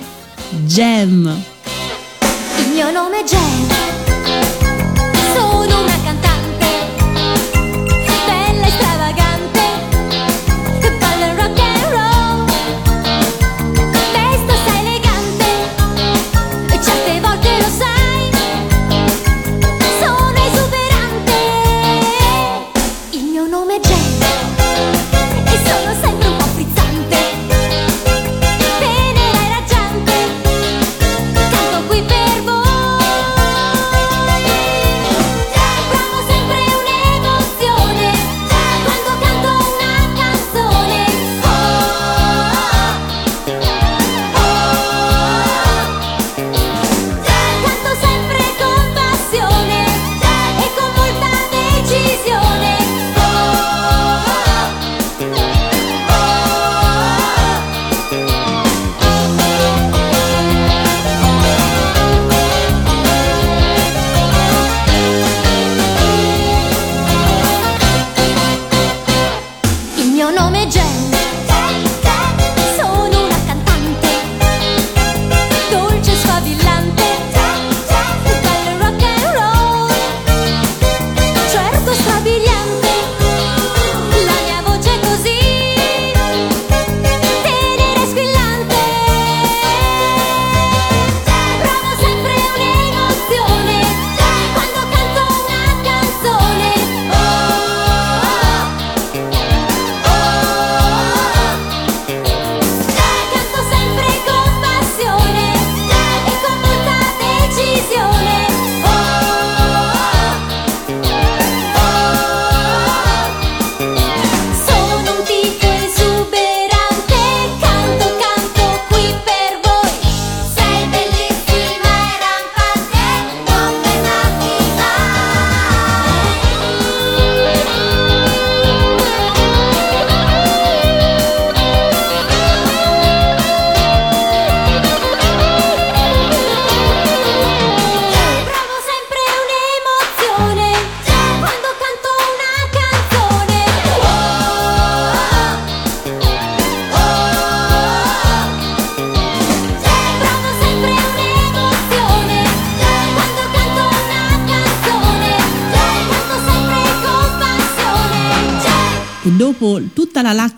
Gem. 0.65 1.43
Il 2.59 2.73
mio 2.73 2.91
nome 2.93 3.21
è 3.21 3.25
Jen, 3.25 3.66
e 25.67 25.69
sono 25.69 25.95
sempre 25.95 26.16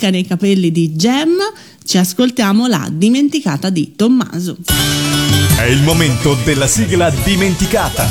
lacca 0.08 0.10
nei 0.10 0.26
capelli 0.26 0.72
di 0.72 0.96
Gem, 0.96 1.36
ci 1.84 1.98
ascoltiamo 1.98 2.66
la 2.66 2.88
dimenticata 2.90 3.70
di 3.70 3.92
Tommaso. 3.94 4.56
È 5.56 5.64
il 5.64 5.82
momento 5.82 6.36
della 6.44 6.66
sigla 6.66 7.10
dimenticata. 7.24 8.06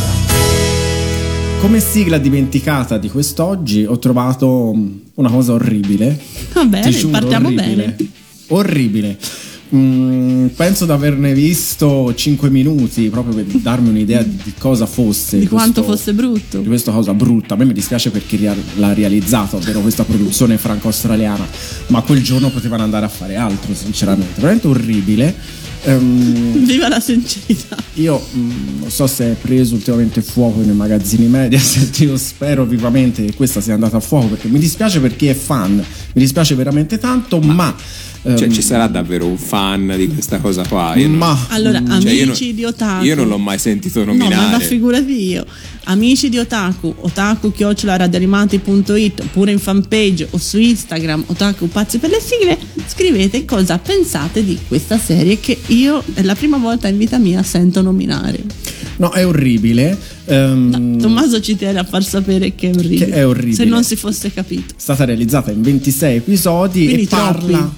Come 1.60 1.80
sigla 1.80 2.18
dimenticata 2.18 2.98
di 2.98 3.10
quest'oggi 3.10 3.84
ho 3.84 3.98
trovato 3.98 4.74
mm, 4.76 4.98
una 5.16 5.30
cosa 5.30 5.54
orribile. 5.54 6.20
Va 6.54 6.66
bene, 6.66 6.92
partiamo 6.92 7.48
orribile. 7.48 7.76
bene. 7.76 8.12
Orribile. 8.48 9.18
Mm, 9.76 10.48
penso 10.56 10.86
di 10.86 10.92
averne 10.92 11.34
visto 11.34 12.14
5 12.16 12.50
minuti 12.50 13.10
proprio 13.10 13.36
per 13.36 13.46
darmi 13.60 13.90
un'idea 13.90 14.24
di, 14.24 14.54
cosa 14.58 14.86
fosse. 14.86 15.40
Di 15.40 15.48
quanto 15.48 15.84
questo- 15.84 16.12
fosse 16.12 16.14
brutto. 16.14 16.60
di 16.60 16.68
questa 16.68 16.92
cosa 16.92 17.14
brutta. 17.14 17.56
A 17.56 17.58
me 17.58 17.66
mi 17.66 17.74
dispiace 17.74 18.10
per 18.10 18.26
chi 18.26 18.40
l'ha 18.40 18.94
realizzato, 18.94 19.58
ovvero 19.58 19.82
questa 19.82 20.04
produzione 20.04 20.58
franco-australiana, 20.58 21.46
ma 21.88 22.02
quel 22.02 22.24
giorno 22.24 22.50
potevano 22.50 22.84
andare 22.84 23.06
a 23.06 23.10
fare 23.10 23.36
altro, 23.36 23.74
sinceramente. 23.74 24.40
Veramente 24.40 24.68
orribile. 24.68 25.36
Ehm, 25.84 26.64
Viva 26.66 26.88
la 26.88 27.00
sincerità. 27.00 27.76
io 27.96 28.26
mm, 28.36 28.80
non 28.80 28.90
so 28.90 29.06
se 29.06 29.32
è 29.32 29.36
preso 29.36 29.76
ultimamente 29.76 30.22
fuoco 30.22 30.62
nei 30.62 30.76
magazzini 30.76 31.28
Mediaset, 31.28 32.00
io 32.02 32.18
spero 32.18 32.66
vivamente 32.66 33.24
che 33.24 33.34
questa 33.36 33.62
sia 33.62 33.76
andata 33.76 33.98
a 33.98 34.00
fuoco 34.00 34.28
perché 34.28 34.48
mi 34.48 34.60
dispiace 34.60 35.00
per 35.00 35.16
chi 35.16 35.28
è 35.28 35.36
fan, 35.36 35.76
mi 35.76 36.22
dispiace 36.22 36.56
veramente 36.56 36.98
tanto, 36.98 37.40
ma... 37.40 37.76
Cioè, 38.36 38.48
ehm, 38.48 38.52
ci 38.54 38.62
sarà 38.62 38.88
davvero 38.88 39.26
un 39.26 39.38
fan 39.38 39.94
di 39.96 40.08
questa 40.10 40.40
cosa 40.40 40.66
qua? 40.68 40.96
Io 40.96 41.08
non- 41.08 41.18
ma 41.18 41.46
Allora, 41.50 41.80
Cioè, 42.02 42.12
io 42.12 42.24
amici 42.24 42.46
non- 42.48 42.56
di 42.56 42.64
Otaku. 42.66 43.06
Io 43.06 43.16
non 43.16 43.28
l'ho 43.28 43.38
mai 43.38 43.58
sentito 43.60 44.04
No, 44.04 44.14
ma 44.14 44.24
nominare. 44.26 44.52
da 44.52 44.60
figurati 44.60 45.30
io. 45.30 45.46
Amici 45.86 46.28
di 46.30 46.38
Otaku, 46.38 46.94
otaku 47.00 47.54
radioanimati.it 47.84 49.20
oppure 49.22 49.52
in 49.52 49.60
fanpage 49.60 50.28
o 50.32 50.38
su 50.38 50.58
Instagram 50.60 51.24
otaku 51.28 51.68
pazzi 51.70 51.98
per 51.98 52.10
le 52.10 52.20
sigle, 52.20 52.58
scrivete 52.88 53.46
cosa 53.46 53.78
pensate 53.78 54.44
di 54.44 54.58
questa 54.68 54.98
serie 54.98 55.40
che 55.40 55.58
io 55.68 56.04
è 56.14 56.22
la 56.24 56.36
prima 56.36 56.58
volta 56.58 56.88
in 56.88 56.98
vita 56.98 57.18
mia 57.18 57.42
sento 57.44 57.82
nominare. 57.82 58.44
no, 58.98 59.12
è 59.12 59.26
orribile. 59.26 59.98
ehm, 60.26 61.00
Tommaso 61.00 61.40
ci 61.40 61.56
tiene 61.56 61.80
a 61.80 61.84
far 61.86 62.04
sapere 62.04 62.54
che 62.56 62.70
è 62.72 62.76
orribile. 62.76 63.06
Che 63.06 63.12
è 63.14 63.26
orribile. 63.28 63.56
Se 63.56 63.64
non 63.66 63.84
si 63.84 63.96
fosse 63.96 64.34
capito. 64.34 64.74
è 64.76 64.80
stata 64.80 65.06
realizzata 65.06 65.52
in 65.52 65.62
26 65.62 66.18
episodi 66.18 66.84
Quindi 66.86 67.04
e 67.04 67.08
parla 67.08 67.74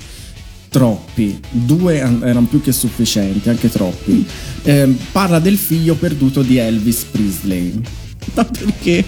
troppi, 0.70 1.40
due 1.50 2.02
an- 2.02 2.22
erano 2.24 2.46
più 2.48 2.62
che 2.62 2.72
sufficienti, 2.72 3.50
anche 3.50 3.70
troppi. 3.70 4.26
Ehm, 4.64 4.98
parla 5.12 5.40
del 5.40 5.58
figlio 5.58 5.96
perduto 5.96 6.42
di 6.42 6.58
Elvis 6.58 7.06
Presley. 7.12 7.74
Ma 8.36 8.46
perché? 8.46 9.04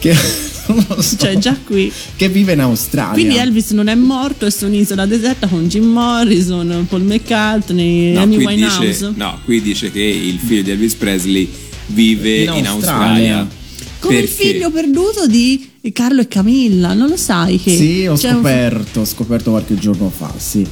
Che, 0.00 0.14
non 0.68 0.84
lo 0.88 1.00
so, 1.02 1.16
Cioè, 1.16 1.36
già 1.38 1.56
qui. 1.64 1.90
che 2.16 2.28
vive 2.28 2.52
in 2.52 2.60
Australia. 2.60 3.12
Quindi 3.14 3.36
Elvis 3.36 3.70
non 3.70 3.88
è 3.88 3.94
morto, 3.94 4.46
è 4.46 4.50
su 4.50 4.66
un'isola 4.66 5.06
deserta 5.06 5.46
con 5.46 5.66
Jim 5.68 5.84
Morrison, 5.84 6.86
Paul 6.88 7.02
McCartney, 7.02 8.12
No 8.12 8.20
Amy 8.22 8.36
Winehouse. 8.44 8.86
dice, 8.86 9.12
no, 9.14 9.38
qui 9.44 9.60
dice 9.62 9.90
che 9.90 10.02
il 10.02 10.38
figlio 10.38 10.62
di 10.62 10.70
Elvis 10.72 10.94
Presley 10.94 11.48
vive 11.86 12.42
In 12.44 12.52
in, 12.54 12.66
Australia. 12.66 13.48
Come 14.00 14.18
il 14.18 14.28
Perché? 14.28 14.44
figlio 14.52 14.70
perduto 14.70 15.26
di 15.26 15.70
Carlo 15.92 16.20
e 16.20 16.28
Camilla, 16.28 16.94
non 16.94 17.08
lo 17.08 17.16
sai 17.16 17.60
che 17.60 17.74
Sì, 17.76 18.06
ho 18.06 18.12
un- 18.12 18.18
scoperto, 18.18 19.00
ho 19.00 19.04
scoperto 19.04 19.50
qualche 19.50 19.74
giorno 19.76 20.10
fa, 20.14 20.32
sì. 20.36 20.64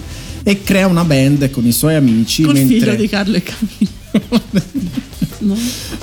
E 0.43 0.62
crea 0.62 0.86
una 0.86 1.05
band 1.05 1.51
con 1.51 1.66
i 1.66 1.73
suoi 1.73 1.97
amici 1.97 2.43
col 2.43 2.55
mentre, 2.55 2.78
figlio 2.78 2.94
di 2.94 3.09
Carlo 3.09 3.36
e 3.36 3.43
Camilla. 3.43 4.74
no? 5.40 5.57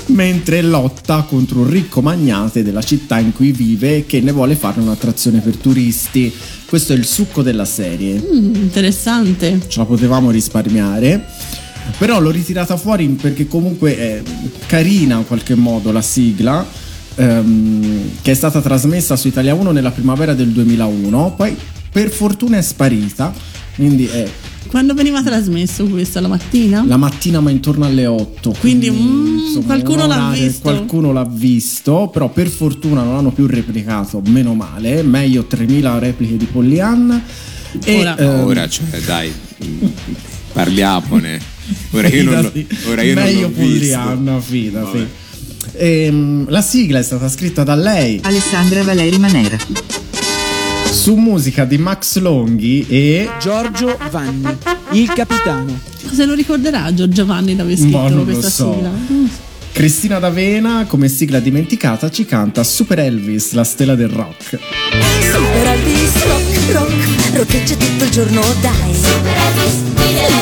mentre 0.07 0.61
lotta 0.61 1.21
contro 1.27 1.59
un 1.61 1.69
ricco 1.69 2.01
magnate 2.01 2.61
della 2.63 2.81
città 2.83 3.19
in 3.19 3.33
cui 3.33 3.51
vive 3.51 4.05
che 4.05 4.21
ne 4.21 4.31
vuole 4.31 4.55
fare 4.55 4.79
un'attrazione 4.81 5.39
per 5.39 5.55
turisti. 5.55 6.31
Questo 6.65 6.93
è 6.93 6.95
il 6.95 7.05
succo 7.05 7.41
della 7.41 7.65
serie. 7.65 8.21
Mm, 8.21 8.55
interessante. 8.55 9.59
ce 9.67 9.79
la 9.79 9.85
potevamo 9.85 10.29
risparmiare. 10.29 11.25
Però 11.97 12.19
l'ho 12.21 12.31
ritirata 12.31 12.77
fuori 12.77 13.07
perché 13.09 13.47
comunque 13.47 13.97
è 13.97 14.21
carina 14.67 15.17
in 15.17 15.25
qualche 15.27 15.55
modo 15.55 15.91
la 15.91 16.01
sigla, 16.01 16.65
ehm, 17.15 18.09
che 18.21 18.31
è 18.31 18.33
stata 18.35 18.61
trasmessa 18.61 19.15
su 19.15 19.27
Italia 19.27 19.53
1 19.53 19.71
nella 19.71 19.91
primavera 19.91 20.33
del 20.33 20.49
2001, 20.49 21.33
poi 21.35 21.55
per 21.91 22.09
fortuna 22.09 22.57
è 22.57 22.61
sparita, 22.61 23.33
quindi 23.75 24.05
è 24.05 24.27
Quando 24.67 24.93
veniva 24.93 25.21
trasmesso 25.21 25.85
questo? 25.85 26.19
La 26.19 26.27
mattina? 26.27 26.83
la 26.87 26.97
mattina 26.97 27.39
ma 27.39 27.51
intorno 27.51 27.85
alle 27.85 28.05
8. 28.07 28.55
Quindi, 28.59 28.89
mm, 28.89 29.61
qualcuno 29.65 30.03
un 30.03 30.09
l'ha 30.09 30.29
visto. 30.33 30.61
Qualcuno 30.61 31.11
l'ha 31.11 31.27
visto, 31.29 32.09
però 32.11 32.29
per 32.29 32.47
fortuna 32.47 33.03
non 33.03 33.13
l'hanno 33.15 33.31
più 33.31 33.45
replicato, 33.45 34.21
meno 34.27 34.53
male, 34.55 35.03
meglio 35.03 35.45
3000 35.45 35.99
repliche 35.99 36.37
di 36.37 36.45
Pollyanna. 36.45 37.21
E, 37.83 37.99
Ora- 37.99 38.17
ehm, 38.17 38.39
Ora, 38.45 38.67
cioè, 38.69 38.99
dai, 39.05 39.31
parliamone. 40.51 41.39
Ora 41.91 42.07
io 42.07 42.23
non, 42.23 42.41
lo- 42.41 42.51
ora 42.91 43.01
io 43.01 43.13
non 43.13 43.23
Meglio 43.23 43.41
l'ho 43.41 43.47
visto. 43.49 43.97
Pollyanna, 43.97 44.39
fidati. 44.39 44.97
Vabbè. 44.97 45.07
Ehm, 45.73 46.45
la 46.49 46.61
sigla 46.61 46.99
è 46.99 47.03
stata 47.03 47.27
scritta 47.29 47.63
da 47.63 47.75
lei 47.75 48.19
Alessandra 48.23 48.83
Valeri 48.83 49.17
Manera. 49.17 49.57
su 50.91 51.15
musica 51.15 51.65
di 51.65 51.77
Max 51.77 52.17
Longhi 52.19 52.85
e 52.87 53.29
Giorgio 53.41 53.97
Vanni, 54.11 54.55
il 54.91 55.11
capitano. 55.13 55.79
Se 56.13 56.25
lo 56.25 56.33
ricorderà 56.33 56.93
Giorgio 56.93 57.25
Vanni 57.25 57.55
d'aver 57.55 57.77
scritto 57.77 57.97
Ma 57.97 58.09
non 58.09 58.17
lo 58.19 58.23
questa 58.23 58.49
so. 58.49 58.73
sigla? 58.73 58.89
Mm. 59.11 59.25
Cristina 59.71 60.19
D'Avena 60.19 60.85
come 60.87 61.07
sigla 61.07 61.39
dimenticata 61.39 62.11
ci 62.11 62.25
canta 62.25 62.63
Super 62.63 62.99
Elvis, 62.99 63.53
la 63.53 63.63
stella 63.63 63.95
del 63.95 64.09
rock. 64.09 64.59
Super 65.19 65.67
Elvis 65.67 66.23
rock, 66.25 66.71
rock, 66.73 66.93
roccheggia 67.37 67.75
tutto 67.75 68.03
il 68.03 68.09
giorno 68.11 68.41
dai 68.61 68.93
Super 68.93 69.35
Elvis, 69.47 69.73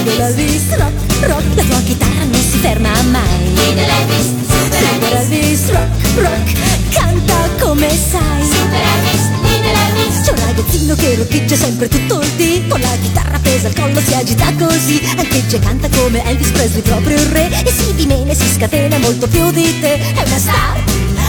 Little 0.03 0.26
Elvis 0.27 0.76
rock, 0.76 1.27
rock, 1.27 1.43
la 1.56 1.64
tua 1.64 1.80
chitarra 1.85 2.23
non 2.26 2.41
si 2.41 2.50
ferma 2.61 2.91
mai. 3.09 3.53
Little 3.55 3.88
Elvis, 3.88 4.27
Super 4.47 5.17
Elvis 5.17 5.71
rock, 5.71 5.89
rock, 6.15 6.89
canta 6.89 7.49
come 7.59 7.89
sai. 7.89 8.43
Super 8.45 8.81
Elvis, 8.93 9.23
Little 9.41 9.77
Elvis 9.88 10.21
C'è 10.23 10.31
un 10.31 10.45
ragazzino 10.45 10.95
che 10.95 11.15
roccheggia 11.15 11.55
sempre 11.55 11.88
tutto 11.88 12.21
il 12.21 12.29
dì. 12.35 12.67
Con 12.67 12.79
la 12.79 12.95
chitarra 13.01 13.35
appesa 13.35 13.67
al 13.67 13.73
collo 13.73 13.99
si 13.99 14.13
agita 14.13 14.53
così. 14.59 15.01
Ancheggia 15.17 15.57
e 15.57 15.59
canta 15.59 15.89
come 15.89 16.23
Elvis 16.23 16.51
Presley 16.51 16.81
proprio 16.81 17.15
il 17.15 17.25
re. 17.27 17.49
E 17.65 17.71
si 17.71 17.95
dimene, 17.95 18.35
si 18.35 18.47
scatena 18.47 18.97
molto 18.99 19.27
più 19.27 19.49
di 19.51 19.79
te. 19.79 19.95
È 20.13 20.21
una 20.23 20.38
star, 20.38 20.83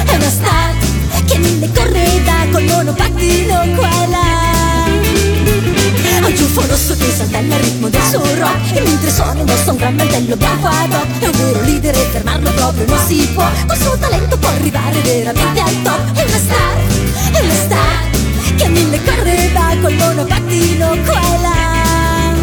è 0.05 0.15
una 0.15 0.31
star 0.31 0.75
Che 1.25 1.39
mille 1.39 1.71
correda 1.73 2.35
col 2.51 2.65
monopattino 2.65 3.75
qua 3.75 4.05
e 4.05 4.09
là 4.09 4.52
ha 6.23 6.27
un 6.27 6.37
ciuffo 6.37 6.61
rosso 6.67 6.97
che 6.97 7.13
saltella 7.15 7.55
al 7.55 7.61
ritmo 7.61 7.89
del 7.89 8.03
suo 8.03 8.25
rock. 8.39 8.77
E 8.77 8.81
mentre 8.81 9.11
suona 9.11 9.41
indossa 9.41 9.71
un 9.71 9.77
gran 9.77 9.95
mantello 9.95 10.37
bianco 10.37 10.67
ad 10.67 10.93
hoc. 10.93 11.07
È 11.21 11.27
un 11.27 11.33
vero 11.33 11.61
leader 11.63 11.95
e 11.95 12.09
fermarlo 12.13 12.51
proprio 12.53 12.85
non 12.87 12.99
si 13.07 13.29
può. 13.35 13.49
Col 13.67 13.77
suo 13.79 13.97
talento 13.99 14.37
può 14.39 14.49
arrivare 14.49 15.01
veramente 15.01 15.61
al 15.61 15.83
top. 15.83 16.13
È 16.15 16.23
una 16.23 16.39
star, 16.39 16.77
è 17.33 17.41
una 17.41 17.55
star 17.55 18.11
Che 18.57 18.65
a 18.65 18.69
mille 18.69 19.01
correva 19.05 19.77
col 19.81 19.95
monopattino 19.95 20.97
qua 21.05 21.21
e 21.21 21.41
là 21.41 22.35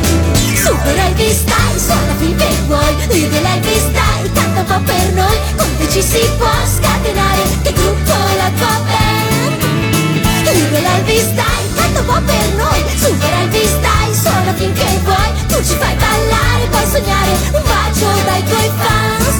Super 0.55 0.97
Elvis 0.97 1.43
dai, 1.43 1.79
suona 1.79 2.13
finché 2.17 2.47
vuoi. 2.67 2.95
Little 3.09 3.47
Elvis 3.53 3.85
dai, 3.91 4.31
canta 4.33 4.59
un 4.59 4.65
po' 4.65 4.81
per 4.83 5.13
noi. 5.13 5.37
Con 5.55 5.67
te 5.77 5.89
ci 5.89 6.01
si 6.01 6.19
può 6.37 6.51
scatenare? 6.77 7.41
Che 7.63 7.73
gruppo 7.73 8.13
la 8.37 8.51
tua 8.57 8.81
band 8.85 9.27
Little 10.51 10.95
Elvis 10.95 11.27
dai, 11.33 11.58
un 11.97 12.05
po' 12.05 12.21
per 12.25 12.53
noi. 12.55 12.83
Super 12.95 13.33
Elvis 13.41 13.73
dai, 13.79 14.13
suona 14.13 14.53
finché 14.53 14.99
vuoi. 15.03 15.31
Tu 15.47 15.55
ci 15.55 15.75
fai 15.77 15.95
ballare, 15.95 16.67
puoi 16.69 16.85
sognare. 16.91 17.31
Un 17.53 17.63
bacio 17.63 18.07
dai 18.25 18.43
tuoi 18.43 18.71
fans. 18.77 19.37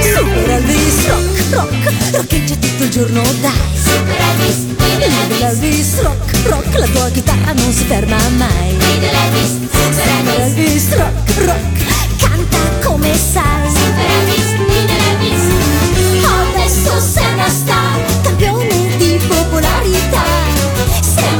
Super 0.00 0.50
Elvis 0.50 1.06
rock, 1.08 1.52
rock 1.52 2.14
Roccheggia 2.16 2.54
tutto 2.54 2.84
il 2.84 2.90
giorno 2.90 3.22
dai. 3.40 3.52
Super 3.74 4.20
Elvis, 4.20 4.64
Little 4.98 5.46
Elvis 5.46 6.00
rock, 6.00 6.46
rock. 6.46 6.78
La 6.78 6.86
tua 6.86 7.10
chitarra 7.10 7.52
non 7.52 7.72
si 7.72 7.84
ferma 7.84 8.16
mai. 8.36 8.70
Little 8.78 9.10
Elvis, 9.10 9.50
Super 9.70 10.40
Elvis 10.40 10.94
rock, 10.96 11.44
rock. 11.44 11.84
Canta 12.18 12.58
come 12.82 13.12
sai. 13.14 13.70
Super 13.70 14.10
Elvis 14.10 14.75
Adesso 16.86 17.00
sei 17.00 17.32
una 17.32 17.48
star 17.48 18.00
Campione 18.22 18.96
di 18.96 19.20
popolarità. 19.26 20.22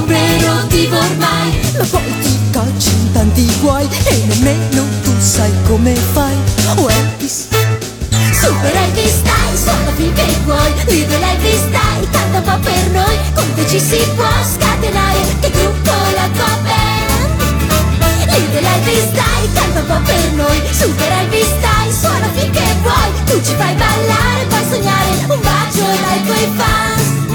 Vero 0.04 0.62
divo 0.66 0.96
ormai. 0.96 1.60
Ma 1.78 1.84
poi 1.84 2.18
ti 2.20 2.38
cacci 2.50 2.90
in 2.90 3.12
tanti 3.12 3.58
guai 3.60 3.88
E 4.06 4.24
nemmeno 4.26 4.84
tu 5.02 5.12
sai 5.18 5.52
come 5.66 5.94
fai. 5.94 6.36
Oh 6.76 6.90
Elvis 6.90 7.46
Super 8.32 8.74
Elvis 8.74 9.20
dai, 9.22 9.56
suona 9.56 9.92
finché 9.94 10.24
vuoi. 10.44 10.72
Little 10.86 11.30
Elvis 11.30 11.62
dai, 11.70 12.08
canta 12.10 12.38
un 12.38 12.42
po' 12.42 12.68
per 12.68 12.90
noi. 12.90 13.16
Con 13.34 13.54
te 13.54 13.66
ci 13.68 13.78
si 13.78 14.04
può 14.16 14.26
scatenare. 14.42 15.18
Che 15.40 15.50
gruppo 15.50 15.92
la 16.14 16.28
tua 16.34 16.85
band 18.36 18.52
Little 18.52 18.68
Elvis 18.68 19.10
dai, 19.12 19.48
canta 19.54 19.80
un 19.80 19.86
po' 19.86 20.00
per 20.04 20.32
noi. 20.32 20.62
Super 20.70 21.12
Elvis 21.20 21.52
dai, 21.60 21.92
suona 21.92 22.28
finché 22.34 22.64
vuoi. 22.82 23.24
Tu 23.24 23.42
ci 23.42 23.54
fai 23.54 23.74
ballare, 23.74 24.44
puoi 24.48 24.64
sognare 24.70 25.10
Un 25.28 25.40
bacio 25.40 25.84
dai 26.02 26.22
tuoi 26.24 26.52
fans 26.56 27.25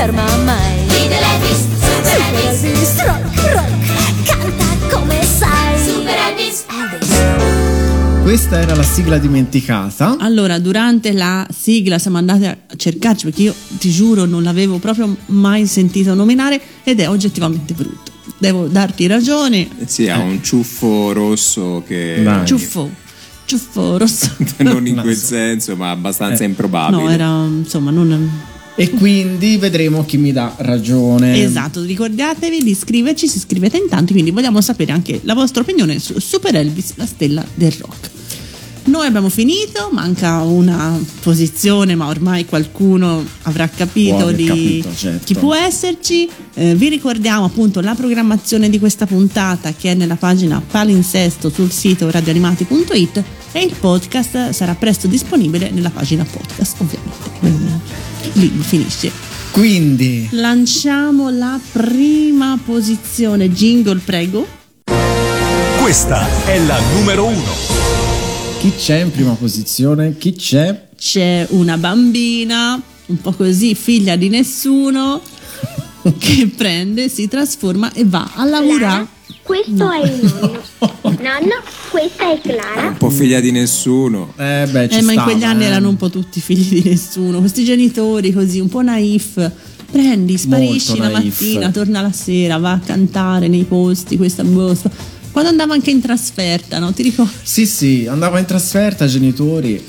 ferma 0.00 0.24
mai 0.44 0.78
Little 0.86 1.18
Elvis, 1.34 1.66
Super 1.82 2.34
Elvis 2.46 3.04
Rock, 3.04 3.52
rock 3.52 4.24
Canta 4.24 4.96
come 4.96 5.22
sai 5.22 5.78
Super 5.78 6.16
Elvis 6.30 6.64
Elvis 6.70 8.22
Questa 8.22 8.60
era 8.60 8.74
la 8.74 8.82
sigla 8.82 9.18
dimenticata. 9.18 10.16
Allora, 10.18 10.58
durante 10.58 11.12
la 11.12 11.46
sigla 11.54 11.98
siamo 11.98 12.16
andati 12.16 12.46
a 12.46 12.56
cercarci 12.76 13.24
perché 13.26 13.42
io 13.42 13.54
ti 13.78 13.90
giuro 13.90 14.24
non 14.24 14.42
l'avevo 14.42 14.78
proprio 14.78 15.14
mai 15.26 15.66
sentito 15.66 16.14
nominare 16.14 16.58
ed 16.82 17.00
è 17.00 17.06
oggettivamente 17.08 17.74
brutto. 17.74 18.10
Devo 18.38 18.68
darti 18.68 19.06
ragione. 19.06 19.68
Sì, 19.84 20.08
ha 20.08 20.18
un 20.18 20.42
ciuffo 20.42 21.12
rosso 21.12 21.82
che... 21.86 22.20
Dai. 22.22 22.46
Ciuffo, 22.46 22.88
ciuffo 23.44 23.98
rosso. 23.98 24.30
non 24.64 24.86
in 24.86 24.96
quel 24.96 25.16
senso, 25.16 25.76
ma 25.76 25.90
abbastanza 25.90 26.42
Eh. 26.42 26.46
improbabile. 26.46 27.02
No, 27.02 27.10
era 27.10 27.44
insomma 27.44 27.90
non. 27.90 28.30
E 28.80 28.88
quindi 28.88 29.58
vedremo 29.58 30.06
chi 30.06 30.16
mi 30.16 30.32
dà 30.32 30.54
ragione. 30.56 31.42
Esatto, 31.42 31.82
ricordatevi 31.82 32.62
di 32.62 32.70
iscriverci, 32.70 33.28
se 33.28 33.36
iscrivete 33.36 33.76
in 33.76 33.90
tanti, 33.90 34.12
quindi 34.12 34.30
vogliamo 34.30 34.62
sapere 34.62 34.90
anche 34.92 35.20
la 35.24 35.34
vostra 35.34 35.60
opinione 35.60 35.98
su 35.98 36.18
Super 36.18 36.56
Elvis, 36.56 36.94
la 36.96 37.04
stella 37.04 37.44
del 37.54 37.72
rock. 37.72 38.10
Noi 38.84 39.06
abbiamo 39.06 39.28
finito, 39.28 39.90
manca 39.92 40.40
una 40.44 40.98
posizione, 41.20 41.94
ma 41.94 42.06
ormai 42.06 42.46
qualcuno 42.46 43.22
avrà 43.42 43.68
capito 43.68 44.32
di 44.32 44.46
capito, 44.46 44.94
certo. 44.94 45.24
chi 45.26 45.34
può 45.34 45.54
esserci. 45.54 46.26
Eh, 46.54 46.74
vi 46.74 46.88
ricordiamo 46.88 47.44
appunto 47.44 47.82
la 47.82 47.94
programmazione 47.94 48.70
di 48.70 48.78
questa 48.78 49.04
puntata 49.04 49.74
che 49.74 49.92
è 49.92 49.94
nella 49.94 50.16
pagina 50.16 50.58
palinsesto 50.66 51.50
sul 51.50 51.70
sito 51.70 52.10
radioanimati.it 52.10 53.24
e 53.52 53.60
il 53.62 53.74
podcast 53.78 54.50
sarà 54.50 54.74
presto 54.74 55.06
disponibile 55.06 55.70
nella 55.70 55.90
pagina 55.90 56.24
podcast, 56.24 56.80
ovviamente. 56.80 57.88
Lì 58.34 58.48
finisce. 58.60 59.10
Quindi, 59.50 60.28
Lanciamo 60.32 61.28
la 61.30 61.58
prima 61.72 62.58
posizione. 62.64 63.50
Jingle, 63.50 64.00
prego. 64.04 64.46
Questa 65.80 66.44
è 66.46 66.58
la 66.64 66.78
numero 66.94 67.26
uno. 67.26 67.52
chi 68.60 68.72
c'è 68.76 69.00
in 69.00 69.10
prima 69.10 69.32
posizione? 69.32 70.16
Chi 70.16 70.34
c'è? 70.34 70.88
C'è 70.96 71.46
una 71.50 71.76
bambina, 71.78 72.80
un 73.06 73.20
po' 73.20 73.32
così, 73.32 73.74
figlia 73.74 74.14
di 74.16 74.28
nessuno, 74.28 75.20
che 76.18 76.50
prende, 76.54 77.08
si 77.08 77.26
trasforma 77.26 77.92
e 77.92 78.04
va 78.04 78.30
a 78.34 78.44
lavorare. 78.44 79.06
Questo 79.42 79.90
è 79.90 80.04
il 80.04 80.32
nonno. 80.40 80.58
Nonno, 81.20 81.60
questa 81.90 82.32
è 82.32 82.40
Clara. 82.40 82.88
Un 82.88 82.96
po' 82.96 83.10
figlia 83.10 83.40
di 83.40 83.50
nessuno. 83.50 84.32
Eh 84.36 84.66
beh, 84.70 84.88
ci 84.88 84.98
Eh, 84.98 85.02
ma 85.02 85.12
in 85.12 85.20
quegli 85.22 85.42
anni 85.44 85.64
eh. 85.64 85.66
erano 85.66 85.88
un 85.88 85.96
po' 85.96 86.08
tutti 86.08 86.40
figli 86.40 86.80
di 86.82 86.88
nessuno. 86.88 87.40
Questi 87.40 87.64
genitori 87.64 88.32
così, 88.32 88.60
un 88.60 88.68
po' 88.68 88.80
naif. 88.82 89.50
Prendi, 89.90 90.38
sparisci 90.38 90.90
Molto 90.90 91.02
la 91.02 91.08
naif. 91.18 91.40
mattina, 91.40 91.70
torna 91.70 92.00
la 92.00 92.12
sera, 92.12 92.58
va 92.58 92.72
a 92.72 92.78
cantare 92.78 93.48
nei 93.48 93.64
posti, 93.64 94.16
questa 94.16 94.44
bosta. 94.44 94.90
Quando 95.32 95.50
andava 95.50 95.74
anche 95.74 95.90
in 95.90 96.00
trasferta, 96.00 96.78
no? 96.78 96.92
Ti 96.92 97.02
ricordi? 97.02 97.32
Sì, 97.42 97.66
sì, 97.66 98.06
andava 98.08 98.38
in 98.38 98.44
trasferta, 98.46 99.06
genitori 99.06 99.82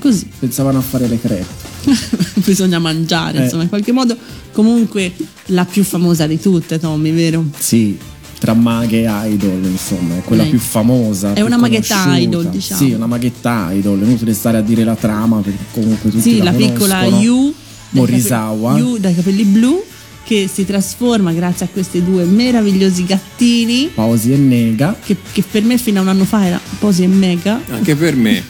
Così. 0.00 0.28
pensavano 0.38 0.78
a 0.78 0.82
fare 0.82 1.06
le 1.08 1.20
crepe. 1.20 1.46
Bisogna 2.44 2.78
mangiare, 2.78 3.38
Eh. 3.40 3.42
insomma, 3.44 3.62
in 3.64 3.68
qualche 3.68 3.92
modo. 3.92 4.16
Comunque, 4.52 5.12
la 5.46 5.64
più 5.66 5.84
famosa 5.84 6.26
di 6.26 6.40
tutte, 6.40 6.78
Tommy, 6.78 7.12
vero? 7.12 7.44
Sì, 7.58 7.96
tra 8.44 8.52
maghe 8.52 9.04
e 9.04 9.28
idol, 9.30 9.64
insomma, 9.64 10.16
è 10.18 10.20
quella 10.22 10.42
Lei. 10.42 10.50
più 10.50 10.58
famosa. 10.58 11.30
È 11.30 11.32
più 11.36 11.46
una 11.46 11.56
maghetta 11.56 12.18
idol, 12.18 12.48
diciamo. 12.50 12.78
Sì, 12.80 12.92
una 12.92 13.06
maghetta 13.06 13.72
idol. 13.72 14.02
È 14.02 14.04
inutile 14.04 14.34
stare 14.34 14.58
a 14.58 14.60
dire 14.60 14.84
la 14.84 14.94
trama 14.96 15.38
perché 15.40 15.64
comunque 15.72 16.10
tutti 16.10 16.20
Sì, 16.22 16.38
la, 16.38 16.44
la 16.44 16.52
piccola. 16.52 17.04
Yu 17.06 17.54
Morisawa. 17.90 18.72
capelli- 18.72 18.88
Yu 18.90 18.98
dai 18.98 19.14
capelli 19.14 19.44
blu 19.44 19.82
che 20.24 20.48
si 20.52 20.66
trasforma 20.66 21.32
grazie 21.32 21.64
a 21.66 21.68
questi 21.72 22.02
due 22.04 22.24
meravigliosi 22.24 23.04
gattini 23.04 23.90
Pausi 23.94 24.32
e 24.32 24.36
Nega. 24.36 24.96
che, 25.02 25.16
che 25.32 25.42
per 25.50 25.62
me 25.62 25.76
fino 25.78 25.98
a 26.00 26.02
un 26.02 26.08
anno 26.08 26.24
fa 26.24 26.44
era 26.46 26.60
Posi 26.78 27.02
e 27.04 27.06
Mega. 27.08 27.60
Anche 27.70 27.94
per 27.96 28.14
me. 28.14 28.42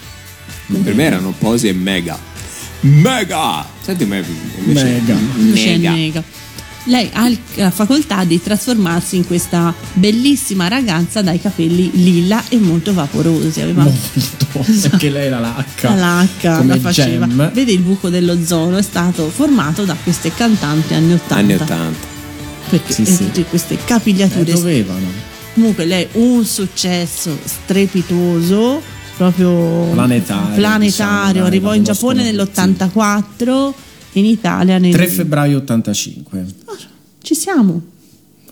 per 0.83 0.95
me 0.95 1.05
erano 1.05 1.33
posi 1.39 1.69
e 1.69 1.73
mega. 1.73 2.19
Mega! 2.81 3.65
Senti, 3.81 4.05
ma 4.07 4.17
invece 4.17 4.85
Mega. 4.85 5.17
Invece 5.37 5.65
è 5.67 5.77
Mega. 5.77 5.91
Mega. 5.93 6.23
Lei 6.87 7.09
ha 7.15 7.31
la 7.55 7.71
facoltà 7.71 8.25
di 8.25 8.43
trasformarsi 8.43 9.17
in 9.17 9.27
questa 9.27 9.73
bellissima 9.95 10.69
ragazza 10.69 11.23
dai 11.23 11.41
capelli 11.41 11.91
lilla 11.95 12.43
e 12.51 12.59
molto 12.59 12.93
vaporosi. 12.93 13.63
Aveva 13.63 13.85
Molto. 13.85 14.61
Perché 14.89 15.09
lei 15.09 15.31
la 15.31 15.39
lacca. 15.41 15.95
la 15.95 15.97
lacca, 15.97 16.59
come 16.59 16.75
la 16.75 16.81
faceva. 16.81 17.27
Gem. 17.27 17.53
Vedi 17.53 17.73
il 17.73 17.81
buco 17.81 18.11
dell'ozono 18.11 18.77
è 18.77 18.83
stato 18.83 19.31
formato 19.31 19.85
da 19.85 19.97
queste 20.03 20.33
cantanti 20.35 20.93
anni 20.93 21.15
80. 21.15 21.35
Anni 21.37 21.55
80. 21.55 22.13
Perché 22.69 22.93
Sì, 22.93 23.03
eh, 23.03 23.07
sì. 23.07 23.17
tutte 23.25 23.45
queste 23.45 23.75
Eh, 23.75 23.85
capigliature. 23.85 24.53
dovevano. 24.53 25.07
Comunque 25.55 25.87
lei 25.87 26.07
un 26.13 26.45
successo 26.45 27.39
strepitoso, 27.45 28.83
proprio 29.17 29.89
Planetario, 29.93 30.55
planetario. 30.55 30.79
diciamo, 31.33 31.47
arrivò 31.47 31.75
in 31.75 31.85
Giappone 31.85 32.31
conoscono 32.31 32.75
nell'84, 32.77 33.73
in 34.15 34.25
Italia 34.27 34.79
nel 34.79 34.93
3 34.93 35.07
febbraio 35.09 35.59
85. 35.59 36.47
Ci 37.23 37.35
siamo. 37.35 37.81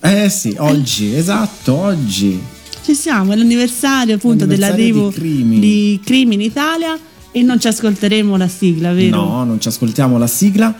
Eh 0.01 0.29
sì, 0.29 0.55
oggi, 0.57 1.13
esatto, 1.15 1.73
oggi. 1.75 2.41
Ci 2.83 2.93
siamo, 2.95 3.31
è 3.31 3.35
l'anniversario 3.35 4.15
appunto 4.15 4.45
L'anniversario 4.45 4.83
dell'arrivo 4.85 5.09
di 5.09 5.13
Crimi. 5.15 5.59
di 5.59 5.99
Crimi 6.03 6.33
in 6.35 6.41
Italia 6.41 6.97
e 7.31 7.41
non 7.41 7.59
ci 7.59 7.67
ascolteremo 7.67 8.35
la 8.35 8.47
sigla, 8.49 8.91
vero? 8.93 9.15
No, 9.23 9.43
non 9.45 9.61
ci 9.61 9.69
ascoltiamo 9.69 10.17
la 10.17 10.27
sigla, 10.27 10.75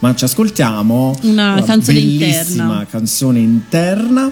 ma 0.00 0.14
ci 0.14 0.24
ascoltiamo 0.24 1.18
Una 1.22 1.62
canzone 1.64 1.98
bellissima 1.98 2.34
interna. 2.64 2.86
canzone 2.90 3.38
interna 3.38 4.30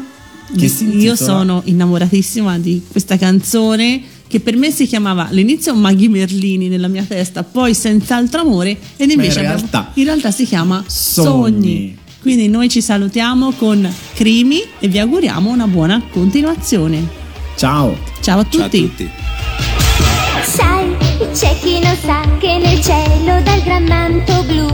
che 0.54 0.66
Io 0.66 1.16
sono 1.16 1.62
innamoratissima 1.64 2.58
di 2.58 2.82
questa 2.90 3.16
canzone 3.16 4.02
che 4.34 4.40
per 4.40 4.56
me 4.56 4.72
si 4.72 4.88
chiamava 4.88 5.28
all'inizio 5.28 5.76
Maghi 5.76 6.08
Merlini 6.08 6.66
nella 6.66 6.88
mia 6.88 7.04
testa, 7.06 7.44
poi 7.44 7.72
Senz'altro 7.72 8.40
amore 8.40 8.76
ed 8.96 9.08
invece 9.12 9.38
in 9.38 9.46
abbiamo- 9.46 9.56
realtà- 9.70 9.90
in 9.94 10.04
realtà 10.04 10.30
si 10.32 10.44
chiama 10.44 10.82
Sogni. 10.88 11.22
Sogni. 11.52 11.98
Quindi 12.20 12.48
noi 12.48 12.68
ci 12.68 12.80
salutiamo 12.82 13.52
con 13.52 13.88
Crimi 14.14 14.60
e 14.80 14.88
vi 14.88 14.98
auguriamo 14.98 15.48
una 15.48 15.68
buona 15.68 16.02
continuazione. 16.10 17.06
Ciao. 17.54 17.96
Ciao 18.20 18.40
a 18.40 18.46
Ciao 18.50 18.62
a 18.62 18.64
tutti. 18.64 18.80
tutti. 18.80 19.08
Sai, 20.42 20.96
c'è 21.32 21.56
chi 21.60 21.78
non 21.80 21.96
sa 22.04 22.22
che 22.40 22.58
nel 22.58 22.80
cielo 22.82 23.40
dal 23.40 23.62
gran 23.62 23.84
manto 23.84 24.42
blu 24.48 24.66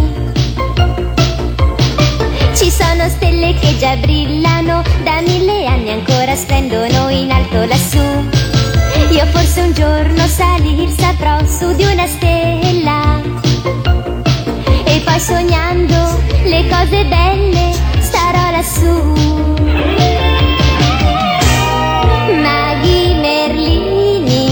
ci 2.56 2.70
sono 2.70 3.08
stelle 3.10 3.52
che 3.60 3.76
già 3.78 3.94
brillano, 3.96 4.82
da 5.04 5.20
mille 5.20 5.66
anni 5.66 5.90
ancora 5.90 6.34
splendono 6.34 7.10
in 7.10 7.30
alto 7.30 7.64
lassù. 7.66 8.49
Io 9.10 9.26
forse 9.26 9.60
un 9.60 9.72
giorno 9.72 10.24
salir 10.28 10.88
saprò 10.88 11.44
su 11.44 11.74
di 11.74 11.84
una 11.84 12.06
stella 12.06 13.20
e 14.84 15.00
poi 15.04 15.18
sognando 15.18 16.22
le 16.44 16.68
cose 16.68 17.04
belle 17.06 17.72
starò 17.98 18.50
lassù. 18.52 19.12
Maghi 22.40 23.14
Merlini 23.14 24.48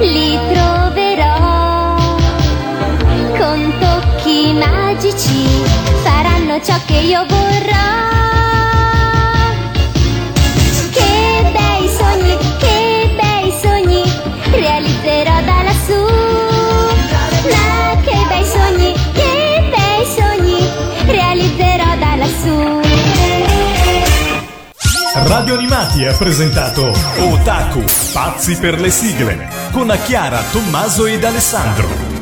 li 0.00 0.38
troverò 0.52 1.94
con 3.38 3.72
tocchi 3.78 4.52
magici 4.52 5.46
faranno 6.02 6.60
ciò 6.60 6.74
che 6.86 6.96
io 6.98 7.24
vorrò. 7.28 8.23
Radio 25.16 25.54
Animati 25.54 26.04
ha 26.04 26.12
presentato 26.12 26.92
Otaku, 27.18 27.84
pazzi 28.12 28.56
per 28.56 28.80
le 28.80 28.90
sigle, 28.90 29.48
con 29.70 29.96
Chiara, 30.04 30.42
Tommaso 30.50 31.06
ed 31.06 31.22
Alessandro. 31.22 32.13